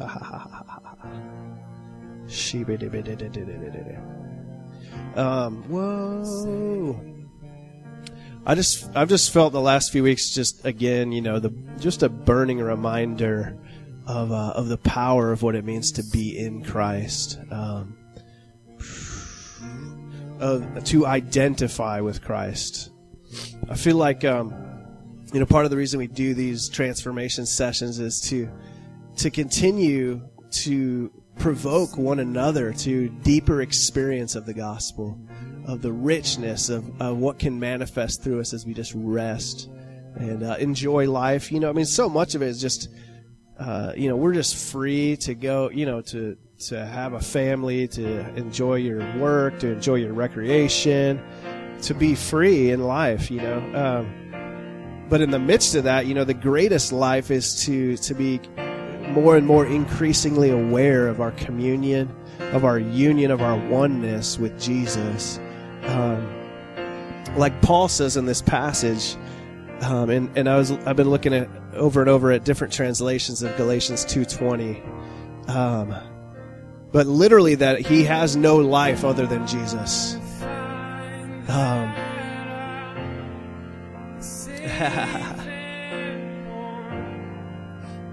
Um, 5.16 5.62
whoa. 5.68 7.00
I 8.46 8.54
just 8.54 8.90
I've 8.96 9.08
just 9.08 9.32
felt 9.32 9.52
the 9.52 9.60
last 9.60 9.92
few 9.92 10.02
weeks 10.02 10.30
just 10.30 10.64
again, 10.64 11.12
you 11.12 11.20
know, 11.20 11.38
the 11.38 11.50
just 11.78 12.02
a 12.02 12.08
burning 12.08 12.58
reminder 12.58 13.56
of 14.06 14.32
uh, 14.32 14.52
of 14.56 14.68
the 14.68 14.78
power 14.78 15.30
of 15.32 15.42
what 15.42 15.54
it 15.54 15.64
means 15.64 15.92
to 15.92 16.02
be 16.02 16.38
in 16.38 16.64
Christ. 16.64 17.38
Um, 17.50 17.96
of, 20.40 20.84
to 20.84 21.06
identify 21.06 22.00
with 22.00 22.22
Christ. 22.22 22.90
I 23.68 23.76
feel 23.76 23.96
like 23.96 24.24
um, 24.24 24.54
you 25.32 25.38
know 25.38 25.46
part 25.46 25.64
of 25.64 25.70
the 25.70 25.76
reason 25.76 25.98
we 25.98 26.06
do 26.06 26.34
these 26.34 26.68
transformation 26.68 27.46
sessions 27.46 27.98
is 27.98 28.20
to 28.30 28.50
to 29.18 29.30
continue 29.30 30.22
to 30.50 31.12
provoke 31.40 31.96
one 31.96 32.20
another 32.20 32.72
to 32.74 33.08
deeper 33.08 33.62
experience 33.62 34.34
of 34.34 34.44
the 34.44 34.52
gospel, 34.52 35.18
of 35.66 35.80
the 35.80 35.90
richness 35.90 36.68
of, 36.68 37.00
of 37.00 37.16
what 37.16 37.38
can 37.38 37.58
manifest 37.58 38.22
through 38.22 38.40
us 38.40 38.52
as 38.52 38.66
we 38.66 38.74
just 38.74 38.92
rest 38.94 39.70
and 40.16 40.42
uh, 40.42 40.56
enjoy 40.58 41.10
life. 41.10 41.50
You 41.50 41.60
know, 41.60 41.70
I 41.70 41.72
mean, 41.72 41.86
so 41.86 42.10
much 42.10 42.34
of 42.34 42.42
it 42.42 42.48
is 42.48 42.60
just, 42.60 42.90
uh, 43.58 43.94
you 43.96 44.08
know, 44.08 44.16
we're 44.16 44.34
just 44.34 44.70
free 44.70 45.16
to 45.18 45.34
go, 45.34 45.70
you 45.70 45.86
know, 45.86 46.02
to 46.02 46.36
to 46.68 46.84
have 46.84 47.14
a 47.14 47.20
family, 47.20 47.88
to 47.88 48.34
enjoy 48.36 48.74
your 48.74 48.98
work, 49.16 49.58
to 49.60 49.72
enjoy 49.72 49.94
your 49.94 50.12
recreation, 50.12 51.22
to 51.80 51.94
be 51.94 52.14
free 52.14 52.70
in 52.70 52.82
life. 52.84 53.30
You 53.30 53.40
know. 53.40 53.58
Um, 53.74 55.06
but 55.08 55.22
in 55.22 55.30
the 55.30 55.38
midst 55.38 55.74
of 55.74 55.84
that, 55.84 56.04
you 56.04 56.14
know, 56.14 56.24
the 56.24 56.34
greatest 56.34 56.92
life 56.92 57.30
is 57.30 57.64
to 57.64 57.96
to 57.96 58.14
be 58.14 58.40
more 59.12 59.36
and 59.36 59.46
more 59.46 59.66
increasingly 59.66 60.50
aware 60.50 61.08
of 61.08 61.20
our 61.20 61.32
communion, 61.32 62.14
of 62.52 62.64
our 62.64 62.78
union, 62.78 63.30
of 63.30 63.42
our 63.42 63.56
oneness 63.68 64.38
with 64.38 64.58
Jesus. 64.60 65.38
Um, 65.84 66.26
like 67.36 67.60
Paul 67.62 67.88
says 67.88 68.16
in 68.16 68.26
this 68.26 68.42
passage, 68.42 69.16
um, 69.82 70.10
and, 70.10 70.36
and 70.36 70.48
I 70.48 70.56
was 70.56 70.72
I've 70.72 70.96
been 70.96 71.10
looking 71.10 71.32
at 71.32 71.48
over 71.74 72.00
and 72.00 72.10
over 72.10 72.30
at 72.32 72.44
different 72.44 72.72
translations 72.72 73.42
of 73.42 73.56
Galatians 73.56 74.04
two 74.04 74.24
twenty, 74.24 74.82
um, 75.48 75.94
but 76.92 77.06
literally 77.06 77.54
that 77.56 77.80
he 77.80 78.04
has 78.04 78.36
no 78.36 78.56
life 78.56 79.04
other 79.04 79.26
than 79.26 79.46
Jesus. 79.46 80.16
Um, 81.48 81.94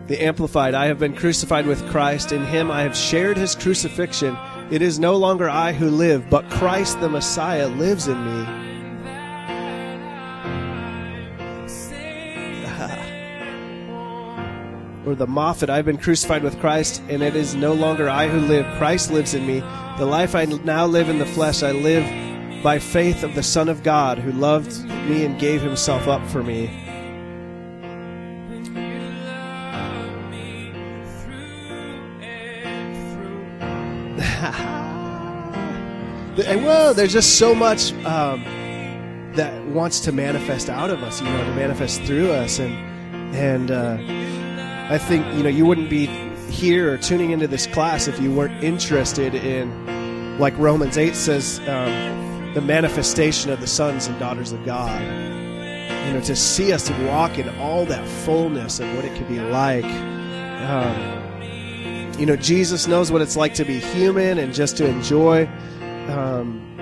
The 0.07 0.23
Amplified 0.23 0.73
I 0.73 0.85
have 0.85 0.99
been 0.99 1.13
crucified 1.13 1.67
with 1.67 1.85
Christ. 1.89 2.31
In 2.31 2.45
him 2.45 2.71
I 2.71 2.83
have 2.83 2.95
shared 2.95 3.35
his 3.35 3.55
crucifixion. 3.55 4.37
It 4.71 4.81
is 4.81 4.99
no 4.99 5.17
longer 5.17 5.49
I 5.49 5.73
who 5.73 5.89
live, 5.89 6.29
but 6.29 6.49
Christ 6.49 7.01
the 7.01 7.09
Messiah 7.09 7.67
lives 7.67 8.07
in 8.07 8.17
me. 8.23 8.23
or 15.05 15.13
the 15.13 15.27
Moffatt, 15.27 15.69
I've 15.69 15.83
been 15.83 15.97
crucified 15.97 16.41
with 16.41 16.57
Christ, 16.61 17.01
and 17.09 17.21
it 17.21 17.35
is 17.35 17.53
no 17.53 17.73
longer 17.73 18.09
I 18.09 18.29
who 18.29 18.39
live. 18.39 18.65
Christ 18.77 19.11
lives 19.11 19.33
in 19.33 19.45
me. 19.45 19.59
The 19.97 20.05
life 20.05 20.35
I 20.35 20.45
now 20.45 20.85
live 20.85 21.09
in 21.09 21.19
the 21.19 21.25
flesh, 21.25 21.63
I 21.63 21.73
live 21.73 22.63
by 22.63 22.79
faith 22.79 23.23
of 23.23 23.35
the 23.35 23.43
Son 23.43 23.67
of 23.67 23.83
God, 23.83 24.19
who 24.19 24.31
loved 24.31 24.85
me 24.85 25.25
and 25.25 25.37
gave 25.37 25.61
himself 25.61 26.07
up 26.07 26.25
for 26.29 26.43
me. 26.43 26.86
And 36.45 36.63
whoa, 36.63 36.93
there's 36.93 37.13
just 37.13 37.39
so 37.39 37.55
much 37.55 37.93
um, 38.05 38.43
that 39.33 39.65
wants 39.67 39.99
to 40.01 40.11
manifest 40.11 40.69
out 40.69 40.89
of 40.89 41.01
us, 41.01 41.21
you 41.21 41.27
know, 41.27 41.43
to 41.43 41.55
manifest 41.55 42.01
through 42.03 42.31
us, 42.31 42.59
and 42.59 42.75
and 43.35 43.71
uh, 43.71 43.97
I 44.93 44.97
think 44.97 45.25
you 45.35 45.43
know 45.43 45.49
you 45.49 45.65
wouldn't 45.65 45.89
be 45.89 46.05
here 46.49 46.93
or 46.93 46.97
tuning 46.97 47.31
into 47.31 47.47
this 47.47 47.67
class 47.67 48.07
if 48.07 48.19
you 48.19 48.31
weren't 48.31 48.63
interested 48.63 49.35
in, 49.35 50.37
like 50.39 50.57
Romans 50.57 50.97
eight 50.97 51.15
says, 51.15 51.59
um, 51.67 52.53
the 52.53 52.61
manifestation 52.61 53.51
of 53.51 53.59
the 53.59 53.67
sons 53.67 54.07
and 54.07 54.17
daughters 54.19 54.51
of 54.51 54.63
God. 54.65 55.01
You 55.01 56.13
know, 56.13 56.21
to 56.21 56.35
see 56.37 56.71
us 56.71 56.89
walk 56.89 57.37
in 57.37 57.49
all 57.59 57.85
that 57.85 58.07
fullness 58.07 58.79
of 58.79 58.93
what 58.95 59.03
it 59.03 59.17
could 59.17 59.27
be 59.27 59.39
like. 59.39 59.83
Um, 59.83 61.17
you 62.17 62.25
know, 62.25 62.37
Jesus 62.37 62.87
knows 62.87 63.11
what 63.11 63.21
it's 63.21 63.35
like 63.35 63.53
to 63.55 63.65
be 63.65 63.79
human 63.79 64.37
and 64.37 64.53
just 64.53 64.77
to 64.77 64.87
enjoy 64.87 65.49
um, 66.09 66.77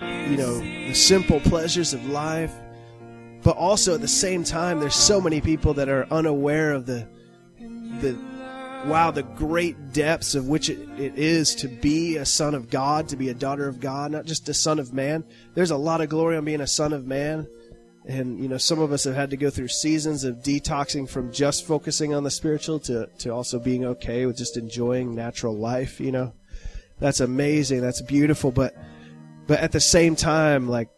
you 0.00 0.36
know, 0.36 0.58
the 0.58 0.94
simple 0.94 1.40
pleasures 1.40 1.92
of 1.92 2.04
life. 2.08 2.52
But 3.42 3.56
also 3.56 3.94
at 3.94 4.00
the 4.00 4.08
same 4.08 4.42
time, 4.42 4.80
there's 4.80 4.94
so 4.94 5.20
many 5.20 5.40
people 5.40 5.74
that 5.74 5.88
are 5.88 6.06
unaware 6.10 6.72
of 6.72 6.86
the, 6.86 7.06
the, 8.00 8.18
wow, 8.86 9.12
the 9.12 9.22
great 9.22 9.92
depths 9.92 10.34
of 10.34 10.48
which 10.48 10.68
it, 10.68 10.80
it 10.98 11.16
is 11.16 11.54
to 11.56 11.68
be 11.68 12.16
a 12.16 12.24
son 12.24 12.54
of 12.54 12.70
God, 12.70 13.08
to 13.10 13.16
be 13.16 13.28
a 13.28 13.34
daughter 13.34 13.68
of 13.68 13.78
God, 13.78 14.10
not 14.10 14.24
just 14.24 14.48
a 14.48 14.54
son 14.54 14.80
of 14.80 14.92
man. 14.92 15.24
There's 15.54 15.70
a 15.70 15.76
lot 15.76 16.00
of 16.00 16.08
glory 16.08 16.36
on 16.36 16.44
being 16.44 16.60
a 16.60 16.66
son 16.66 16.92
of 16.92 17.06
man. 17.06 17.46
And, 18.08 18.40
you 18.40 18.48
know, 18.48 18.58
some 18.58 18.80
of 18.80 18.90
us 18.90 19.04
have 19.04 19.14
had 19.14 19.30
to 19.30 19.36
go 19.36 19.50
through 19.50 19.68
seasons 19.68 20.24
of 20.24 20.36
detoxing 20.36 21.08
from 21.08 21.32
just 21.32 21.66
focusing 21.66 22.14
on 22.14 22.24
the 22.24 22.30
spiritual 22.30 22.80
to, 22.80 23.08
to 23.18 23.30
also 23.30 23.60
being 23.60 23.84
okay 23.84 24.26
with 24.26 24.36
just 24.36 24.56
enjoying 24.56 25.14
natural 25.14 25.56
life, 25.56 26.00
you 26.00 26.10
know 26.10 26.32
that's 26.98 27.20
amazing. 27.20 27.80
That's 27.80 28.02
beautiful. 28.02 28.50
But, 28.52 28.74
but 29.46 29.60
at 29.60 29.72
the 29.72 29.80
same 29.80 30.16
time, 30.16 30.68
like, 30.68 30.88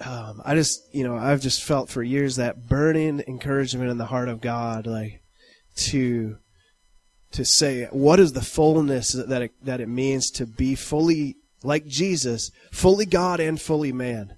um, 0.00 0.42
I 0.44 0.54
just, 0.54 0.82
you 0.94 1.04
know, 1.04 1.16
I've 1.16 1.40
just 1.40 1.62
felt 1.62 1.88
for 1.88 2.02
years 2.02 2.36
that 2.36 2.68
burning 2.68 3.22
encouragement 3.26 3.90
in 3.90 3.98
the 3.98 4.06
heart 4.06 4.28
of 4.28 4.40
God, 4.40 4.86
like 4.86 5.22
to 5.76 6.38
to 7.32 7.44
say 7.44 7.88
what 7.90 8.20
is 8.20 8.32
the 8.32 8.40
fullness 8.42 9.12
that 9.12 9.42
it, 9.42 9.52
that 9.64 9.80
it 9.80 9.88
means 9.88 10.30
to 10.30 10.46
be 10.46 10.74
fully 10.76 11.36
like 11.64 11.84
Jesus, 11.86 12.50
fully 12.72 13.06
God 13.06 13.40
and 13.40 13.60
fully 13.60 13.92
man. 13.92 14.36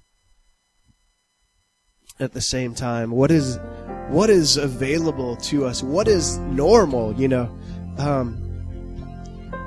At 2.19 2.33
the 2.33 2.41
same 2.41 2.75
time, 2.75 3.11
what 3.11 3.31
is 3.31 3.59
what 4.09 4.31
is 4.31 4.57
available 4.57 5.37
to 5.37 5.67
us? 5.67 5.83
What 5.83 6.09
is 6.09 6.39
normal? 6.39 7.13
You 7.21 7.29
know, 7.29 7.59
um, 7.99 8.46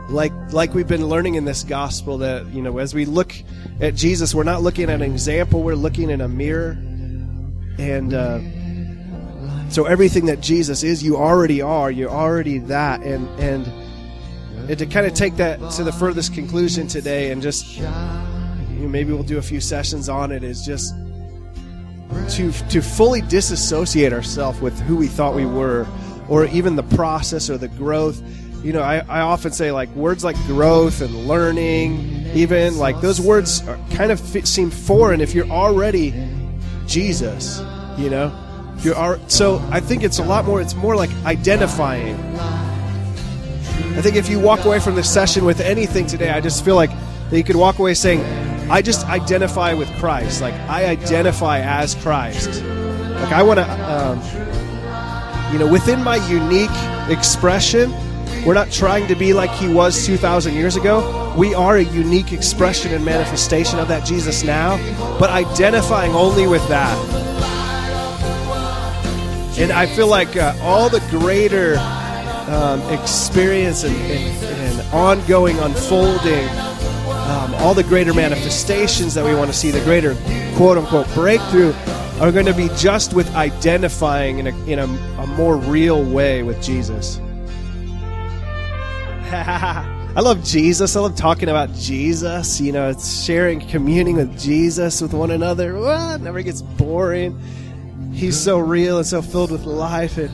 like 0.10 0.34
like 0.52 0.74
we've 0.74 0.88
been 0.88 1.08
learning 1.08 1.36
in 1.36 1.46
this 1.46 1.64
gospel 1.64 2.20
that 2.20 2.48
you 2.48 2.62
know 2.62 2.78
as 2.80 2.94
we 2.94 3.06
look 3.06 3.34
at 3.80 3.96
Jesus, 3.96 4.34
we're 4.34 4.44
not 4.44 4.62
looking 4.62 4.86
at 4.86 5.02
an 5.02 5.02
example; 5.02 5.64
we're 5.64 5.76
looking 5.76 6.10
in 6.10 6.22
a 6.22 6.28
mirror, 6.28 6.72
and 7.78 8.14
uh, 8.14 8.40
so 9.70 9.86
everything 9.86 10.26
that 10.26 10.42
Jesus 10.42 10.84
is, 10.84 11.04
you 11.04 11.16
already 11.18 11.62
are. 11.62 11.92
You're 11.92 12.10
already 12.10 12.58
that, 12.60 13.02
and 13.02 13.28
and, 13.40 13.68
and 14.70 14.80
to 14.80 14.86
kind 14.86 15.06
of 15.06 15.14
take 15.14 15.38
that 15.38 15.60
to 15.74 15.84
the 15.84 15.92
furthest 15.92 16.34
conclusion 16.34 16.88
today, 16.88 17.32
and 17.32 17.42
just 17.42 17.78
you 17.78 17.84
know, 17.84 18.90
maybe 18.90 19.14
we'll 19.14 19.24
do 19.24 19.38
a 19.38 19.44
few 19.44 19.62
sessions 19.62 20.10
on 20.10 20.32
it. 20.32 20.44
Is 20.44 20.66
just 20.66 20.96
to 22.36 22.52
to 22.52 22.82
fully 22.82 23.22
disassociate 23.22 24.12
ourselves 24.12 24.60
with 24.60 24.80
who 24.82 24.96
we 24.96 25.08
thought 25.08 25.36
we 25.36 25.46
were, 25.46 25.86
or 26.28 26.46
even 26.46 26.76
the 26.76 26.84
process 26.84 27.50
or 27.50 27.58
the 27.58 27.68
growth. 27.68 28.22
You 28.64 28.74
know, 28.74 28.82
I, 28.82 28.98
I 29.08 29.22
often 29.22 29.52
say 29.52 29.72
like 29.72 29.90
words 29.96 30.24
like 30.24 30.36
growth 30.46 31.02
and 31.02 31.28
learning, 31.28 32.28
even 32.34 32.78
like 32.78 33.00
those 33.00 33.22
words 33.22 33.66
are, 33.68 33.80
kind 33.92 34.12
of 34.12 34.20
fit, 34.20 34.48
seem 34.48 34.70
foreign 34.70 35.22
if 35.22 35.34
you're 35.34 35.50
already 35.50 36.14
Jesus. 36.86 37.60
You 37.98 38.10
know, 38.10 38.76
you 38.80 38.94
are 38.94 39.20
so. 39.28 39.60
I 39.72 39.80
think 39.80 40.04
it's 40.04 40.20
a 40.20 40.24
lot 40.24 40.46
more. 40.46 40.62
It's 40.62 40.76
more 40.76 40.96
like 40.96 41.10
identifying. 41.26 42.16
I 43.96 44.02
think 44.02 44.16
if 44.16 44.30
you 44.30 44.40
walk 44.40 44.66
away 44.66 44.80
from 44.80 44.96
this 44.96 45.12
session 45.12 45.46
with 45.46 45.60
anything 45.62 46.06
today, 46.06 46.30
I 46.30 46.42
just 46.42 46.64
feel 46.64 46.76
like 46.76 46.92
that 47.30 47.38
you 47.38 47.44
could 47.44 47.56
walk 47.56 47.80
away 47.80 47.94
saying, 47.94 48.22
I 48.70 48.82
just 48.82 49.08
identify 49.08 49.74
with 49.74 49.90
Christ. 49.98 50.42
Like, 50.42 50.54
I 50.54 50.86
identify 50.86 51.60
as 51.60 51.96
Christ. 51.96 52.64
Like, 52.64 53.32
I 53.34 53.44
want 53.44 53.60
to, 53.60 53.66
um, 53.92 55.52
you 55.52 55.60
know, 55.60 55.68
within 55.72 56.04
my 56.04 56.16
unique 56.28 56.70
expression, 57.10 57.92
we're 58.46 58.54
not 58.54 58.72
trying 58.72 59.08
to 59.08 59.16
be 59.16 59.34
like 59.34 59.52
he 59.52 59.68
was 59.68 60.06
2,000 60.06 60.54
years 60.54 60.76
ago. 60.76 61.34
We 61.38 61.54
are 61.54 61.78
a 61.78 61.84
unique 61.84 62.32
expression 62.32 62.94
and 62.94 63.04
manifestation 63.04 63.80
of 63.80 63.88
that 63.90 64.06
Jesus 64.06 64.44
now, 64.44 64.78
but 65.20 65.30
identifying 65.30 66.14
only 66.14 66.48
with 66.48 66.68
that. 66.70 66.98
And 69.60 69.72
I 69.72 69.88
feel 69.88 70.08
like 70.08 70.38
uh, 70.38 70.56
all 70.62 70.90
the 70.90 71.02
greater 71.10 71.78
um, 72.48 72.82
experience 72.94 73.84
and, 73.84 73.96
and, 73.96 74.44
and 74.46 74.94
ongoing 74.94 75.60
unfolding 75.60 76.48
um, 77.30 77.54
all 77.56 77.76
the 77.76 77.84
greater 77.84 78.14
manifestations 78.14 79.14
that 79.14 79.24
we 79.24 79.36
want 79.36 79.52
to 79.52 79.58
see, 79.58 79.70
the 79.70 79.82
greater 79.82 80.16
quote 80.56 80.78
unquote 80.78 81.08
breakthrough, 81.14 81.74
are 82.20 82.32
going 82.32 82.46
to 82.46 82.54
be 82.54 82.70
just 82.76 83.14
with 83.14 83.34
identifying 83.36 84.40
in 84.40 84.48
a, 84.48 84.66
in 84.66 84.80
a, 84.80 84.86
a 85.22 85.28
more 85.28 85.58
real 85.58 86.04
way 86.04 86.42
with 86.42 86.62
Jesus. 86.62 87.22
I 90.16 90.22
love 90.22 90.44
Jesus. 90.44 90.96
I 90.96 91.02
love 91.02 91.16
talking 91.16 91.50
about 91.50 91.72
Jesus. 91.74 92.60
You 92.60 92.72
know, 92.72 92.90
it's 92.90 93.24
sharing, 93.24 93.60
communing 93.68 94.16
with 94.16 94.40
Jesus 94.40 95.02
with 95.02 95.14
one 95.14 95.30
another. 95.30 95.76
Well, 95.76 96.16
it 96.16 96.22
never 96.22 96.42
gets 96.42 96.64
boring. 96.64 97.40
He's 98.12 98.40
so 98.40 98.58
real 98.58 98.98
and 98.98 99.06
so 99.06 99.22
filled 99.22 99.52
with 99.52 99.66
life. 99.66 100.18
And 100.18 100.32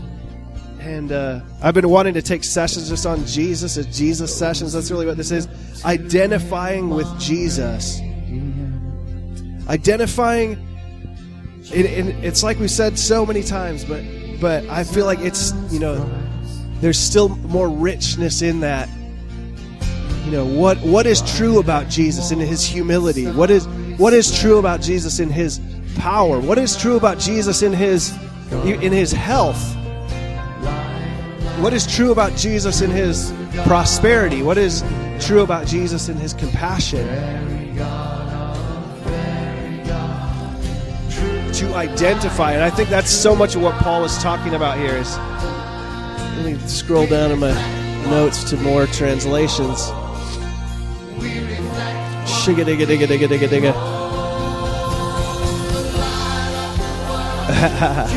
and 0.80 1.12
uh, 1.12 1.42
I've 1.62 1.74
been 1.74 1.90
wanting 1.90 2.14
to 2.14 2.22
take 2.22 2.46
sessions 2.46 2.88
just 2.88 3.06
on 3.06 3.26
Jesus, 3.26 3.76
Jesus 3.88 4.34
sessions. 4.34 4.72
That's 4.72 4.90
really 4.92 5.06
what 5.06 5.18
this 5.18 5.32
is. 5.32 5.50
Identifying 5.84 6.90
with 6.90 7.20
Jesus. 7.20 8.00
Identifying. 9.68 10.66
It, 11.74 11.86
it, 11.86 12.24
it's 12.24 12.44
like 12.44 12.60
we 12.60 12.70
said 12.70 12.98
so 12.98 13.26
many 13.26 13.44
times, 13.44 13.84
but 13.84 14.04
but 14.40 14.64
I 14.70 14.86
feel 14.86 15.06
like 15.06 15.20
it's 15.20 15.52
you 15.70 15.80
know 15.80 15.96
there's 16.82 17.00
still 17.00 17.30
more 17.30 17.70
richness 17.70 18.42
in 18.42 18.60
that. 18.62 18.90
You 20.26 20.32
know 20.32 20.46
what 20.46 20.80
what 20.80 21.06
is 21.06 21.22
true 21.38 21.60
about 21.60 21.90
Jesus 21.90 22.32
in 22.32 22.40
His 22.40 22.66
humility? 22.66 23.28
What 23.28 23.52
is 23.52 23.68
what 23.98 24.14
is 24.14 24.38
true 24.40 24.58
about 24.58 24.82
Jesus 24.82 25.20
in 25.20 25.30
His 25.30 25.60
power? 25.98 26.40
What 26.40 26.58
is 26.58 26.76
true 26.76 26.98
about 26.98 27.20
Jesus 27.20 27.62
in 27.62 27.74
His 27.74 28.12
in 28.64 28.92
His 28.92 29.12
health? 29.12 29.76
what 31.60 31.74
is 31.74 31.88
true 31.88 32.12
about 32.12 32.36
Jesus 32.36 32.82
in 32.82 32.92
his 32.92 33.34
prosperity? 33.64 34.44
What 34.44 34.58
is 34.58 34.84
true 35.20 35.42
about 35.42 35.66
Jesus 35.66 36.10
in 36.10 36.18
his 36.18 36.34
compassion? 36.34 37.08
To 41.54 41.74
identify, 41.76 42.52
and 42.52 42.62
I 42.62 42.70
think 42.70 42.90
that's 42.90 43.10
so 43.10 43.34
much 43.34 43.56
of 43.56 43.62
what 43.62 43.76
Paul 43.76 44.04
is 44.04 44.18
talking 44.18 44.54
about 44.54 44.78
here. 44.78 44.98
Is 44.98 45.16
me 46.46 46.58
scroll 46.68 47.08
down 47.08 47.32
in 47.32 47.40
my 47.40 47.52
notes 48.10 48.44
to 48.52 48.58
more 48.58 48.86
translations. 48.86 49.90
Shiga 52.30 52.64
digga 52.64 52.86
digga 52.86 53.08
digga 53.08 53.28
digga 53.28 53.48
digga. 53.48 53.74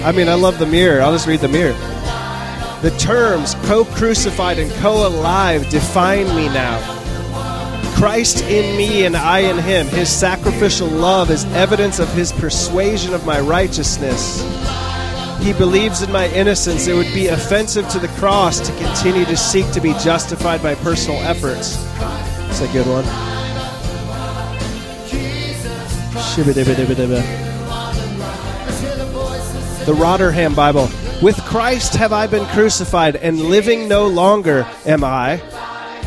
I 0.05 0.13
mean, 0.13 0.29
I 0.29 0.35
love 0.35 0.59
the 0.59 0.67
mirror. 0.67 1.01
I'll 1.01 1.13
just 1.13 1.27
read 1.27 1.41
the 1.41 1.49
mirror. 1.49 1.73
The 2.83 2.95
terms 2.99 3.55
co 3.63 3.85
crucified 3.85 4.59
and 4.59 4.71
co 4.73 5.09
alive 5.09 5.69
define 5.71 6.27
me 6.37 6.49
now. 6.49 6.79
Christ 7.97 8.45
in 8.45 8.77
me 8.77 9.07
and 9.07 9.17
I 9.17 9.41
in 9.41 9.59
him. 9.59 9.87
His 9.89 10.11
sacrificial 10.11 10.89
love 10.89 11.31
is 11.31 11.45
evidence 11.47 11.99
of 11.99 12.13
his 12.13 12.31
persuasion 12.33 13.15
of 13.15 13.25
my 13.25 13.41
righteousness. 13.41 14.43
He 15.41 15.53
believes 15.53 16.03
in 16.03 16.11
my 16.11 16.29
innocence. 16.29 16.89
It 16.89 16.95
would 16.95 17.13
be 17.15 17.29
offensive 17.29 17.89
to 17.91 17.99
the 17.99 18.09
cross 18.09 18.59
to 18.61 18.73
continue 18.77 19.25
to 19.25 19.37
seek 19.37 19.71
to 19.73 19.81
be 19.81 19.93
justified 19.95 20.63
by 20.63 20.75
personal 20.75 21.19
efforts. 21.23 21.77
That's 22.47 22.61
a 22.61 22.73
good 22.73 22.87
one. 22.87 23.05
The 29.87 29.95
Rotherham 29.95 30.55
Bible. 30.55 30.89
With 31.23 31.37
Christ 31.45 31.95
have 31.95 32.13
I 32.13 32.27
been 32.27 32.45
crucified, 32.47 33.17
and 33.17 33.41
living 33.41 33.89
no 33.89 34.07
longer 34.07 34.67
am 34.85 35.03
I. 35.03 35.39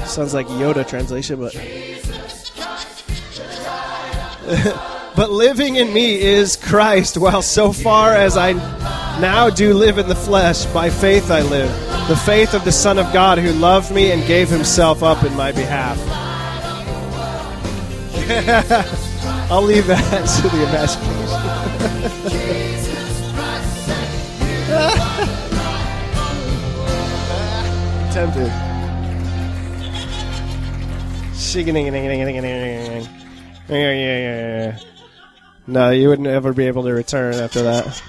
Sounds 0.05 0.33
like 0.33 0.47
Yoda 0.47 0.87
translation, 0.87 1.39
but. 1.39 1.53
but 5.15 5.31
living 5.31 5.77
in 5.77 5.91
me 5.91 6.21
is 6.21 6.55
Christ, 6.57 7.17
while 7.17 7.41
so 7.41 7.73
far 7.73 8.13
as 8.13 8.37
I 8.37 8.53
now 9.21 9.49
do 9.49 9.73
live 9.73 9.99
in 9.99 10.09
the 10.09 10.15
flesh, 10.15 10.65
by 10.65 10.89
faith 10.89 11.29
I 11.29 11.41
live. 11.41 11.69
The 12.09 12.15
faith 12.15 12.53
of 12.55 12.65
the 12.65 12.71
Son 12.71 12.97
of 12.97 13.13
God 13.13 13.37
who 13.37 13.51
loved 13.53 13.91
me 13.91 14.11
and 14.11 14.25
gave 14.25 14.49
himself 14.49 15.03
up 15.03 15.23
in 15.23 15.35
my 15.35 15.51
behalf. 15.51 15.97
I'll 19.51 19.61
leave 19.61 19.85
that 19.87 20.01
to 20.41 20.49
the 20.49 20.63
imagination. 20.63 22.01
Tempted. 28.13 28.51
No, 35.67 35.91
you 35.91 36.09
wouldn't 36.09 36.27
ever 36.27 36.53
be 36.53 36.67
able 36.67 36.83
to 36.83 36.93
return 36.93 37.35
after 37.35 37.61
that. 37.63 38.01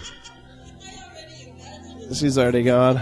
She's 2.15 2.39
already 2.39 2.63
gone. 2.63 3.01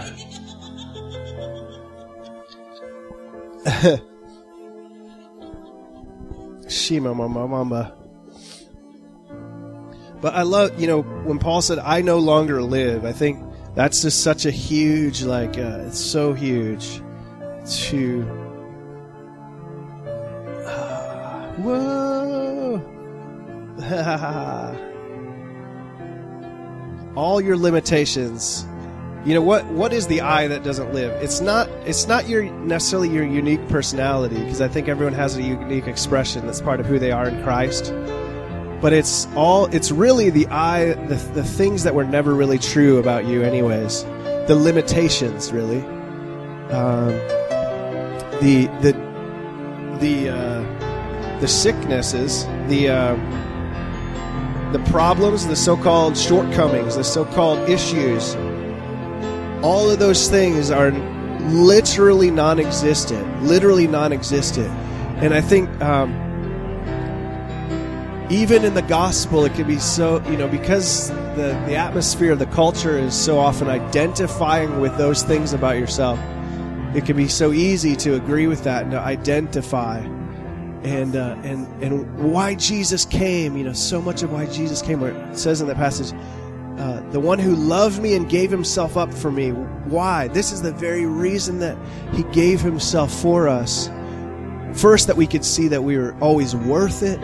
Shima 6.69 7.13
mama 7.13 7.47
mama. 7.47 7.93
But 10.21 10.35
I 10.35 10.43
love, 10.43 10.79
you 10.79 10.87
know, 10.87 11.01
when 11.01 11.39
Paul 11.39 11.61
said, 11.61 11.79
I 11.79 12.01
no 12.01 12.19
longer 12.19 12.61
live, 12.61 13.03
I 13.05 13.11
think 13.11 13.43
that's 13.75 14.03
just 14.03 14.21
such 14.21 14.45
a 14.45 14.51
huge 14.51 15.23
like 15.23 15.57
uh, 15.57 15.85
it's 15.87 15.99
so 15.99 16.33
huge 16.33 17.01
to 17.65 18.21
uh, 20.65 21.51
whoa 21.57 22.81
all 27.15 27.41
your 27.41 27.57
limitations 27.57 28.65
you 29.23 29.35
know 29.35 29.41
what 29.41 29.65
what 29.65 29.93
is 29.93 30.07
the 30.07 30.21
i 30.21 30.47
that 30.47 30.63
doesn't 30.63 30.93
live? 30.93 31.11
It's 31.21 31.41
not 31.41 31.69
it's 31.85 32.07
not 32.07 32.27
your 32.27 32.43
necessarily 32.43 33.09
your 33.09 33.23
unique 33.23 33.67
personality 33.67 34.39
because 34.39 34.61
i 34.61 34.67
think 34.67 34.87
everyone 34.87 35.13
has 35.13 35.37
a 35.37 35.43
unique 35.43 35.87
expression 35.87 36.45
that's 36.45 36.61
part 36.61 36.79
of 36.79 36.87
who 36.87 36.97
they 36.97 37.11
are 37.11 37.27
in 37.27 37.43
christ. 37.43 37.93
But 38.81 38.93
it's 38.93 39.27
all 39.35 39.67
it's 39.67 39.91
really 39.91 40.31
the 40.31 40.47
I 40.47 40.93
the, 40.93 41.15
the 41.33 41.43
things 41.43 41.83
that 41.83 41.93
were 41.93 42.03
never 42.03 42.33
really 42.33 42.57
true 42.57 42.97
about 42.97 43.25
you 43.25 43.43
anyways. 43.43 44.03
The 44.47 44.55
limitations 44.55 45.51
really. 45.51 45.81
Um, 46.71 47.11
the 48.41 48.65
the 48.81 48.93
the 49.99 50.29
uh, 50.29 51.39
the 51.39 51.47
sicknesses 51.47 52.45
the 52.67 52.89
uh, 52.89 53.15
the 54.71 54.79
problems 54.89 55.45
the 55.45 55.55
so-called 55.55 56.17
shortcomings 56.17 56.95
the 56.95 57.03
so-called 57.03 57.69
issues 57.69 58.35
all 59.63 59.89
of 59.89 59.99
those 59.99 60.29
things 60.29 60.71
are 60.71 60.91
literally 61.51 62.31
non-existent 62.31 63.43
literally 63.43 63.87
non-existent 63.87 64.69
and 65.23 65.33
i 65.33 65.41
think 65.41 65.69
um, 65.81 66.11
even 68.31 68.63
in 68.63 68.73
the 68.75 68.81
gospel, 68.83 69.43
it 69.43 69.53
can 69.55 69.67
be 69.67 69.77
so, 69.77 70.23
you 70.29 70.37
know, 70.37 70.47
because 70.47 71.09
the, 71.09 71.61
the 71.67 71.75
atmosphere 71.75 72.33
the 72.33 72.45
culture 72.45 72.97
is 72.97 73.13
so 73.13 73.37
often 73.37 73.67
identifying 73.67 74.79
with 74.79 74.97
those 74.97 75.21
things 75.21 75.51
about 75.51 75.77
yourself, 75.77 76.17
it 76.95 77.05
can 77.05 77.17
be 77.17 77.27
so 77.27 77.51
easy 77.51 77.93
to 77.97 78.15
agree 78.15 78.47
with 78.47 78.63
that 78.63 78.83
and 78.83 78.91
to 78.91 78.99
identify. 78.99 79.99
And, 80.83 81.17
uh, 81.17 81.35
and, 81.43 81.67
and 81.83 82.17
why 82.31 82.55
Jesus 82.55 83.03
came, 83.03 83.57
you 83.57 83.65
know, 83.65 83.73
so 83.73 84.01
much 84.01 84.23
of 84.23 84.31
why 84.31 84.45
Jesus 84.45 84.81
came, 84.81 85.01
where 85.01 85.11
it 85.11 85.37
says 85.37 85.59
in 85.59 85.67
that 85.67 85.75
passage, 85.75 86.17
uh, 86.81 86.99
the 87.11 87.19
one 87.19 87.39
who 87.39 87.55
loved 87.55 88.01
me 88.01 88.15
and 88.15 88.27
gave 88.27 88.49
himself 88.49 88.97
up 88.97 89.13
for 89.13 89.31
me. 89.31 89.51
Why? 89.51 90.27
This 90.29 90.51
is 90.51 90.61
the 90.61 90.71
very 90.71 91.05
reason 91.05 91.59
that 91.59 91.77
he 92.13 92.23
gave 92.31 92.61
himself 92.61 93.13
for 93.13 93.47
us. 93.47 93.89
First, 94.73 95.07
that 95.07 95.15
we 95.17 95.27
could 95.27 95.45
see 95.45 95.67
that 95.67 95.83
we 95.83 95.97
were 95.97 96.15
always 96.19 96.55
worth 96.55 97.03
it 97.03 97.19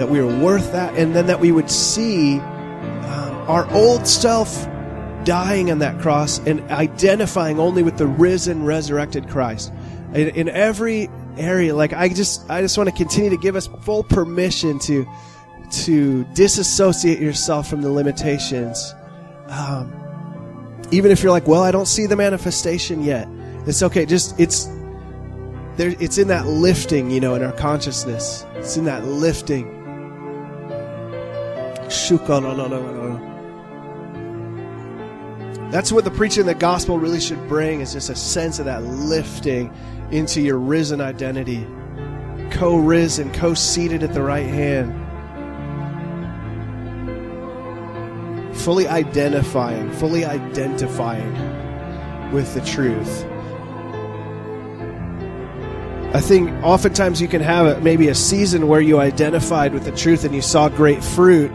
that 0.00 0.08
we 0.08 0.18
were 0.18 0.38
worth 0.38 0.72
that, 0.72 0.94
and 0.96 1.14
then 1.14 1.26
that 1.26 1.40
we 1.40 1.52
would 1.52 1.70
see 1.70 2.38
um, 2.38 3.44
our 3.48 3.70
old 3.70 4.06
self 4.06 4.66
dying 5.24 5.70
on 5.70 5.80
that 5.80 6.00
cross 6.00 6.38
and 6.38 6.62
identifying 6.70 7.60
only 7.60 7.82
with 7.82 7.98
the 7.98 8.06
risen, 8.06 8.64
resurrected 8.64 9.28
Christ. 9.28 9.70
In, 10.14 10.28
in 10.30 10.48
every 10.48 11.10
area, 11.36 11.76
like 11.76 11.92
I 11.92 12.08
just, 12.08 12.48
I 12.50 12.62
just 12.62 12.78
want 12.78 12.88
to 12.88 12.96
continue 12.96 13.28
to 13.28 13.36
give 13.36 13.56
us 13.56 13.66
full 13.82 14.02
permission 14.02 14.78
to 14.80 15.06
to 15.70 16.24
disassociate 16.34 17.20
yourself 17.20 17.68
from 17.68 17.82
the 17.82 17.90
limitations. 17.90 18.94
Um, 19.48 19.92
even 20.90 21.10
if 21.10 21.22
you're 21.22 21.32
like, 21.32 21.46
well, 21.46 21.62
I 21.62 21.70
don't 21.70 21.86
see 21.86 22.06
the 22.06 22.16
manifestation 22.16 23.02
yet. 23.02 23.28
It's 23.66 23.82
okay. 23.82 24.06
Just 24.06 24.38
it's 24.40 24.66
there. 25.76 25.94
It's 26.00 26.18
in 26.18 26.28
that 26.28 26.46
lifting, 26.46 27.10
you 27.10 27.20
know, 27.20 27.34
in 27.34 27.42
our 27.42 27.52
consciousness. 27.52 28.44
It's 28.54 28.76
in 28.76 28.84
that 28.84 29.04
lifting. 29.04 29.76
That's 35.70 35.92
what 35.92 36.04
the 36.04 36.10
preaching 36.10 36.40
of 36.40 36.46
the 36.46 36.54
gospel 36.54 36.98
really 36.98 37.20
should 37.20 37.46
bring 37.48 37.80
is 37.80 37.92
just 37.92 38.10
a 38.10 38.16
sense 38.16 38.58
of 38.58 38.64
that 38.64 38.82
lifting 38.82 39.72
into 40.10 40.40
your 40.40 40.58
risen 40.58 41.00
identity. 41.00 41.66
Co 42.50 42.76
risen, 42.76 43.32
co 43.32 43.54
seated 43.54 44.02
at 44.02 44.12
the 44.12 44.22
right 44.22 44.46
hand. 44.46 44.99
Fully 48.64 48.86
identifying, 48.86 49.90
fully 49.92 50.24
identifying 50.24 51.32
with 52.32 52.52
the 52.54 52.60
truth. 52.60 53.24
I 56.12 56.20
think 56.20 56.50
oftentimes 56.64 57.22
you 57.22 57.28
can 57.28 57.40
have 57.40 57.82
maybe 57.82 58.08
a 58.08 58.14
season 58.14 58.66
where 58.66 58.80
you 58.80 58.98
identified 58.98 59.72
with 59.72 59.84
the 59.84 59.92
truth 59.92 60.24
and 60.24 60.34
you 60.34 60.42
saw 60.42 60.68
great 60.68 61.02
fruit 61.04 61.52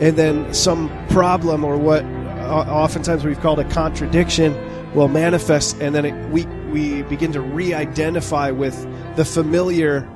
and 0.00 0.16
then 0.16 0.54
some 0.54 0.88
problem 1.08 1.64
or 1.64 1.76
what 1.76 2.04
oftentimes 2.04 3.24
we've 3.24 3.40
called 3.40 3.58
a 3.58 3.68
contradiction 3.70 4.54
will 4.94 5.08
manifest 5.08 5.80
and 5.80 5.94
then 5.94 6.04
it, 6.04 6.30
we 6.30 6.46
we 6.70 7.02
begin 7.02 7.32
to 7.32 7.40
re-identify 7.40 8.50
with 8.50 8.74
the 9.16 9.24
familiar 9.24 10.08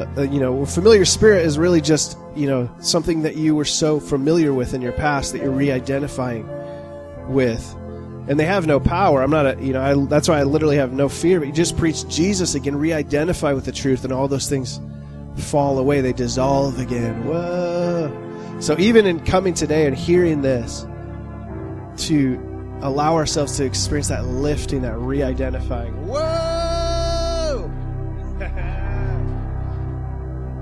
uh, 0.00 0.22
you 0.22 0.40
know 0.40 0.64
familiar 0.64 1.04
spirit 1.04 1.44
is 1.44 1.58
really 1.58 1.80
just 1.80 2.18
you 2.34 2.46
know 2.46 2.70
something 2.80 3.22
that 3.22 3.36
you 3.36 3.54
were 3.54 3.64
so 3.64 4.00
familiar 4.00 4.52
with 4.52 4.74
in 4.74 4.82
your 4.82 4.92
past 4.92 5.32
that 5.32 5.42
you're 5.42 5.50
re-identifying 5.50 6.48
with. 7.28 7.74
And 8.26 8.40
they 8.40 8.46
have 8.46 8.66
no 8.66 8.80
power. 8.80 9.22
I'm 9.22 9.30
not 9.30 9.46
a 9.46 9.62
you 9.62 9.72
know 9.72 9.82
I, 9.82 10.06
that's 10.06 10.28
why 10.28 10.38
i 10.38 10.42
literally 10.44 10.76
have 10.76 10.92
no 10.92 11.08
fear. 11.08 11.40
But 11.40 11.46
you 11.46 11.52
just 11.52 11.76
preach 11.76 12.08
jesus 12.08 12.54
again 12.54 12.76
re-identify 12.76 13.52
with 13.52 13.64
the 13.66 13.72
truth 13.72 14.04
and 14.04 14.12
all 14.12 14.28
those 14.28 14.48
things 14.48 14.80
fall 15.36 15.78
away. 15.78 16.00
They 16.00 16.12
dissolve 16.12 16.78
again. 16.78 17.26
Whoa. 17.26 18.58
So 18.60 18.78
even 18.78 19.06
in 19.06 19.20
coming 19.20 19.54
today 19.54 19.86
and 19.86 19.96
hearing 19.96 20.42
this, 20.42 20.86
to 21.96 22.40
allow 22.82 23.14
ourselves 23.14 23.56
to 23.56 23.64
experience 23.64 24.08
that 24.08 24.26
lifting, 24.26 24.82
that 24.82 24.96
re-identifying. 24.98 26.06
Whoa! 26.06 26.43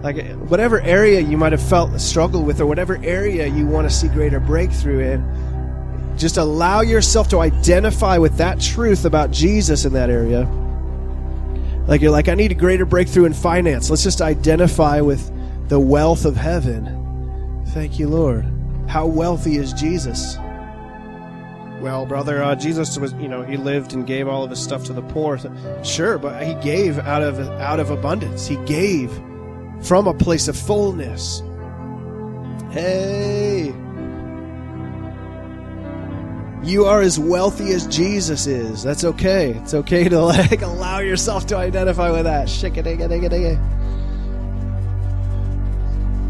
Like 0.03 0.25
whatever 0.49 0.81
area 0.81 1.21
you 1.21 1.37
might 1.37 1.53
have 1.53 1.63
felt 1.63 1.93
a 1.93 1.99
struggle 1.99 2.43
with, 2.43 2.61
or 2.61 2.67
whatever 2.67 2.99
area 3.05 3.47
you 3.47 3.67
want 3.67 3.89
to 3.89 3.95
see 3.95 4.09
greater 4.09 4.41
breakthrough 4.41 5.01
in, 5.01 6.15
just 6.19 6.37
allow 6.37 6.81
yourself 6.81 7.29
to 7.29 7.39
identify 7.39 8.19
with 8.19 8.37
that 8.37 8.61
truth 8.61 9.05
about 9.05 9.31
Jesus 9.31 9.85
in 9.85 9.93
that 9.93 10.11
area. 10.11 10.45
Like 11.87 12.01
you're 12.01 12.11
like, 12.11 12.29
I 12.29 12.35
need 12.35 12.53
a 12.53 12.57
greater 12.57 12.85
breakthrough 12.85 13.25
in 13.25 13.33
finance. 13.33 13.91
Let's 13.91 14.03
just 14.03 14.21
identify 14.21 15.01
with 15.01 15.31
the 15.69 15.81
wealth 15.81 16.25
of 16.25 16.37
heaven 16.37 17.03
Thank 17.73 17.99
you, 17.99 18.07
Lord. 18.07 18.45
How 18.87 19.07
wealthy 19.07 19.57
is 19.57 19.73
Jesus? 19.73 20.37
Well, 21.81 22.05
brother, 22.05 22.43
uh, 22.43 22.55
Jesus 22.55 22.99
was, 22.99 23.15
you 23.15 23.29
know, 23.29 23.43
he 23.43 23.57
lived 23.57 23.95
and 23.95 24.07
gave 24.07 24.29
all 24.29 24.45
of 24.45 24.51
his 24.51 24.63
stuff 24.63 24.85
to 24.85 24.93
the 24.93 25.01
poor. 25.01 25.41
Sure, 25.83 26.19
but 26.19 26.43
he 26.43 26.53
gave 26.57 26.99
out 26.99 27.23
of 27.23 27.41
out 27.61 27.81
of 27.81 27.91
abundance. 27.91 28.47
He 28.47 28.57
gave 28.67 29.11
from 29.83 30.07
a 30.07 30.15
place 30.15 30.49
of 30.49 30.57
fullness. 30.57 31.43
Hey, 32.71 33.75
you 36.63 36.85
are 36.85 37.01
as 37.01 37.19
wealthy 37.19 37.73
as 37.73 37.87
Jesus 37.89 38.47
is. 38.47 38.83
That's 38.83 39.05
okay. 39.05 39.51
It's 39.51 39.75
okay 39.75 40.09
to 40.09 40.21
like 40.25 40.63
allow 40.63 41.01
yourself 41.01 41.47
to 41.49 41.57
identify 41.57 42.11
with 42.11 42.25
that. 42.25 42.49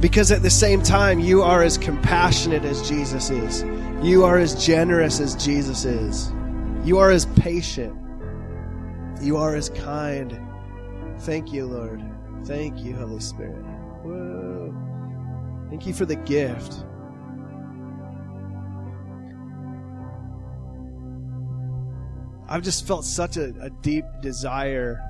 Because 0.00 0.32
at 0.32 0.42
the 0.42 0.50
same 0.50 0.82
time, 0.82 1.20
you 1.20 1.42
are 1.42 1.62
as 1.62 1.78
compassionate 1.78 2.64
as 2.64 2.88
Jesus 2.88 3.30
is. 3.30 3.62
You 4.02 4.24
are 4.24 4.38
as 4.38 4.64
generous 4.64 5.20
as 5.20 5.36
Jesus 5.36 5.84
is. 5.84 6.32
You 6.84 6.98
are 6.98 7.10
as 7.10 7.26
patient. 7.26 7.96
You 9.20 9.36
are 9.36 9.54
as 9.54 9.68
kind. 9.68 10.40
Thank 11.20 11.52
you, 11.52 11.66
Lord. 11.66 12.02
Thank 12.44 12.84
you, 12.84 12.94
Holy 12.94 13.20
Spirit. 13.20 13.64
Whoa. 14.04 14.74
Thank 15.68 15.86
you 15.86 15.94
for 15.94 16.04
the 16.04 16.16
gift. 16.16 16.84
I've 22.48 22.62
just 22.62 22.86
felt 22.86 23.04
such 23.04 23.36
a, 23.38 23.54
a 23.62 23.70
deep 23.70 24.04
desire 24.20 25.00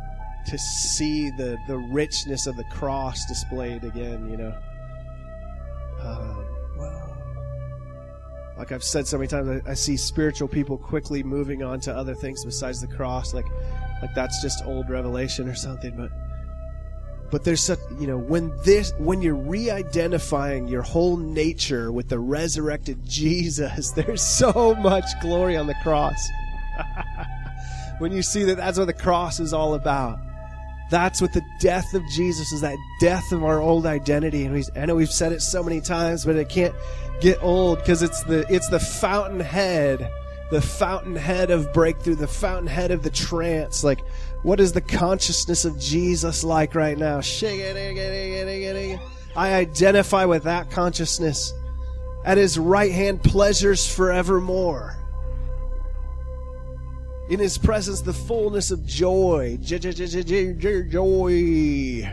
to 0.47 0.59
see 0.59 1.31
the, 1.31 1.57
the 1.66 1.77
richness 1.77 2.47
of 2.47 2.57
the 2.57 2.64
cross 2.64 3.27
displayed 3.27 3.85
again, 3.85 4.31
you 4.31 4.37
know. 4.37 4.55
Um, 6.01 6.42
like 8.57 8.71
I've 8.71 8.85
said 8.85 9.09
so 9.09 9.18
many 9.18 9.27
times, 9.27 9.62
I, 9.66 9.71
I, 9.71 9.75
see 9.75 9.97
spiritual 9.97 10.47
people 10.47 10.79
quickly 10.79 11.23
moving 11.25 11.64
on 11.64 11.81
to 11.81 11.92
other 11.92 12.14
things 12.14 12.45
besides 12.45 12.81
the 12.81 12.87
cross, 12.87 13.35
like 13.35 13.47
like 14.03 14.14
that's 14.14 14.40
just 14.40 14.64
old 14.64 14.88
revelation 14.88 15.49
or 15.49 15.55
something. 15.55 15.97
But 15.97 16.11
but 17.33 17.45
there's 17.45 17.62
such 17.62 17.81
you 17.99 18.07
know 18.07 18.18
when 18.18 18.53
this 18.62 18.92
when 18.99 19.23
you're 19.23 19.35
re-identifying 19.35 20.68
your 20.68 20.83
whole 20.83 21.16
nature 21.16 21.90
with 21.90 22.09
the 22.09 22.18
resurrected 22.18 22.99
Jesus, 23.09 23.90
there's 23.90 24.23
so 24.23 24.77
much 24.77 25.07
glory 25.21 25.57
on 25.57 25.66
the 25.66 25.75
cross. 25.83 26.29
when 27.99 28.12
you 28.12 28.23
see 28.23 28.45
that 28.45 28.59
that's 28.59 28.79
what 28.79 28.87
the 28.87 28.92
cross 28.92 29.40
is 29.40 29.53
all 29.53 29.75
about. 29.75 30.18
That's 30.90 31.23
what 31.23 31.33
the 31.33 31.42
death 31.59 31.95
of 31.95 32.03
Jesus 32.11 32.53
is 32.53 32.61
that 32.61 32.77
death 33.01 33.33
of 33.33 33.42
our 33.45 33.61
old 33.61 33.87
identity. 33.87 34.45
And 34.45 34.55
we, 34.55 34.62
I 34.77 34.85
know 34.85 34.95
we've 34.95 35.11
said 35.11 35.33
it 35.33 35.40
so 35.40 35.62
many 35.62 35.81
times, 35.81 36.27
but 36.27 36.37
it 36.37 36.51
can't 36.51 36.75
get 37.23 37.42
old 37.42 37.79
because 37.79 38.03
it's 38.03 38.23
the, 38.25 38.45
it's 38.51 38.68
the 38.68 38.79
fountainhead, 38.79 40.07
the 40.51 40.61
fountainhead 40.61 41.51
of 41.51 41.73
breakthrough, 41.73 42.16
the 42.16 42.27
fountainhead 42.27 42.90
of 42.90 43.03
the 43.03 43.09
trance. 43.09 43.83
Like, 43.83 44.01
what 44.42 44.59
is 44.59 44.72
the 44.72 44.81
consciousness 44.81 45.64
of 45.64 45.78
Jesus 45.78 46.42
like 46.42 46.74
right 46.74 46.98
now? 46.98 47.20
I 49.37 49.55
identify 49.55 50.24
with 50.24 50.42
that 50.44 50.70
consciousness. 50.70 51.52
At 52.24 52.38
his 52.38 52.59
right 52.59 52.92
hand, 52.92 53.22
pleasures 53.22 53.92
forevermore. 53.92 54.96
In 57.31 57.38
his 57.38 57.57
presence, 57.57 58.00
the 58.00 58.12
fullness 58.12 58.70
of 58.70 58.85
joy. 58.85 59.59
Joy. 60.90 62.09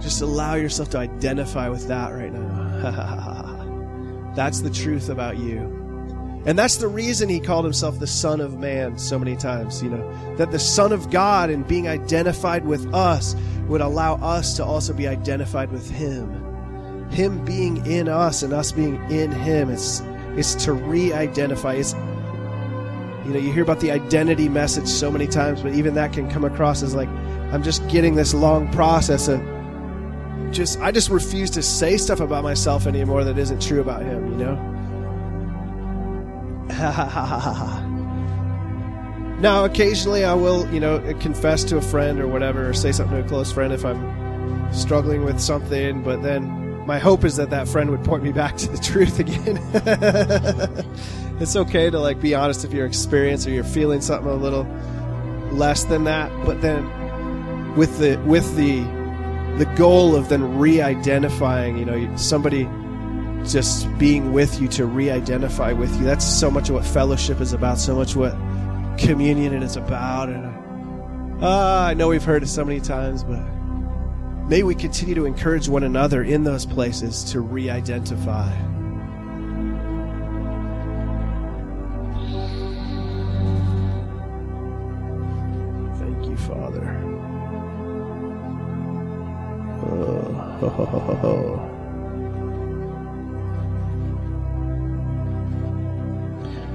Just 0.00 0.22
allow 0.22 0.54
yourself 0.54 0.88
to 0.90 0.98
identify 0.98 1.68
with 1.68 1.86
that 1.88 2.08
right 2.08 2.32
now. 2.32 3.46
that's 4.34 4.60
the 4.60 4.70
truth 4.70 5.08
about 5.08 5.38
you. 5.38 5.80
And 6.46 6.58
that's 6.58 6.76
the 6.76 6.88
reason 6.88 7.28
he 7.28 7.38
called 7.38 7.64
himself 7.64 7.98
the 7.98 8.06
Son 8.06 8.40
of 8.40 8.58
Man 8.58 8.98
so 8.98 9.18
many 9.18 9.36
times, 9.36 9.82
you 9.82 9.90
know, 9.90 10.36
that 10.36 10.52
the 10.52 10.58
Son 10.58 10.90
of 10.90 11.10
God 11.10 11.50
and 11.50 11.66
being 11.66 11.86
identified 11.86 12.64
with 12.64 12.92
us 12.94 13.36
would 13.68 13.82
allow 13.82 14.14
us 14.16 14.56
to 14.56 14.64
also 14.64 14.94
be 14.94 15.06
identified 15.06 15.70
with 15.70 15.90
him. 15.90 17.08
Him 17.10 17.44
being 17.44 17.84
in 17.84 18.08
us 18.08 18.42
and 18.42 18.54
us 18.54 18.72
being 18.72 18.94
in 19.10 19.32
him. 19.32 19.68
It's, 19.68 20.00
it's 20.36 20.54
to 20.64 20.72
re 20.72 21.12
identify. 21.12 21.74
You 21.74 23.34
know, 23.34 23.38
you 23.38 23.52
hear 23.52 23.62
about 23.62 23.80
the 23.80 23.90
identity 23.90 24.48
message 24.48 24.88
so 24.88 25.10
many 25.10 25.26
times, 25.26 25.60
but 25.62 25.74
even 25.74 25.92
that 25.94 26.14
can 26.14 26.30
come 26.30 26.44
across 26.44 26.82
as 26.82 26.94
like, 26.94 27.08
I'm 27.52 27.62
just 27.62 27.86
getting 27.88 28.14
this 28.14 28.32
long 28.32 28.72
process 28.72 29.28
of 29.28 29.40
just, 30.52 30.78
I 30.80 30.92
just 30.92 31.10
refuse 31.10 31.50
to 31.50 31.62
say 31.62 31.96
stuff 31.96 32.20
about 32.20 32.42
myself 32.42 32.86
anymore 32.86 33.24
that 33.24 33.38
isn't 33.38 33.62
true 33.62 33.80
about 33.80 34.02
him, 34.02 34.30
you 34.30 34.36
know? 34.36 34.54
now, 39.40 39.64
occasionally 39.64 40.24
I 40.24 40.34
will, 40.34 40.70
you 40.72 40.80
know, 40.80 41.00
confess 41.20 41.64
to 41.64 41.76
a 41.76 41.82
friend 41.82 42.20
or 42.20 42.28
whatever, 42.28 42.68
or 42.68 42.74
say 42.74 42.92
something 42.92 43.18
to 43.18 43.24
a 43.24 43.28
close 43.28 43.52
friend 43.52 43.72
if 43.72 43.84
I'm 43.84 44.72
struggling 44.72 45.24
with 45.24 45.40
something, 45.40 46.02
but 46.02 46.22
then 46.22 46.86
my 46.86 46.98
hope 46.98 47.24
is 47.24 47.36
that 47.36 47.50
that 47.50 47.68
friend 47.68 47.90
would 47.90 48.04
point 48.04 48.22
me 48.22 48.32
back 48.32 48.56
to 48.58 48.68
the 48.68 48.78
truth 48.78 49.18
again. 49.18 49.58
it's 51.40 51.56
okay 51.56 51.90
to 51.90 51.98
like 51.98 52.20
be 52.20 52.34
honest 52.34 52.64
if 52.64 52.72
you're 52.72 52.86
experiencing 52.86 53.52
or 53.52 53.54
you're 53.54 53.64
feeling 53.64 54.00
something 54.00 54.30
a 54.30 54.34
little 54.34 54.64
less 55.52 55.84
than 55.84 56.04
that, 56.04 56.30
but 56.44 56.60
then 56.60 56.88
with 57.76 57.98
the 57.98 58.16
with 58.26 58.56
the 58.56 58.82
the 59.58 59.66
goal 59.76 60.16
of 60.16 60.28
then 60.28 60.58
re-identifying, 60.58 61.76
you 61.76 61.84
know, 61.84 62.16
somebody 62.16 62.68
just 63.44 63.86
being 63.98 64.32
with 64.32 64.60
you 64.60 64.68
to 64.68 64.86
re-identify 64.86 65.72
with 65.72 65.94
you. 65.98 66.04
That's 66.04 66.26
so 66.26 66.50
much 66.50 66.68
of 66.68 66.74
what 66.74 66.84
fellowship 66.84 67.40
is 67.40 67.52
about. 67.52 67.78
So 67.78 67.94
much 67.94 68.14
what 68.16 68.32
communion 68.98 69.62
is 69.62 69.76
about. 69.76 70.28
And 70.28 71.42
uh, 71.42 71.86
I 71.88 71.94
know 71.94 72.08
we've 72.08 72.22
heard 72.22 72.42
it 72.42 72.48
so 72.48 72.64
many 72.64 72.80
times, 72.80 73.24
but 73.24 73.40
may 74.46 74.62
we 74.62 74.74
continue 74.74 75.14
to 75.14 75.24
encourage 75.24 75.68
one 75.68 75.84
another 75.84 76.22
in 76.22 76.44
those 76.44 76.66
places 76.66 77.24
to 77.32 77.40
re-identify. 77.40 78.50
Thank 85.96 86.26
you, 86.26 86.36
Father. 86.36 87.09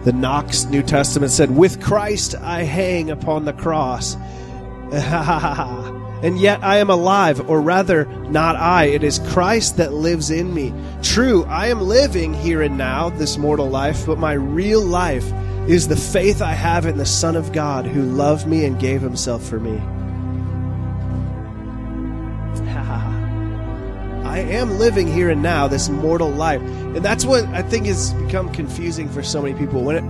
The 0.06 0.14
Knox 0.14 0.66
New 0.66 0.84
Testament 0.84 1.32
said, 1.32 1.50
With 1.50 1.82
Christ 1.82 2.36
I 2.36 2.62
hang 2.62 3.10
upon 3.10 3.46
the 3.46 3.54
cross. 3.54 4.14
and 4.92 6.40
yet 6.40 6.64
I 6.64 6.78
am 6.78 6.92
alive, 6.92 7.50
or 7.50 7.60
rather, 7.60 8.06
not 8.30 8.56
I. 8.56 8.84
It 8.84 9.04
is 9.04 9.18
Christ 9.30 9.78
that 9.78 9.94
lives 9.94 10.30
in 10.30 10.54
me. 10.54 10.76
True, 11.02 11.44
I 11.46 11.70
am 11.70 11.82
living 11.82 12.36
here 12.36 12.62
and 12.62 12.78
now, 12.78 13.10
this 13.10 13.40
mortal 13.40 13.68
life, 13.68 14.06
but 14.06 14.20
my 14.20 14.34
real 14.34 14.82
life 14.82 15.26
is 15.68 15.88
the 15.88 15.96
faith 15.96 16.40
I 16.40 16.54
have 16.54 16.86
in 16.86 16.98
the 16.98 17.06
Son 17.08 17.36
of 17.36 17.52
God 17.52 17.88
who 17.88 18.04
loved 18.04 18.46
me 18.46 18.64
and 18.66 18.80
gave 18.80 19.02
himself 19.02 19.44
for 19.44 19.60
me. 19.60 19.82
I 24.36 24.40
am 24.40 24.80
living 24.80 25.08
here 25.08 25.30
and 25.30 25.42
now, 25.42 25.70
this 25.70 25.88
mortal 25.88 26.30
life. 26.30 26.60
And 26.60 26.98
that's 26.98 27.24
what 27.24 27.46
I 27.46 27.62
think 27.62 27.86
has 27.86 28.14
become 28.16 28.52
confusing 28.52 29.08
for 29.08 29.24
so 29.24 29.42
many 29.42 29.58
people. 29.58 29.82
When 29.82 29.96
it, 29.96 30.04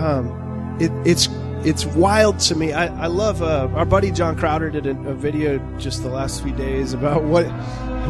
um, 0.00 0.78
it 0.80 0.90
it's 1.06 1.28
it's 1.66 1.84
wild 1.84 2.38
to 2.40 2.54
me. 2.54 2.72
I, 2.72 2.86
I 3.04 3.08
love 3.08 3.42
uh, 3.42 3.68
our 3.74 3.84
buddy 3.84 4.10
John 4.10 4.38
Crowder 4.38 4.70
did 4.70 4.86
a, 4.86 4.92
a, 5.10 5.14
video 5.14 5.58
just 5.78 6.02
the 6.02 6.08
last 6.08 6.42
few 6.42 6.54
days 6.54 6.94
about 6.94 7.24
what 7.24 7.44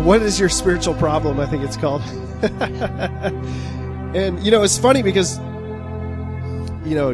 what 0.04 0.22
is 0.22 0.38
your 0.38 0.48
spiritual 0.48 0.94
problem. 0.94 1.40
I 1.40 1.46
think 1.46 1.64
it's 1.64 1.76
called. 1.76 2.02
and 4.14 4.38
you 4.38 4.52
know, 4.52 4.62
it's 4.62 4.78
funny 4.78 5.02
because 5.02 5.38
you 6.86 6.94
know 6.94 7.10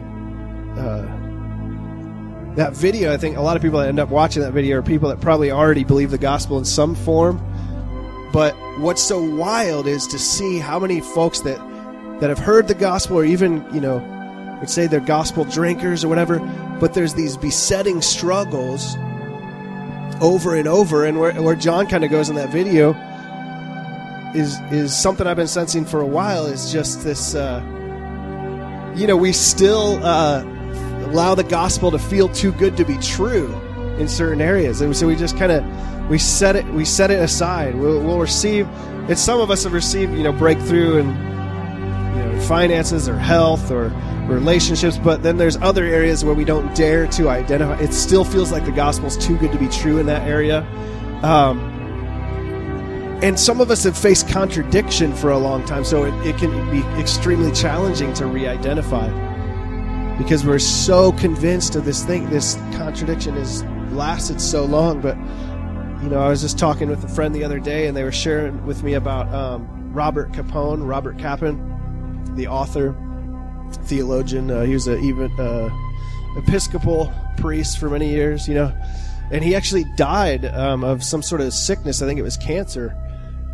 uh, 0.76 2.56
that 2.56 2.74
video. 2.74 3.10
I 3.10 3.16
think 3.16 3.38
a 3.38 3.40
lot 3.40 3.56
of 3.56 3.62
people 3.62 3.78
that 3.78 3.88
end 3.88 3.98
up 3.98 4.10
watching 4.10 4.42
that 4.42 4.52
video 4.52 4.80
are 4.80 4.82
people 4.82 5.08
that 5.08 5.22
probably 5.22 5.50
already 5.50 5.84
believe 5.84 6.10
the 6.10 6.18
gospel 6.18 6.58
in 6.58 6.66
some 6.66 6.94
form 6.94 7.40
but 8.34 8.56
what's 8.80 9.00
so 9.00 9.22
wild 9.22 9.86
is 9.86 10.08
to 10.08 10.18
see 10.18 10.58
how 10.58 10.80
many 10.80 11.00
folks 11.00 11.38
that 11.42 11.56
that 12.18 12.30
have 12.30 12.38
heard 12.38 12.66
the 12.66 12.74
gospel 12.74 13.18
or 13.18 13.24
even, 13.24 13.64
you 13.72 13.80
know, 13.80 13.98
would 14.58 14.68
say 14.68 14.88
they're 14.88 14.98
gospel 14.98 15.44
drinkers 15.44 16.04
or 16.04 16.08
whatever, 16.08 16.40
but 16.80 16.94
there's 16.94 17.14
these 17.14 17.36
besetting 17.36 18.02
struggles 18.02 18.96
over 20.20 20.56
and 20.56 20.66
over. 20.66 21.04
And 21.04 21.20
where, 21.20 21.32
where 21.40 21.54
John 21.54 21.86
kind 21.86 22.02
of 22.02 22.10
goes 22.10 22.28
in 22.28 22.34
that 22.34 22.50
video 22.50 22.90
is 24.34 24.58
is 24.72 24.96
something 24.96 25.28
I've 25.28 25.36
been 25.36 25.46
sensing 25.46 25.84
for 25.84 26.00
a 26.00 26.06
while 26.06 26.46
is 26.46 26.72
just 26.72 27.04
this 27.04 27.36
uh, 27.36 27.60
you 28.96 29.06
know, 29.06 29.16
we 29.16 29.32
still 29.32 30.04
uh, 30.04 30.42
allow 31.06 31.36
the 31.36 31.44
gospel 31.44 31.92
to 31.92 32.00
feel 32.00 32.28
too 32.30 32.50
good 32.50 32.76
to 32.78 32.84
be 32.84 32.98
true 32.98 33.54
in 33.98 34.08
certain 34.08 34.40
areas. 34.40 34.80
And 34.80 34.96
so 34.96 35.06
we 35.06 35.16
just 35.16 35.36
kind 35.36 35.52
of 35.52 36.10
we 36.10 36.18
set 36.18 36.56
it 36.56 36.64
we 36.66 36.84
set 36.84 37.10
it 37.10 37.20
aside. 37.20 37.74
We'll, 37.74 38.00
we'll 38.02 38.18
receive. 38.18 38.68
And 39.08 39.18
some 39.18 39.40
of 39.40 39.50
us 39.50 39.64
have 39.64 39.72
received 39.72 40.14
you 40.14 40.22
know 40.22 40.32
breakthrough 40.32 41.00
and 41.00 41.08
you 42.16 42.24
know 42.24 42.40
finances 42.46 43.08
or 43.08 43.18
health 43.18 43.70
or 43.70 43.88
relationships, 44.26 44.98
but 44.98 45.22
then 45.22 45.36
there's 45.36 45.56
other 45.58 45.84
areas 45.84 46.24
where 46.24 46.34
we 46.34 46.44
don't 46.44 46.74
dare 46.74 47.06
to 47.08 47.28
identify. 47.28 47.78
It 47.78 47.92
still 47.92 48.24
feels 48.24 48.50
like 48.50 48.64
the 48.64 48.72
gospel's 48.72 49.16
too 49.16 49.36
good 49.38 49.52
to 49.52 49.58
be 49.58 49.68
true 49.68 49.98
in 49.98 50.06
that 50.06 50.26
area. 50.26 50.60
Um, 51.22 51.58
and 53.22 53.38
some 53.38 53.60
of 53.60 53.70
us 53.70 53.84
have 53.84 53.96
faced 53.96 54.28
contradiction 54.28 55.14
for 55.14 55.30
a 55.30 55.38
long 55.38 55.64
time, 55.64 55.84
so 55.84 56.04
it, 56.04 56.14
it 56.26 56.36
can 56.36 56.50
be 56.70 56.80
extremely 57.00 57.52
challenging 57.52 58.12
to 58.14 58.26
re-identify 58.26 59.08
because 60.18 60.44
we're 60.44 60.58
so 60.58 61.12
convinced 61.12 61.74
of 61.76 61.84
this 61.84 62.04
thing. 62.04 62.28
This 62.30 62.54
contradiction 62.76 63.34
has 63.34 63.62
lasted 63.94 64.40
so 64.40 64.64
long, 64.64 65.00
but 65.00 65.16
you 66.02 66.10
know, 66.10 66.18
I 66.18 66.28
was 66.28 66.42
just 66.42 66.58
talking 66.58 66.88
with 66.88 67.02
a 67.02 67.08
friend 67.08 67.34
the 67.34 67.44
other 67.44 67.58
day, 67.58 67.86
and 67.86 67.96
they 67.96 68.04
were 68.04 68.12
sharing 68.12 68.66
with 68.66 68.82
me 68.82 68.94
about 68.94 69.32
um, 69.32 69.92
Robert 69.94 70.32
Capone, 70.32 70.86
Robert 70.86 71.18
Capon, 71.18 72.34
the 72.34 72.46
author, 72.48 72.94
theologian. 73.84 74.50
Uh, 74.50 74.62
he 74.62 74.74
was 74.74 74.86
an 74.86 75.02
even 75.02 75.30
uh, 75.40 75.70
Episcopal 76.36 77.12
priest 77.38 77.78
for 77.78 77.88
many 77.88 78.10
years, 78.10 78.46
you 78.46 78.54
know, 78.54 78.72
and 79.30 79.42
he 79.42 79.54
actually 79.54 79.84
died 79.96 80.44
um, 80.44 80.84
of 80.84 81.02
some 81.02 81.22
sort 81.22 81.40
of 81.40 81.54
sickness. 81.54 82.02
I 82.02 82.06
think 82.06 82.18
it 82.18 82.22
was 82.22 82.36
cancer, 82.36 82.94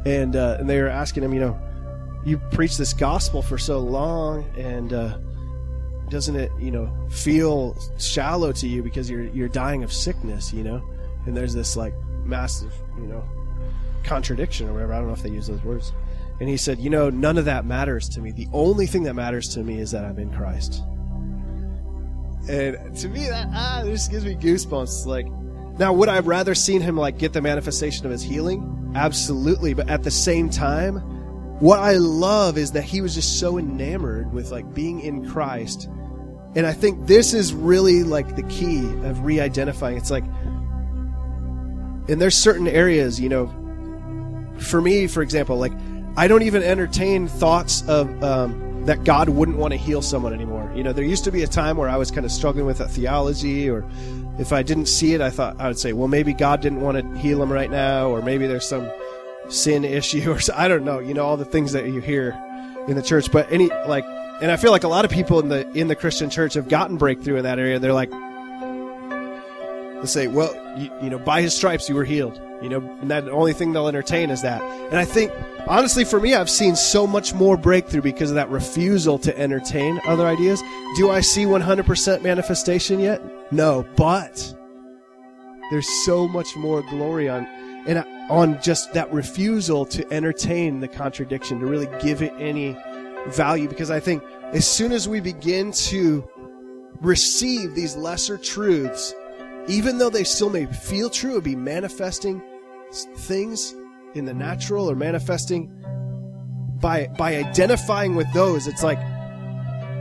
and 0.05 0.35
uh, 0.35 0.57
and 0.59 0.68
they 0.68 0.81
were 0.81 0.88
asking 0.88 1.22
him, 1.22 1.33
you 1.33 1.40
know, 1.40 1.61
you 2.24 2.38
preach 2.50 2.76
this 2.76 2.92
gospel 2.92 3.42
for 3.42 3.59
so 3.59 3.79
long, 3.79 4.44
and 4.57 4.92
uh, 4.92 5.18
doesn't 6.10 6.36
it, 6.36 6.52
you 6.58 6.70
know, 6.70 6.90
feel 7.08 7.76
shallow 7.98 8.52
to 8.52 8.68
you 8.68 8.82
because 8.82 9.08
you're 9.08 9.24
you're 9.24 9.48
dying 9.48 9.82
of 9.82 9.92
sickness, 9.92 10.52
you 10.52 10.62
know? 10.62 10.82
And 11.26 11.36
there's 11.36 11.54
this 11.54 11.76
like 11.76 11.94
massive, 12.24 12.74
you 12.96 13.06
know, 13.06 13.24
contradiction 14.04 14.68
or 14.68 14.72
whatever. 14.72 14.92
I 14.94 14.98
don't 14.98 15.06
know 15.06 15.14
if 15.14 15.22
they 15.22 15.30
use 15.30 15.46
those 15.46 15.62
words. 15.62 15.92
And 16.40 16.48
he 16.48 16.56
said, 16.56 16.78
You 16.78 16.90
know, 16.90 17.10
none 17.10 17.38
of 17.38 17.44
that 17.44 17.64
matters 17.66 18.08
to 18.10 18.20
me. 18.20 18.32
The 18.32 18.48
only 18.52 18.86
thing 18.86 19.04
that 19.04 19.14
matters 19.14 19.48
to 19.54 19.62
me 19.62 19.78
is 19.78 19.90
that 19.90 20.04
I'm 20.04 20.18
in 20.18 20.32
Christ. 20.32 20.82
And 22.48 22.96
to 22.96 23.08
me, 23.08 23.28
that 23.28 23.48
ah, 23.52 23.82
this 23.84 24.08
gives 24.08 24.24
me 24.24 24.34
goosebumps. 24.34 25.04
Like, 25.06 25.26
now, 25.78 25.92
would 25.92 26.08
I 26.08 26.14
have 26.14 26.26
rather 26.26 26.54
seen 26.54 26.80
him 26.80 26.96
like 26.96 27.18
get 27.18 27.32
the 27.32 27.42
manifestation 27.42 28.06
of 28.06 28.12
his 28.12 28.22
healing? 28.22 28.92
Absolutely. 28.94 29.74
But 29.74 29.90
at 29.90 30.02
the 30.02 30.10
same 30.10 30.48
time, 30.48 31.19
what 31.60 31.78
I 31.78 31.92
love 31.94 32.58
is 32.58 32.72
that 32.72 32.84
he 32.84 33.00
was 33.00 33.14
just 33.14 33.38
so 33.38 33.58
enamored 33.58 34.32
with 34.32 34.50
like 34.50 34.72
being 34.74 35.00
in 35.00 35.28
Christ. 35.30 35.88
And 36.56 36.66
I 36.66 36.72
think 36.72 37.06
this 37.06 37.32
is 37.32 37.54
really 37.54 38.02
like 38.02 38.34
the 38.34 38.42
key 38.44 38.80
of 39.04 39.24
re-identifying. 39.24 39.96
It's 39.96 40.11
like 40.11 40.24
and 42.08 42.20
there's 42.20 42.34
certain 42.34 42.66
areas, 42.66 43.20
you 43.20 43.28
know, 43.28 43.46
for 44.58 44.80
me, 44.80 45.06
for 45.06 45.22
example, 45.22 45.56
like 45.58 45.72
I 46.16 46.26
don't 46.26 46.42
even 46.42 46.62
entertain 46.62 47.28
thoughts 47.28 47.86
of 47.88 48.22
um, 48.24 48.84
that 48.86 49.04
God 49.04 49.28
wouldn't 49.28 49.58
want 49.58 49.72
to 49.72 49.78
heal 49.78 50.02
someone 50.02 50.32
anymore. 50.32 50.72
You 50.74 50.82
know, 50.82 50.92
there 50.92 51.04
used 51.04 51.24
to 51.24 51.30
be 51.30 51.42
a 51.42 51.46
time 51.46 51.76
where 51.76 51.88
I 51.88 51.96
was 51.96 52.11
kind 52.11 52.24
of 52.24 52.32
struggling 52.32 52.66
with 52.66 52.78
that 52.78 52.90
theology, 52.90 53.70
or 53.70 53.88
if 54.38 54.52
I 54.52 54.62
didn't 54.62 54.86
see 54.86 55.14
it, 55.14 55.20
I 55.20 55.30
thought 55.30 55.61
I 55.61 55.68
would 55.68 55.78
say, 55.78 55.92
well, 55.92 56.08
maybe 56.08 56.32
God 56.32 56.61
didn't 56.61 56.80
want 56.80 56.98
to 56.98 57.20
heal 57.20 57.40
him 57.42 57.52
right 57.52 57.70
now, 57.70 58.08
or 58.08 58.22
maybe 58.22 58.46
there's 58.46 58.68
some 58.68 58.90
sin 59.51 59.84
issue, 60.01 60.32
or 60.32 60.38
I 60.55 60.68
don't 60.68 60.84
know. 60.84 60.98
You 60.98 61.14
know, 61.14 61.24
all 61.24 61.36
the 61.36 61.44
things 61.44 61.72
that 61.72 61.86
you 61.86 62.01
hear 62.01 62.30
in 62.88 62.96
the 62.96 63.03
church, 63.03 63.30
but 63.30 63.51
any 63.53 63.68
like, 63.86 64.05
and 64.40 64.51
I 64.51 64.57
feel 64.57 64.70
like 64.70 64.84
a 64.84 64.88
lot 64.88 65.05
of 65.05 65.11
people 65.11 65.40
in 65.40 65.48
the 65.48 65.70
in 65.72 65.88
the 65.88 65.96
Christian 65.96 66.30
church 66.30 66.55
have 66.55 66.68
gotten 66.68 66.96
breakthrough 66.96 67.36
in 67.36 67.44
that 67.44 67.59
area. 67.59 67.78
They're 67.78 67.92
like, 67.92 68.11
let's 69.96 70.12
say, 70.12 70.28
well, 70.28 70.55
you, 70.78 70.90
you 71.03 71.11
know, 71.11 71.18
by 71.18 71.42
his 71.42 71.55
stripes 71.55 71.88
you 71.88 71.94
were 71.94 72.05
healed. 72.05 72.40
You 72.62 72.68
know, 72.68 72.98
and 73.01 73.11
that 73.11 73.24
the 73.24 73.30
only 73.30 73.55
thing 73.55 73.72
they'll 73.72 73.88
entertain 73.88 74.28
is 74.28 74.42
that. 74.42 74.61
And 74.61 74.98
I 74.98 75.05
think, 75.07 75.32
honestly, 75.66 76.05
for 76.05 76.20
me, 76.20 76.34
I've 76.34 76.51
seen 76.51 76.76
so 76.76 77.07
much 77.07 77.32
more 77.32 77.57
breakthrough 77.57 78.03
because 78.03 78.30
of 78.30 78.34
that 78.34 78.51
refusal 78.51 79.18
to 79.20 79.38
entertain 79.38 79.98
other 80.05 80.26
ideas. 80.26 80.62
Do 80.96 81.11
I 81.11 81.22
see 81.22 81.44
100% 81.44 82.22
manifestation 82.22 83.01
yet? 83.01 83.22
No, 83.51 83.86
but 83.96 84.55
there's 85.70 85.88
so 86.05 86.28
much 86.28 86.55
more 86.55 86.82
glory 86.82 87.30
on, 87.30 87.46
and 87.87 88.05
on 88.31 88.61
just 88.62 88.93
that 88.95 89.12
refusal 89.12 89.85
to 89.87 90.12
entertain 90.12 90.81
the 90.81 90.89
contradiction, 90.89 91.61
to 91.61 91.66
really 91.66 91.89
give 92.01 92.22
it 92.22 92.33
any 92.39 92.76
value. 93.28 93.68
Because 93.68 93.91
I 93.91 94.01
think 94.01 94.22
as 94.53 94.66
soon 94.66 94.93
as 94.93 95.09
we 95.09 95.20
begin 95.20 95.72
to 95.72 96.28
receive 97.01 97.74
these 97.74 97.97
lesser 97.97 98.39
truths, 98.39 99.14
even 99.68 99.99
though 99.99 100.11
they 100.11 100.24
still 100.24 100.51
may 100.51 100.66
feel 100.66 101.11
true, 101.11 101.37
or 101.37 101.41
be 101.41 101.57
manifesting 101.57 102.43
things 103.16 103.74
in 104.14 104.24
the 104.24 104.35
natural 104.35 104.91
or 104.91 104.97
manifesting 104.97 105.70
by 106.81 107.07
by 107.18 107.37
identifying 107.37 108.16
with 108.16 108.26
those 108.33 108.66
it's 108.66 108.83
like 108.83 108.99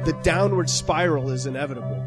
the 0.06 0.18
downward 0.24 0.70
spiral 0.70 1.30
is 1.30 1.46
inevitable 1.46 1.98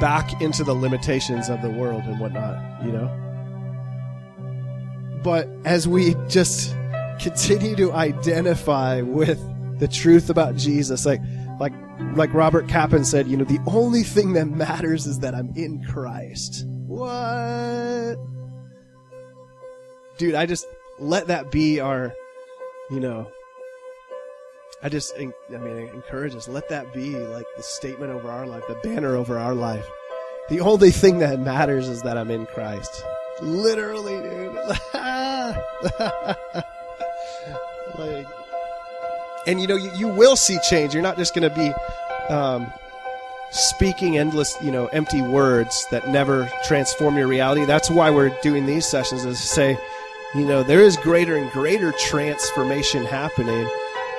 back 0.00 0.40
into 0.40 0.64
the 0.64 0.74
limitations 0.74 1.48
of 1.48 1.62
the 1.62 1.70
world 1.70 2.02
and 2.04 2.18
whatnot 2.18 2.58
you 2.84 2.90
know 2.90 3.25
but 5.26 5.48
as 5.64 5.86
we 5.86 6.14
just 6.28 6.74
continue 7.20 7.74
to 7.74 7.92
identify 7.92 9.00
with 9.02 9.38
the 9.80 9.88
truth 9.88 10.30
about 10.30 10.56
jesus 10.56 11.04
like 11.04 11.20
like 11.60 11.72
like 12.14 12.32
robert 12.32 12.68
Capon 12.68 13.04
said 13.04 13.26
you 13.26 13.36
know 13.36 13.44
the 13.44 13.60
only 13.66 14.02
thing 14.02 14.32
that 14.34 14.46
matters 14.46 15.06
is 15.06 15.18
that 15.18 15.34
i'm 15.34 15.52
in 15.56 15.82
christ 15.84 16.64
what 16.86 18.16
dude, 20.18 20.34
I 20.34 20.46
just 20.46 20.66
let 20.98 21.26
that 21.28 21.50
be 21.50 21.80
our, 21.80 22.14
you 22.90 23.00
know, 23.00 23.30
I 24.82 24.88
just, 24.88 25.14
I 25.16 25.26
mean, 25.48 25.88
encourage 25.88 26.34
us. 26.34 26.48
Let 26.48 26.68
that 26.68 26.92
be 26.92 27.10
like 27.16 27.46
the 27.56 27.62
statement 27.62 28.12
over 28.12 28.30
our 28.30 28.46
life, 28.46 28.64
the 28.68 28.74
banner 28.82 29.16
over 29.16 29.38
our 29.38 29.54
life. 29.54 29.88
The 30.48 30.60
only 30.60 30.90
thing 30.90 31.18
that 31.20 31.40
matters 31.40 31.88
is 31.88 32.02
that 32.02 32.16
I'm 32.16 32.30
in 32.30 32.46
Christ. 32.46 33.04
Literally, 33.40 34.20
dude. 34.22 34.54
like, 37.98 38.26
and 39.46 39.60
you 39.60 39.66
know, 39.66 39.76
you, 39.76 39.90
you 39.96 40.08
will 40.08 40.36
see 40.36 40.58
change. 40.68 40.94
You're 40.94 41.02
not 41.02 41.16
just 41.16 41.34
going 41.34 41.48
to 41.48 41.54
be, 41.54 41.72
um, 42.32 42.72
speaking 43.50 44.18
endless, 44.18 44.56
you 44.62 44.70
know, 44.70 44.86
empty 44.88 45.22
words 45.22 45.86
that 45.90 46.08
never 46.08 46.50
transform 46.64 47.16
your 47.16 47.28
reality. 47.28 47.64
That's 47.64 47.90
why 47.90 48.10
we're 48.10 48.36
doing 48.42 48.66
these 48.66 48.86
sessions 48.86 49.24
is 49.24 49.40
to 49.40 49.46
say, 49.46 49.78
you 50.34 50.44
know, 50.44 50.62
there 50.62 50.80
is 50.80 50.96
greater 50.96 51.36
and 51.36 51.50
greater 51.52 51.92
transformation 51.92 53.04
happening 53.04 53.68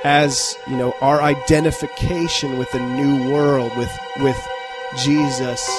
as, 0.03 0.57
you 0.67 0.77
know, 0.77 0.93
our 1.01 1.21
identification 1.21 2.57
with 2.57 2.71
the 2.71 2.79
new 2.79 3.31
world, 3.31 3.75
with, 3.77 3.91
with 4.19 4.47
Jesus 4.99 5.69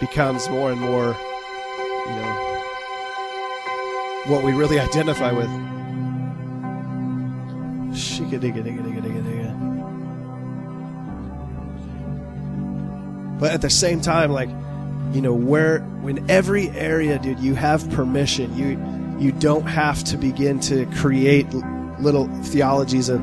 becomes 0.00 0.48
more 0.48 0.72
and 0.72 0.80
more, 0.80 1.16
you 2.06 2.12
know, 2.16 2.47
what 4.28 4.44
we 4.44 4.52
really 4.52 4.78
identify 4.78 5.32
with. 5.32 5.48
But 13.40 13.52
at 13.52 13.62
the 13.62 13.70
same 13.70 14.00
time, 14.00 14.32
like, 14.32 14.48
you 15.12 15.22
know, 15.22 15.32
where, 15.32 15.76
in 16.06 16.28
every 16.30 16.68
area, 16.70 17.18
dude, 17.18 17.40
you 17.40 17.54
have 17.54 17.88
permission. 17.90 18.54
You, 18.56 18.78
you 19.18 19.32
don't 19.32 19.66
have 19.66 20.04
to 20.04 20.16
begin 20.16 20.60
to 20.60 20.86
create 20.96 21.46
little 22.00 22.28
theologies 22.44 23.08
of 23.08 23.20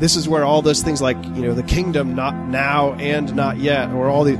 this 0.00 0.16
is 0.16 0.28
where 0.28 0.44
all 0.44 0.62
those 0.62 0.82
things 0.82 1.02
like 1.02 1.16
you 1.24 1.42
know 1.42 1.54
the 1.54 1.62
kingdom 1.62 2.14
not 2.14 2.34
now 2.34 2.94
and 2.94 3.34
not 3.34 3.58
yet 3.58 3.90
or 3.90 4.08
all 4.08 4.24
the 4.24 4.36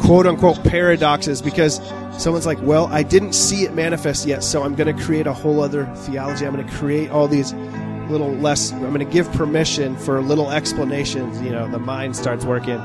quote 0.00 0.26
unquote 0.26 0.62
paradoxes 0.64 1.42
because 1.42 1.80
someone's 2.22 2.46
like 2.46 2.60
well 2.62 2.86
i 2.88 3.02
didn't 3.02 3.32
see 3.32 3.64
it 3.64 3.74
manifest 3.74 4.26
yet 4.26 4.42
so 4.42 4.62
i'm 4.62 4.74
going 4.74 4.94
to 4.94 5.02
create 5.04 5.26
a 5.26 5.32
whole 5.32 5.60
other 5.60 5.86
theology 5.96 6.46
i'm 6.46 6.54
going 6.54 6.66
to 6.66 6.72
create 6.74 7.10
all 7.10 7.28
these 7.28 7.52
little 8.10 8.32
less 8.36 8.72
i'm 8.72 8.80
going 8.80 8.98
to 8.98 9.04
give 9.04 9.30
permission 9.32 9.96
for 9.96 10.20
little 10.22 10.50
explanations 10.50 11.40
you 11.42 11.50
know 11.50 11.70
the 11.70 11.78
mind 11.78 12.16
starts 12.16 12.44
working 12.44 12.78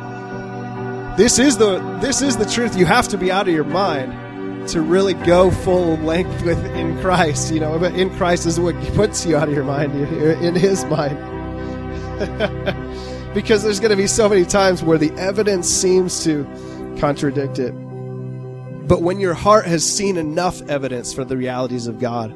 this 1.18 1.38
is 1.38 1.58
the 1.58 1.80
this 2.02 2.22
is 2.22 2.38
the 2.38 2.46
truth 2.46 2.76
you 2.76 2.86
have 2.86 3.08
to 3.08 3.18
be 3.18 3.32
out 3.32 3.48
of 3.48 3.54
your 3.54 3.64
mind 3.64 4.24
to 4.68 4.82
really 4.82 5.14
go 5.14 5.52
full 5.52 5.98
length 5.98 6.44
with 6.44 6.64
in 6.76 7.00
Christ. 7.02 7.54
You 7.54 7.60
know, 7.60 7.78
but 7.78 7.94
in 7.96 8.10
Christ 8.16 8.46
is 8.46 8.60
what 8.60 8.76
puts 8.96 9.26
you 9.26 9.36
out 9.36 9.48
of 9.48 9.54
your 9.54 9.64
mind. 9.64 9.94
You're 9.94 10.32
in 10.32 10.56
His 10.56 10.86
mind. 10.86 11.18
because 13.34 13.64
there's 13.64 13.80
going 13.80 13.92
to 13.92 13.98
be 13.98 14.08
so 14.08 14.30
many 14.30 14.46
times 14.46 14.84
where 14.84 14.98
the 14.98 15.12
evidence 15.14 15.68
seems 15.68 16.24
to 16.24 16.44
contradict 16.98 17.60
it. 17.60 17.72
But 18.88 19.02
when 19.02 19.20
your 19.20 19.34
heart 19.34 19.66
has 19.66 19.84
seen 19.84 20.18
enough 20.18 20.62
evidence 20.64 21.14
for 21.14 21.24
the 21.24 21.38
realities 21.38 21.88
of 21.88 22.00
God, 22.00 22.36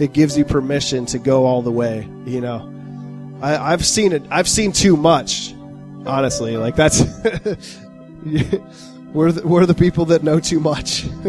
it 0.00 0.12
gives 0.12 0.36
you 0.36 0.44
permission 0.44 1.06
to 1.06 1.18
go 1.18 1.46
all 1.46 1.62
the 1.62 1.72
way. 1.72 2.08
You 2.26 2.40
know, 2.40 3.38
I, 3.40 3.72
I've 3.72 3.84
seen 3.84 4.12
it. 4.12 4.22
I've 4.30 4.48
seen 4.48 4.72
too 4.72 4.96
much. 4.96 5.54
Honestly, 6.04 6.56
like 6.56 6.76
that's. 6.76 7.02
We're 9.16 9.32
the, 9.32 9.46
we're 9.48 9.64
the 9.64 9.74
people 9.74 10.04
that 10.06 10.22
know 10.22 10.40
too 10.40 10.60
much. 10.60 11.04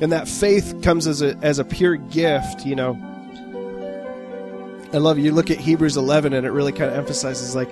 and 0.00 0.10
that 0.10 0.26
faith 0.26 0.82
comes 0.82 1.06
as 1.06 1.22
a 1.22 1.36
as 1.42 1.60
a 1.60 1.64
pure 1.64 1.94
gift, 1.94 2.66
you 2.66 2.74
know. 2.74 2.94
I 4.92 4.98
love 4.98 5.18
you 5.18 5.32
look 5.32 5.50
at 5.50 5.58
Hebrews 5.58 5.96
11 5.96 6.32
and 6.32 6.46
it 6.46 6.50
really 6.50 6.72
kind 6.72 6.90
of 6.90 6.96
emphasizes 6.96 7.54
like 7.54 7.68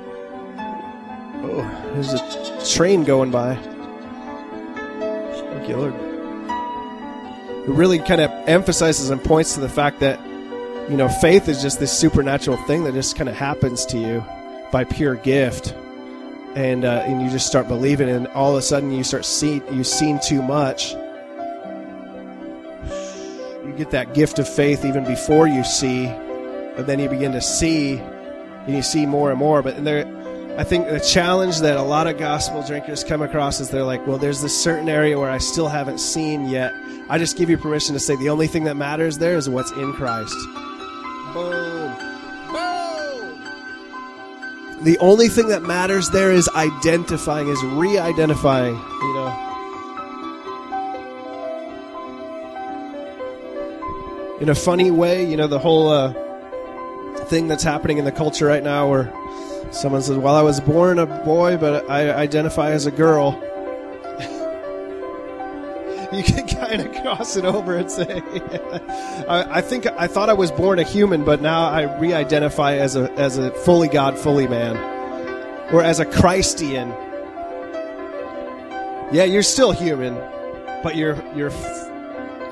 oh, 1.44 1.90
there's 1.94 2.12
a 2.12 2.74
train 2.74 3.04
going 3.04 3.30
by. 3.30 3.54
Thank 5.64 5.68
you, 5.68 5.76
Lord. 5.76 5.94
It 7.64 7.70
really 7.70 7.98
kind 7.98 8.20
of 8.20 8.30
emphasizes 8.48 9.10
and 9.10 9.22
points 9.22 9.54
to 9.54 9.60
the 9.60 9.68
fact 9.68 10.00
that 10.00 10.20
you 10.90 10.96
know 10.96 11.08
faith 11.08 11.48
is 11.48 11.62
just 11.62 11.80
this 11.80 11.96
supernatural 11.96 12.58
thing 12.66 12.84
that 12.84 12.94
just 12.94 13.16
kind 13.16 13.28
of 13.28 13.36
happens 13.36 13.86
to 13.86 13.98
you 13.98 14.24
by 14.70 14.84
pure 14.84 15.14
gift, 15.14 15.72
and 16.54 16.84
uh, 16.84 17.04
and 17.06 17.22
you 17.22 17.30
just 17.30 17.46
start 17.46 17.68
believing, 17.68 18.08
and 18.08 18.26
all 18.28 18.52
of 18.52 18.58
a 18.58 18.62
sudden 18.62 18.90
you 18.90 19.04
start 19.04 19.24
seeing 19.24 19.62
you've 19.72 19.86
seen 19.86 20.20
too 20.20 20.42
much. 20.42 20.92
You 23.64 23.72
get 23.78 23.90
that 23.92 24.12
gift 24.12 24.38
of 24.38 24.46
faith 24.46 24.84
even 24.84 25.04
before 25.04 25.48
you 25.48 25.64
see, 25.64 26.06
but 26.76 26.86
then 26.86 26.98
you 26.98 27.08
begin 27.08 27.32
to 27.32 27.40
see, 27.40 27.98
and 27.98 28.74
you 28.74 28.82
see 28.82 29.06
more 29.06 29.30
and 29.30 29.38
more. 29.38 29.62
But 29.62 29.84
there, 29.84 30.06
I 30.58 30.64
think 30.64 30.88
the 30.88 31.00
challenge 31.00 31.58
that 31.60 31.76
a 31.76 31.82
lot 31.82 32.06
of 32.06 32.16
gospel 32.18 32.62
drinkers 32.62 33.02
come 33.02 33.22
across 33.22 33.58
is 33.60 33.70
they're 33.70 33.82
like, 33.82 34.06
well, 34.06 34.18
there's 34.18 34.40
this 34.40 34.56
certain 34.56 34.88
area 34.88 35.18
where 35.18 35.30
I 35.30 35.38
still 35.38 35.68
haven't 35.68 35.98
seen 35.98 36.48
yet. 36.48 36.72
I 37.08 37.18
just 37.18 37.36
give 37.36 37.50
you 37.50 37.58
permission 37.58 37.94
to 37.94 38.00
say 38.00 38.16
the 38.16 38.28
only 38.28 38.46
thing 38.46 38.64
that 38.64 38.76
matters 38.76 39.18
there 39.18 39.36
is 39.36 39.48
what's 39.48 39.72
in 39.72 39.92
Christ. 39.92 40.36
Boom. 41.32 41.92
Boom. 42.52 43.44
The 44.84 44.96
only 45.00 45.28
thing 45.28 45.48
that 45.48 45.62
matters 45.62 46.10
there 46.10 46.30
is 46.30 46.48
identifying, 46.54 47.48
is 47.48 47.62
re 47.64 47.98
identifying, 47.98 48.74
you 48.74 49.14
know. 49.14 49.40
In 54.40 54.48
a 54.48 54.54
funny 54.54 54.90
way, 54.90 55.24
you 55.28 55.36
know, 55.36 55.46
the 55.46 55.58
whole 55.58 55.88
uh, 55.88 56.12
thing 57.24 57.48
that's 57.48 57.62
happening 57.62 57.98
in 57.98 58.04
the 58.04 58.12
culture 58.12 58.46
right 58.46 58.62
now 58.62 58.88
where 58.88 59.12
someone 59.70 60.02
says, 60.02 60.16
Well, 60.16 60.34
I 60.34 60.42
was 60.42 60.60
born 60.60 60.98
a 60.98 61.06
boy, 61.06 61.56
but 61.56 61.88
I 61.90 62.12
identify 62.12 62.70
as 62.70 62.86
a 62.86 62.90
girl 62.90 63.40
you 66.12 66.22
can 66.22 66.46
kind 66.46 66.80
of 66.80 67.02
cross 67.02 67.36
it 67.36 67.44
over 67.44 67.76
and 67.76 67.90
say, 67.90 68.22
I, 69.28 69.58
I, 69.58 69.60
think 69.62 69.86
I 69.86 70.06
thought 70.06 70.28
I 70.28 70.34
was 70.34 70.52
born 70.52 70.78
a 70.78 70.84
human, 70.84 71.24
but 71.24 71.42
now 71.42 71.68
I 71.68 71.98
re-identify 71.98 72.76
as 72.76 72.94
a 72.94 73.10
as 73.14 73.38
a 73.38 73.50
fully 73.50 73.88
God, 73.88 74.16
fully 74.16 74.46
man, 74.46 74.76
or 75.72 75.82
as 75.82 75.98
a 75.98 76.04
Christian. 76.04 76.90
Yeah, 79.12 79.24
you're 79.24 79.42
still 79.42 79.72
human, 79.72 80.14
but 80.82 80.94
you're 80.94 81.16
you're 81.34 81.52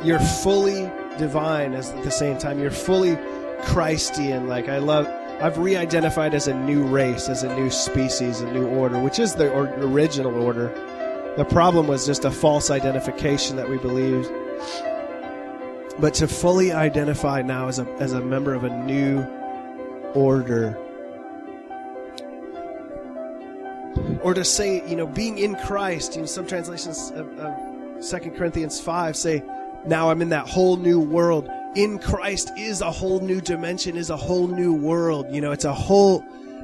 you're 0.03 0.21
fully 0.21 0.91
divine 1.19 1.75
as 1.75 1.91
at 1.91 2.03
the 2.03 2.11
same 2.11 2.39
time. 2.39 2.59
You're 2.59 2.71
fully 2.71 3.17
Christian. 3.65 4.49
Like 4.49 4.69
I 4.69 4.79
love. 4.79 5.07
I've 5.41 5.59
re-identified 5.59 6.35
as 6.35 6.47
a 6.47 6.55
new 6.55 6.85
race, 6.85 7.29
as 7.29 7.43
a 7.43 7.57
new 7.57 7.69
species, 7.69 8.43
a 8.43 8.53
new 8.53 8.67
order, 8.69 9.01
which 9.01 9.19
is 9.19 9.35
the 9.35 9.53
original 9.53 10.41
order 10.41 10.73
the 11.37 11.47
problem 11.47 11.87
was 11.87 12.05
just 12.05 12.27
a 12.27 12.31
false 12.31 12.71
identification 12.71 13.57
that 13.57 13.67
we 13.67 13.79
believed. 13.79 14.31
But 15.99 16.13
to 16.15 16.29
fully 16.29 16.73
identify 16.73 17.41
now 17.41 17.69
as 17.69 17.79
a, 17.79 17.87
as 18.01 18.13
a 18.13 18.21
member 18.21 18.53
of 18.53 18.65
a 18.65 18.85
new 18.85 19.23
order. 20.15 20.79
or 24.23 24.35
to 24.35 24.45
say, 24.45 24.89
you 24.89 24.95
know, 24.95 25.07
being 25.07 25.39
in 25.39 25.57
Christ. 25.57 26.15
You 26.15 26.21
know, 26.21 26.27
some 26.27 26.47
translations 26.47 27.11
of, 27.13 27.27
of 27.39 28.09
2 28.09 28.31
Corinthians 28.33 28.81
5 28.81 29.17
say, 29.17 29.43
now 29.87 30.11
I'm 30.11 30.23
in 30.23 30.29
that 30.29 30.47
whole 30.47 30.77
new 30.77 31.01
world. 31.01 31.49
In 31.75 31.99
Christ 31.99 32.53
is 32.59 32.83
a 32.83 32.91
whole 32.91 33.21
new 33.21 33.41
dimension, 33.41 33.97
is 33.97 34.11
a 34.11 34.17
whole 34.17 34.47
new 34.47 34.75
world. 34.75 35.27
You 35.31 35.41
know, 35.41 35.53
it's 35.53 35.65
a 35.65 35.73
whole, 35.73 36.23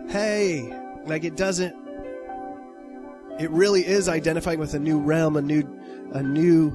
hey, 0.08 0.70
like 1.06 1.24
it 1.24 1.34
doesn't, 1.34 1.74
it 3.40 3.50
really 3.50 3.86
is 3.86 4.06
identifying 4.08 4.58
with 4.58 4.74
a 4.74 4.78
new 4.78 4.98
realm, 4.98 5.36
a 5.36 5.42
new, 5.42 5.62
a 6.12 6.22
new, 6.22 6.70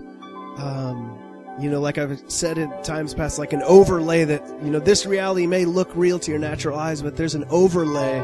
um, 0.58 1.20
you 1.60 1.70
know, 1.70 1.80
like 1.80 2.00
I've 2.00 2.20
said 2.28 2.58
in 2.58 2.72
times 2.82 3.14
past, 3.14 3.38
like 3.38 3.54
an 3.54 3.62
overlay 3.62 4.24
that, 4.24 4.44
you 4.64 4.72
know, 4.72 4.80
this 4.80 5.06
reality 5.06 5.46
may 5.46 5.66
look 5.66 5.92
real 5.96 6.18
to 6.18 6.32
your 6.32 6.40
natural 6.40 6.80
eyes, 6.80 7.04
but 7.04 7.16
there's 7.16 7.36
an 7.36 7.46
overlay. 7.52 8.20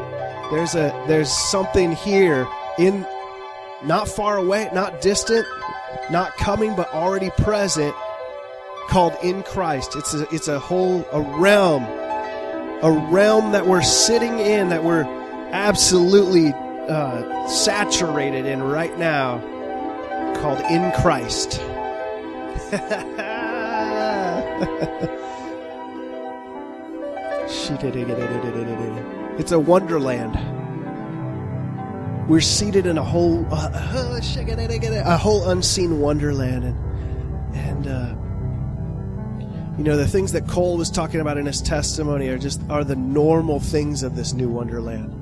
There's 0.50 0.74
a, 0.74 1.04
there's 1.06 1.30
something 1.30 1.92
here 1.92 2.48
in, 2.78 3.06
not 3.84 4.08
far 4.08 4.38
away, 4.38 4.68
not 4.74 5.00
distant, 5.00 5.46
not 6.10 6.36
coming, 6.36 6.74
but 6.74 6.92
already 6.92 7.30
present 7.30 7.94
called 8.90 9.16
in 9.22 9.42
Christ. 9.44 9.94
It's 9.94 10.12
a, 10.14 10.34
it's 10.34 10.48
a 10.48 10.58
whole, 10.58 11.06
a 11.12 11.20
realm, 11.20 11.84
a 12.82 12.90
realm 13.10 13.52
that 13.52 13.66
we're 13.66 13.82
sitting 13.82 14.38
in, 14.40 14.68
that 14.70 14.82
we're 14.82 15.04
absolutely 15.52 16.52
uh, 16.52 17.46
saturated 17.46 18.46
in 18.46 18.62
right 18.62 18.98
now 18.98 19.38
called 20.40 20.60
in 20.70 20.90
Christ. 21.00 21.60
it's 29.38 29.52
a 29.52 29.58
wonderland. 29.58 30.36
We're 32.28 32.40
seated 32.40 32.86
in 32.86 32.98
a 32.98 33.04
whole 33.04 33.46
uh, 33.52 33.70
a 35.04 35.16
whole 35.16 35.48
unseen 35.48 36.00
wonderland, 36.00 36.64
and 36.64 36.76
and 37.54 37.86
uh, 37.86 38.14
you 39.78 39.84
know 39.84 39.96
the 39.96 40.06
things 40.06 40.32
that 40.32 40.46
Cole 40.46 40.76
was 40.76 40.90
talking 40.90 41.20
about 41.20 41.38
in 41.38 41.46
his 41.46 41.62
testimony 41.62 42.28
are 42.28 42.38
just 42.38 42.60
are 42.68 42.84
the 42.84 42.96
normal 42.96 43.60
things 43.60 44.02
of 44.02 44.16
this 44.16 44.32
new 44.32 44.48
wonderland. 44.48 45.16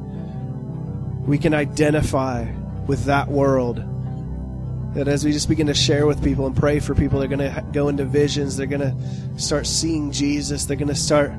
We 1.26 1.38
can 1.38 1.54
identify 1.54 2.50
with 2.86 3.04
that 3.04 3.28
world 3.28 3.84
that 4.94 5.06
as 5.06 5.24
we 5.24 5.32
just 5.32 5.48
begin 5.48 5.66
to 5.66 5.74
share 5.74 6.06
with 6.06 6.24
people 6.24 6.46
and 6.46 6.56
pray 6.56 6.80
for 6.80 6.94
people, 6.94 7.18
they're 7.18 7.28
going 7.28 7.38
to 7.38 7.64
go 7.72 7.88
into 7.88 8.04
visions. 8.04 8.56
They're 8.56 8.66
going 8.66 8.80
to 8.80 9.40
start 9.40 9.66
seeing 9.66 10.10
Jesus. 10.10 10.64
They're 10.64 10.76
going 10.76 10.88
to 10.88 10.94
start. 10.94 11.30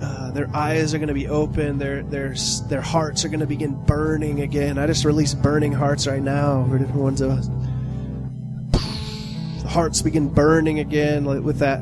Uh, 0.00 0.30
their 0.30 0.48
eyes 0.54 0.94
are 0.94 0.98
going 0.98 1.08
to 1.08 1.14
be 1.14 1.28
open. 1.28 1.78
Their 1.78 2.02
their 2.04 2.34
their 2.68 2.80
hearts 2.80 3.24
are 3.24 3.28
going 3.28 3.40
to 3.40 3.46
begin 3.46 3.74
burning 3.84 4.40
again. 4.40 4.78
I 4.78 4.86
just 4.86 5.04
release 5.04 5.34
burning 5.34 5.72
hearts 5.72 6.06
right 6.06 6.22
now 6.22 6.64
for 6.68 6.78
different 6.78 7.00
ones 7.00 7.20
of 7.20 7.30
us. 7.30 7.48
The 9.62 9.68
hearts 9.68 10.00
begin 10.02 10.28
burning 10.28 10.78
again 10.78 11.24
with 11.24 11.58
that 11.58 11.80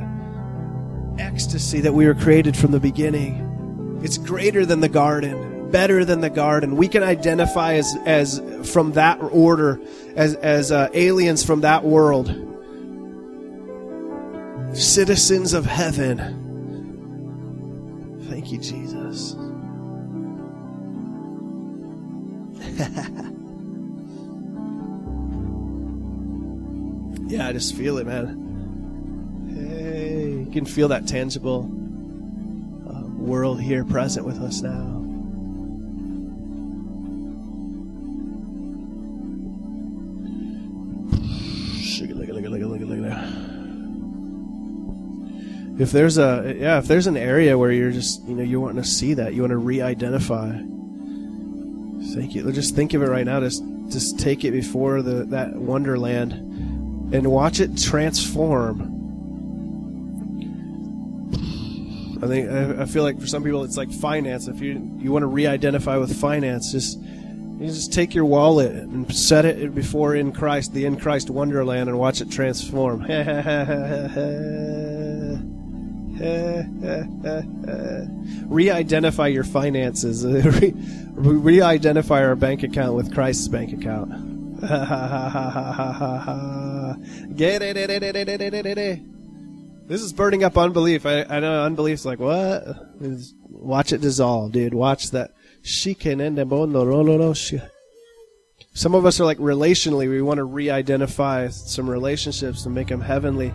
ecstasy 1.19 1.81
that 1.81 1.93
we 1.93 2.07
were 2.07 2.15
created 2.15 2.57
from 2.57 2.71
the 2.71 2.81
beginning. 2.81 4.01
It's 4.03 4.19
greater 4.19 4.67
than 4.67 4.81
the 4.81 4.89
garden, 4.89 5.71
better 5.71 6.05
than 6.05 6.21
the 6.21 6.31
garden. 6.31 6.77
We 6.77 6.89
can 6.89 7.03
identify 7.03 7.75
as 7.75 7.97
as 8.05 8.41
from 8.65 8.93
that 8.93 9.23
order 9.23 9.81
as, 10.17 10.35
as 10.37 10.73
uh, 10.73 10.89
aliens 10.93 11.45
from 11.45 11.63
that 11.63 11.85
world, 11.85 12.29
citizens 14.75 15.53
of 15.53 15.67
heaven. 15.67 16.19
Thank 18.29 18.53
you, 18.53 18.59
Jesus. 18.59 19.35
yeah, 27.29 27.49
I 27.49 27.53
just 27.53 27.77
feel 27.77 27.99
it, 27.99 28.07
man. 28.07 28.41
You 30.53 30.61
can 30.61 30.66
feel 30.66 30.88
that 30.88 31.09
tangible 31.09 31.62
uh, 32.86 33.07
world 33.16 33.59
here 33.59 33.86
present 33.86 34.26
with 34.26 34.38
us 34.38 34.61
now. 34.61 34.98
if 45.78 45.90
there's 45.90 46.18
a 46.18 46.55
yeah 46.59 46.78
if 46.78 46.86
there's 46.86 47.07
an 47.07 47.16
area 47.16 47.57
where 47.57 47.72
you're 47.72 47.90
just 47.90 48.22
you 48.24 48.34
know 48.34 48.42
you 48.42 48.61
want 48.61 48.76
to 48.76 48.84
see 48.84 49.14
that 49.14 49.32
you 49.32 49.40
want 49.40 49.53
to 49.53 49.57
re-identify 49.57 50.53
thank 52.14 52.34
you. 52.34 52.53
Just 52.53 52.76
think 52.76 52.92
of 52.92 53.03
it 53.03 53.09
right 53.09 53.24
now. 53.24 53.40
Just 53.40 53.64
just 53.88 54.18
take 54.18 54.44
it 54.44 54.50
before 54.50 55.00
the 55.00 55.24
that 55.24 55.55
wonderland 55.55 56.34
and 57.14 57.26
watch 57.30 57.59
it 57.59 57.78
transform 57.78 59.01
i 62.23 62.27
think 62.27 62.49
i, 62.49 62.87
feel 62.87 63.03
like 63.03 63.20
for 63.20 63.27
some 63.27 63.43
people 63.43 63.64
it's 63.64 63.77
like 63.77 63.91
finance 63.91 64.49
if 64.49 64.61
you 64.61 64.97
you 64.99 65.12
want 65.12 65.23
to 65.23 65.27
re-identify 65.27 65.97
with 65.97 66.18
finance 66.18 66.73
just 66.73 66.99
you 67.62 67.68
just 67.68 67.93
take 67.93 68.12
your 68.12 68.25
wallet 68.25 68.73
and 68.73 69.14
set 69.14 69.45
it 69.45 69.73
before 69.73 70.16
in 70.16 70.33
Christ, 70.33 70.75
the 70.75 70.85
in 70.85 70.99
Christ 70.99 71.31
Wonderland, 71.31 71.89
and 71.89 71.97
watch 71.97 72.20
it 72.20 72.29
transform. 72.29 73.03
Re-identify 78.49 79.29
your 79.29 79.45
finances. 79.45 80.27
Re-identify 81.12 82.25
our 82.25 82.35
bank 82.35 82.64
account 82.64 82.97
with 82.97 83.14
Christ's 83.14 83.47
bank 83.47 83.73
account. 83.73 84.11
Get 87.37 87.62
it? 87.62 89.12
This 89.93 90.01
is 90.01 90.14
burning 90.14 90.43
up 90.43 90.57
unbelief. 90.57 91.05
I, 91.05 91.22
I 91.24 91.40
know 91.40 91.64
unbelief's 91.64 92.07
like 92.07 92.18
what? 92.18 92.64
Watch 93.51 93.93
it 93.93 94.01
dissolve, 94.01 94.53
dude. 94.53 94.72
Watch 94.72 95.11
that. 95.11 95.32
Some 98.72 98.95
of 98.95 99.05
us 99.05 99.20
are 99.20 99.26
like 99.26 99.36
relationally. 99.36 100.09
We 100.09 100.22
want 100.22 100.38
to 100.38 100.45
re-identify 100.45 101.49
some 101.49 101.90
relationships 101.90 102.64
and 102.64 102.74
make 102.74 102.88
them 102.88 103.03
heavenly 103.03 103.53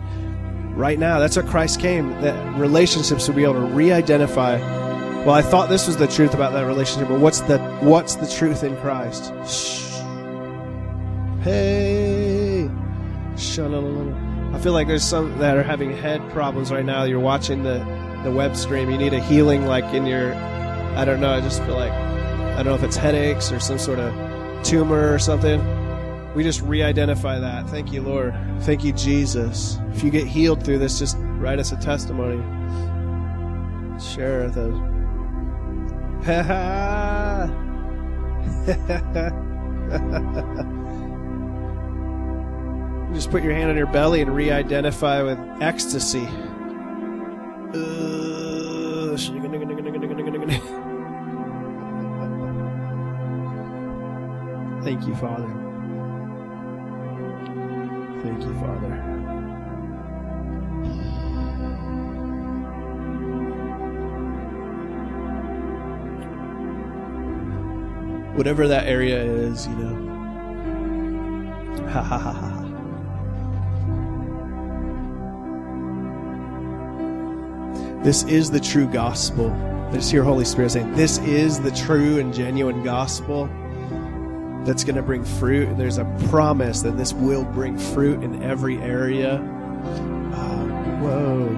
right 0.76 0.96
now. 0.96 1.18
That's 1.18 1.36
what 1.36 1.48
Christ 1.48 1.80
came, 1.80 2.10
that 2.20 2.56
relationships 2.56 3.26
to 3.26 3.32
be 3.32 3.42
able 3.42 3.54
to 3.54 3.60
re-identify. 3.74 4.58
Well, 5.24 5.34
I 5.34 5.42
thought 5.42 5.68
this 5.68 5.88
was 5.88 5.96
the 5.96 6.06
truth 6.06 6.34
about 6.34 6.52
that 6.52 6.68
relationship, 6.68 7.08
but 7.08 7.18
what's 7.18 7.40
the 7.40 7.58
what's 7.80 8.14
the 8.14 8.28
truth 8.28 8.62
in 8.62 8.76
Christ? 8.76 9.32
Shh. 9.44 9.88
Hey. 11.42 12.70
I 14.52 14.58
feel 14.58 14.72
like 14.72 14.86
there's 14.86 15.04
some 15.04 15.38
that 15.38 15.56
are 15.56 15.62
having 15.62 15.96
head 15.96 16.28
problems 16.30 16.70
right 16.72 16.84
now. 16.84 17.04
You're 17.04 17.20
watching 17.20 17.62
the 17.62 17.78
the 18.24 18.32
web 18.32 18.56
stream. 18.56 18.90
You 18.90 18.98
need 18.98 19.12
a 19.12 19.20
healing 19.20 19.66
like 19.66 19.84
in 19.94 20.06
your 20.06 20.34
I 20.34 21.04
don't 21.04 21.20
know, 21.20 21.32
I 21.32 21.40
just 21.40 21.62
feel 21.64 21.76
like 21.76 21.92
I 21.92 22.56
don't 22.56 22.66
know 22.66 22.74
if 22.74 22.82
it's 22.82 22.96
headaches 22.96 23.52
or 23.52 23.60
some 23.60 23.78
sort 23.78 23.98
of 23.98 24.12
tumor 24.64 25.12
or 25.12 25.18
something 25.18 25.60
we 26.34 26.44
just 26.44 26.60
re 26.62 26.82
identify 26.82 27.38
that. 27.38 27.68
Thank 27.68 27.92
you, 27.92 28.02
Lord. 28.02 28.32
Thank 28.60 28.84
you, 28.84 28.92
Jesus. 28.92 29.78
If 29.92 30.04
you 30.04 30.10
get 30.10 30.26
healed 30.26 30.64
through 30.64 30.78
this, 30.78 30.98
just 30.98 31.16
write 31.20 31.58
us 31.58 31.72
a 31.72 31.76
testimony. 31.76 32.40
Share 34.00 34.48
those. 34.48 34.78
Ha 36.26 36.42
ha! 36.42 37.64
Just 43.14 43.30
put 43.30 43.42
your 43.42 43.54
hand 43.54 43.70
on 43.70 43.76
your 43.76 43.86
belly 43.86 44.20
and 44.20 44.34
re 44.34 44.50
identify 44.50 45.22
with 45.22 45.38
ecstasy. 45.60 46.26
Thank 54.82 55.06
you, 55.06 55.14
Father. 55.16 55.48
Thank 58.22 58.42
you, 58.42 58.54
Father. 58.54 59.04
Whatever 68.34 68.68
that 68.68 68.86
area 68.86 69.22
is, 69.22 69.66
you 69.66 69.74
know. 69.74 70.04
Ha 71.90 72.02
ha 72.02 72.18
ha 72.18 72.32
ha. 72.32 72.57
This 78.02 78.22
is 78.24 78.50
the 78.50 78.60
true 78.60 78.86
gospel. 78.86 79.50
I 79.88 79.92
just 79.94 80.10
hear 80.10 80.22
Holy 80.22 80.44
Spirit 80.44 80.70
saying, 80.70 80.94
This 80.94 81.18
is 81.18 81.58
the 81.60 81.72
true 81.72 82.20
and 82.20 82.32
genuine 82.32 82.84
gospel 82.84 83.46
that's 84.64 84.84
going 84.84 84.94
to 84.94 85.02
bring 85.02 85.24
fruit. 85.24 85.76
There's 85.76 85.98
a 85.98 86.04
promise 86.28 86.80
that 86.82 86.96
this 86.96 87.12
will 87.12 87.44
bring 87.44 87.76
fruit 87.76 88.22
in 88.22 88.40
every 88.42 88.78
area. 88.78 89.36
Uh, 90.32 90.64
whoa. 91.00 91.48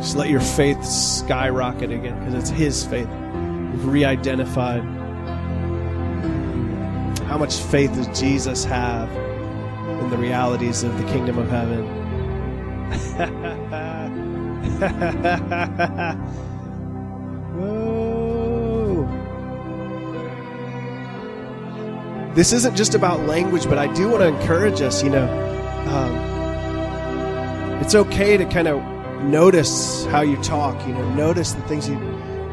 Just 0.00 0.16
let 0.16 0.28
your 0.28 0.40
faith 0.40 0.84
skyrocket 0.84 1.90
again 1.90 2.18
because 2.18 2.34
it's 2.34 2.50
His 2.50 2.84
faith. 2.84 3.08
You've 3.08 3.88
re-identified. 3.88 4.82
How 7.26 7.38
much 7.38 7.54
faith 7.54 7.94
does 7.94 8.20
Jesus 8.20 8.64
have 8.64 9.08
in 10.06 10.10
the 10.10 10.18
realities 10.18 10.84
of 10.84 10.96
the 10.98 11.04
kingdom 11.12 11.38
of 11.38 11.48
heaven? 11.48 11.84
This 22.36 22.52
isn't 22.52 22.76
just 22.76 22.94
about 22.94 23.20
language, 23.20 23.64
but 23.64 23.78
I 23.78 23.90
do 23.94 24.10
want 24.10 24.20
to 24.20 24.28
encourage 24.28 24.82
us, 24.82 25.02
you 25.02 25.08
know. 25.08 25.26
Um, 25.88 27.80
it's 27.80 27.94
okay 27.94 28.36
to 28.36 28.44
kind 28.44 28.68
of 28.68 28.82
notice 29.24 30.04
how 30.06 30.20
you 30.20 30.36
talk, 30.42 30.86
you 30.86 30.92
know, 30.92 31.14
notice 31.14 31.52
the 31.52 31.62
things 31.62 31.88
you 31.88 31.96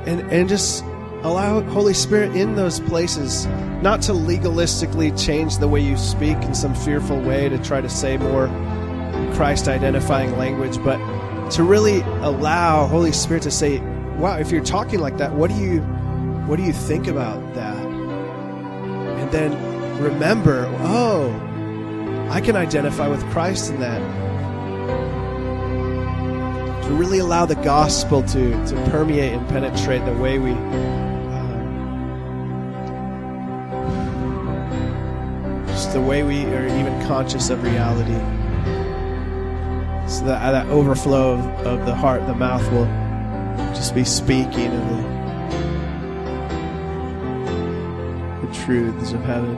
and 0.06 0.22
and 0.32 0.48
just 0.48 0.86
allow 1.24 1.62
Holy 1.62 1.94
Spirit 1.94 2.36
in 2.36 2.56
those 2.56 2.80
places, 2.82 3.46
not 3.82 4.02
to 4.04 4.12
legalistically 4.12 5.18
change 5.18 5.58
the 5.58 5.68
way 5.68 5.80
you 5.80 5.98
speak 5.98 6.38
in 6.44 6.54
some 6.54 6.76
fearful 6.76 7.20
way 7.22 7.50
to 7.50 7.58
try 7.60 7.80
to 7.82 7.90
say 7.90 8.18
more 8.18 8.48
Christ 9.34 9.68
identifying 9.68 10.38
language, 10.38 10.78
but 10.84 11.00
to 11.52 11.64
really 11.64 12.02
allow 12.22 12.88
Holy 12.88 13.12
Spirit 13.12 13.44
to 13.44 13.52
say, 13.52 13.80
"Wow, 14.18 14.38
if 14.38 14.52
you're 14.52 14.64
talking 14.64 15.00
like 15.00 15.18
that, 15.18 15.34
what 15.34 15.50
do 15.50 15.56
you 15.56 15.80
what 16.46 16.58
do 16.58 16.64
you 16.64 16.74
think 16.74 17.08
about 17.08 17.40
that?" 17.56 17.78
And 17.78 19.32
then 19.32 19.52
remember, 20.02 20.68
"Oh, 20.82 21.34
I 22.30 22.42
can 22.42 22.56
identify 22.58 23.08
with 23.08 23.24
Christ 23.32 23.72
in 23.72 23.80
that." 23.80 24.02
To 26.84 26.90
really 26.94 27.20
allow 27.20 27.46
the 27.46 27.56
gospel 27.56 28.22
to, 28.24 28.66
to 28.68 28.76
permeate 28.92 29.32
and 29.32 29.48
penetrate 29.48 30.04
the 30.06 30.14
way 30.14 30.38
we 30.38 30.54
the 35.94 36.02
way 36.02 36.24
we 36.24 36.44
are 36.46 36.66
even 36.66 37.00
conscious 37.08 37.52
of 37.52 37.62
reality. 37.62 38.12
So 40.10 40.26
that 40.26 40.42
uh, 40.42 40.52
that 40.52 40.68
overflow 40.68 41.34
of, 41.34 41.46
of 41.68 41.86
the 41.86 41.94
heart, 41.94 42.26
the 42.26 42.34
mouth 42.34 42.68
will 42.72 42.86
just 43.76 43.94
be 43.94 44.04
speaking 44.04 44.72
of 44.72 44.90
the, 44.90 45.02
the 48.48 48.54
truths 48.66 49.14
of 49.14 49.24
heaven. 49.24 49.56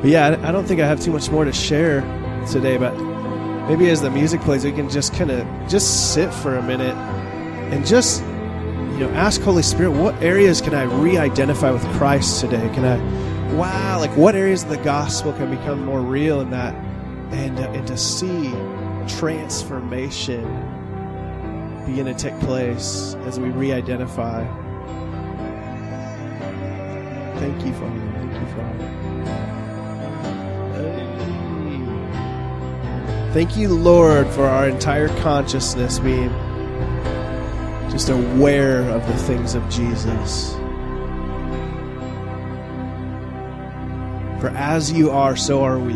But 0.00 0.10
yeah, 0.10 0.38
I 0.42 0.50
don't 0.50 0.66
think 0.66 0.80
I 0.80 0.86
have 0.86 1.00
too 1.00 1.12
much 1.12 1.30
more 1.30 1.44
to 1.44 1.52
share 1.52 2.00
today, 2.50 2.78
but 2.78 2.96
maybe 3.68 3.90
as 3.90 4.02
the 4.02 4.10
music 4.10 4.40
plays, 4.40 4.64
we 4.64 4.72
can 4.72 4.90
just 4.90 5.14
kind 5.14 5.30
of 5.30 5.46
just 5.68 6.12
sit 6.14 6.34
for 6.34 6.56
a 6.56 6.62
minute 6.62 6.96
and 7.72 7.86
just 7.86 8.22
you 8.98 9.06
know 9.06 9.14
ask 9.14 9.40
Holy 9.42 9.62
Spirit, 9.62 9.92
what 9.92 10.20
areas 10.20 10.60
can 10.60 10.74
I 10.74 10.82
re-identify 10.82 11.70
with 11.70 11.84
Christ 11.92 12.40
today? 12.40 12.68
Can 12.74 12.84
I, 12.84 12.96
wow, 13.54 14.00
like 14.00 14.10
what 14.16 14.34
areas 14.34 14.64
of 14.64 14.70
the 14.70 14.78
gospel 14.78 15.32
can 15.34 15.48
become 15.50 15.84
more 15.84 16.00
real 16.00 16.40
in 16.40 16.50
that, 16.50 16.74
and 17.32 17.56
uh, 17.60 17.70
and 17.70 17.86
to 17.86 17.96
see 17.96 18.50
transformation 19.06 20.42
begin 21.86 22.06
to 22.06 22.14
take 22.14 22.36
place 22.40 23.14
as 23.24 23.38
we 23.38 23.50
re-identify. 23.50 24.44
Thank 27.38 27.64
you, 27.64 27.72
Father. 27.74 28.00
Thank 28.16 28.32
you, 28.32 28.46
Father. 28.56 28.94
Thank 33.32 33.56
you, 33.56 33.68
Lord, 33.68 34.26
for 34.30 34.46
our 34.46 34.68
entire 34.68 35.08
consciousness 35.20 36.00
being 36.00 36.32
just 37.90 38.08
aware 38.10 38.82
of 38.90 39.06
the 39.06 39.16
things 39.16 39.54
of 39.54 39.68
Jesus. 39.68 40.52
For 44.40 44.50
as 44.54 44.92
you 44.92 45.10
are, 45.10 45.36
so 45.36 45.64
are 45.64 45.78
we, 45.78 45.94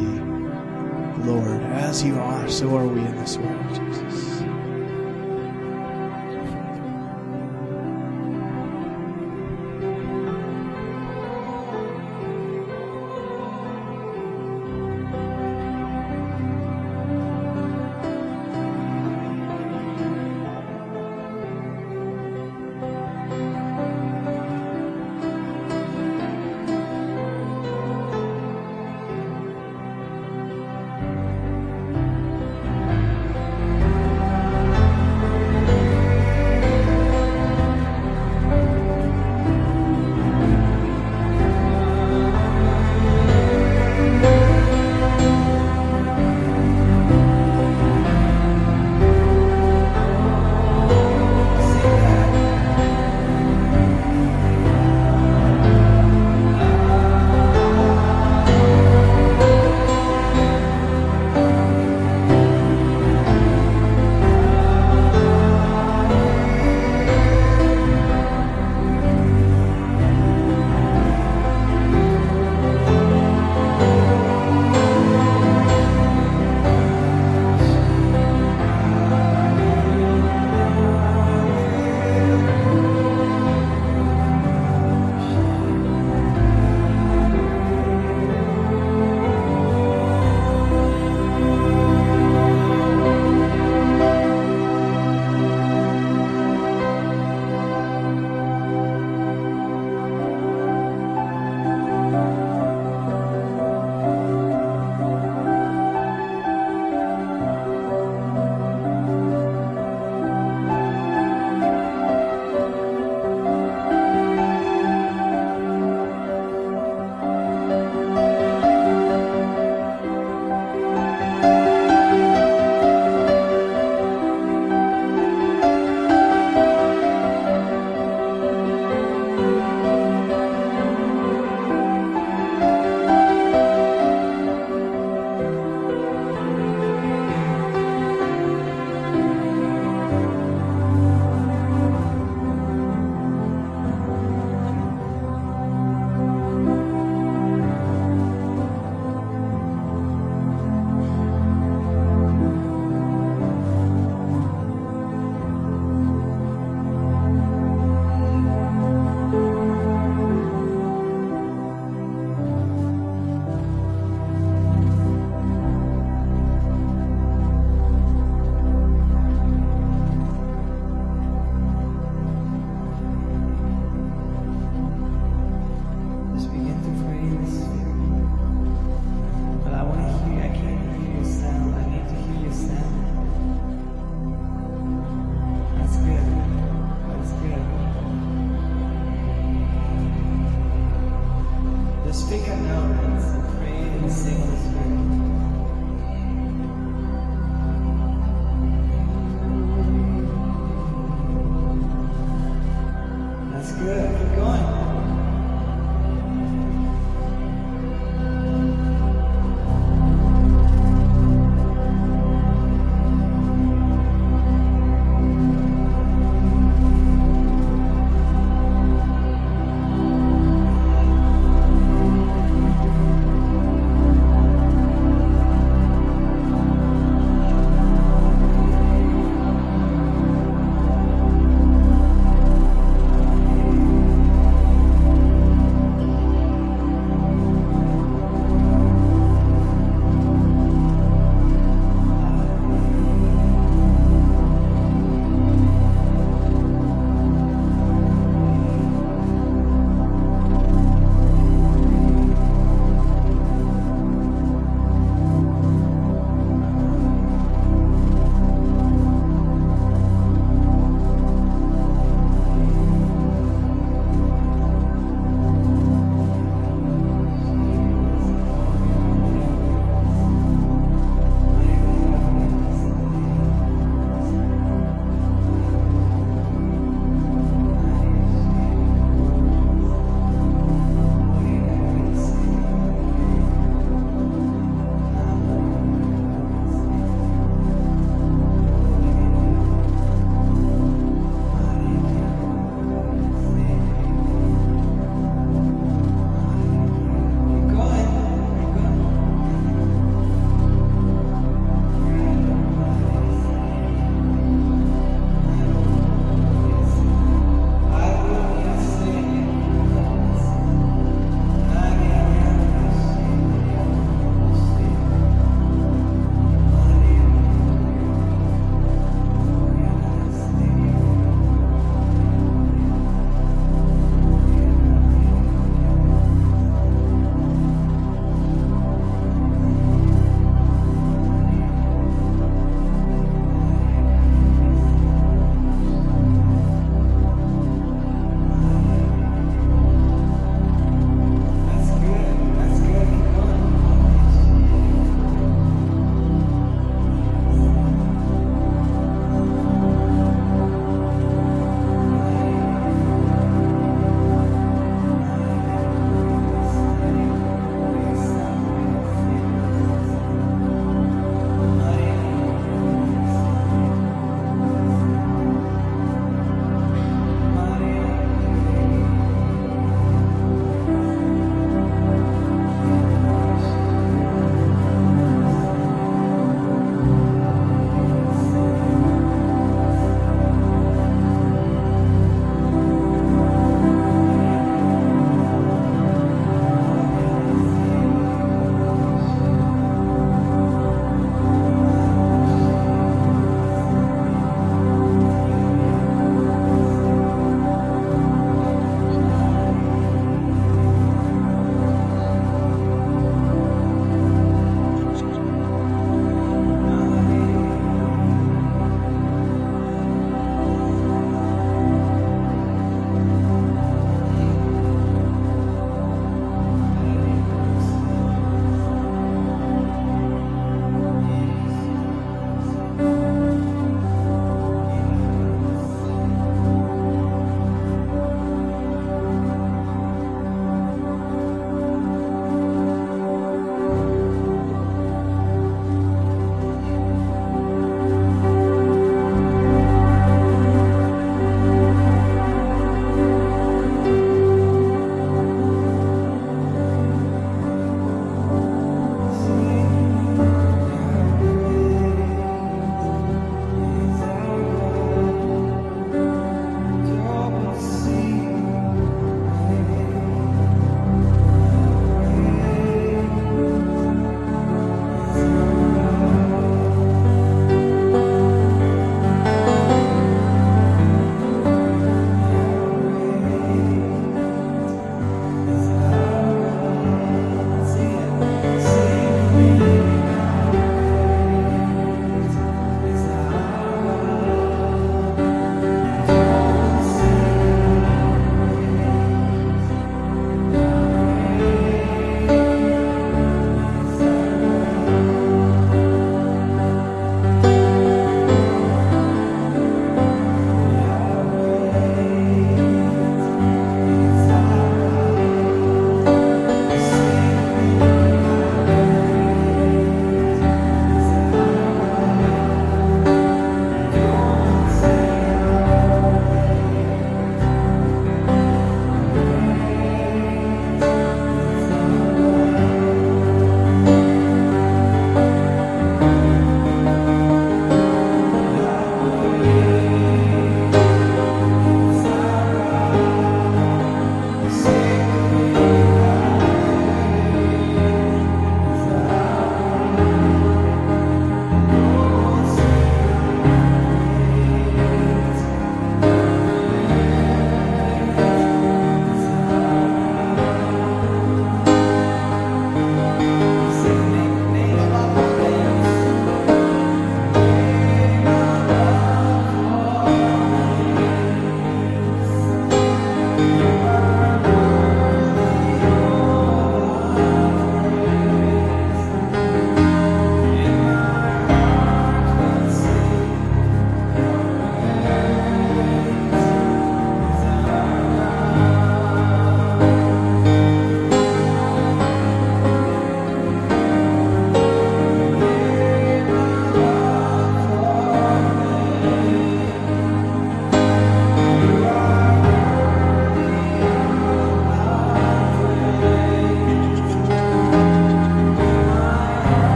Lord. 1.24 1.62
As 1.62 2.03
you 2.03 2.14
are, 2.16 2.49
so 2.49 2.76
are 2.76 2.86
we 2.86 3.01
in 3.01 3.16
this 3.16 3.36
world. 3.36 3.61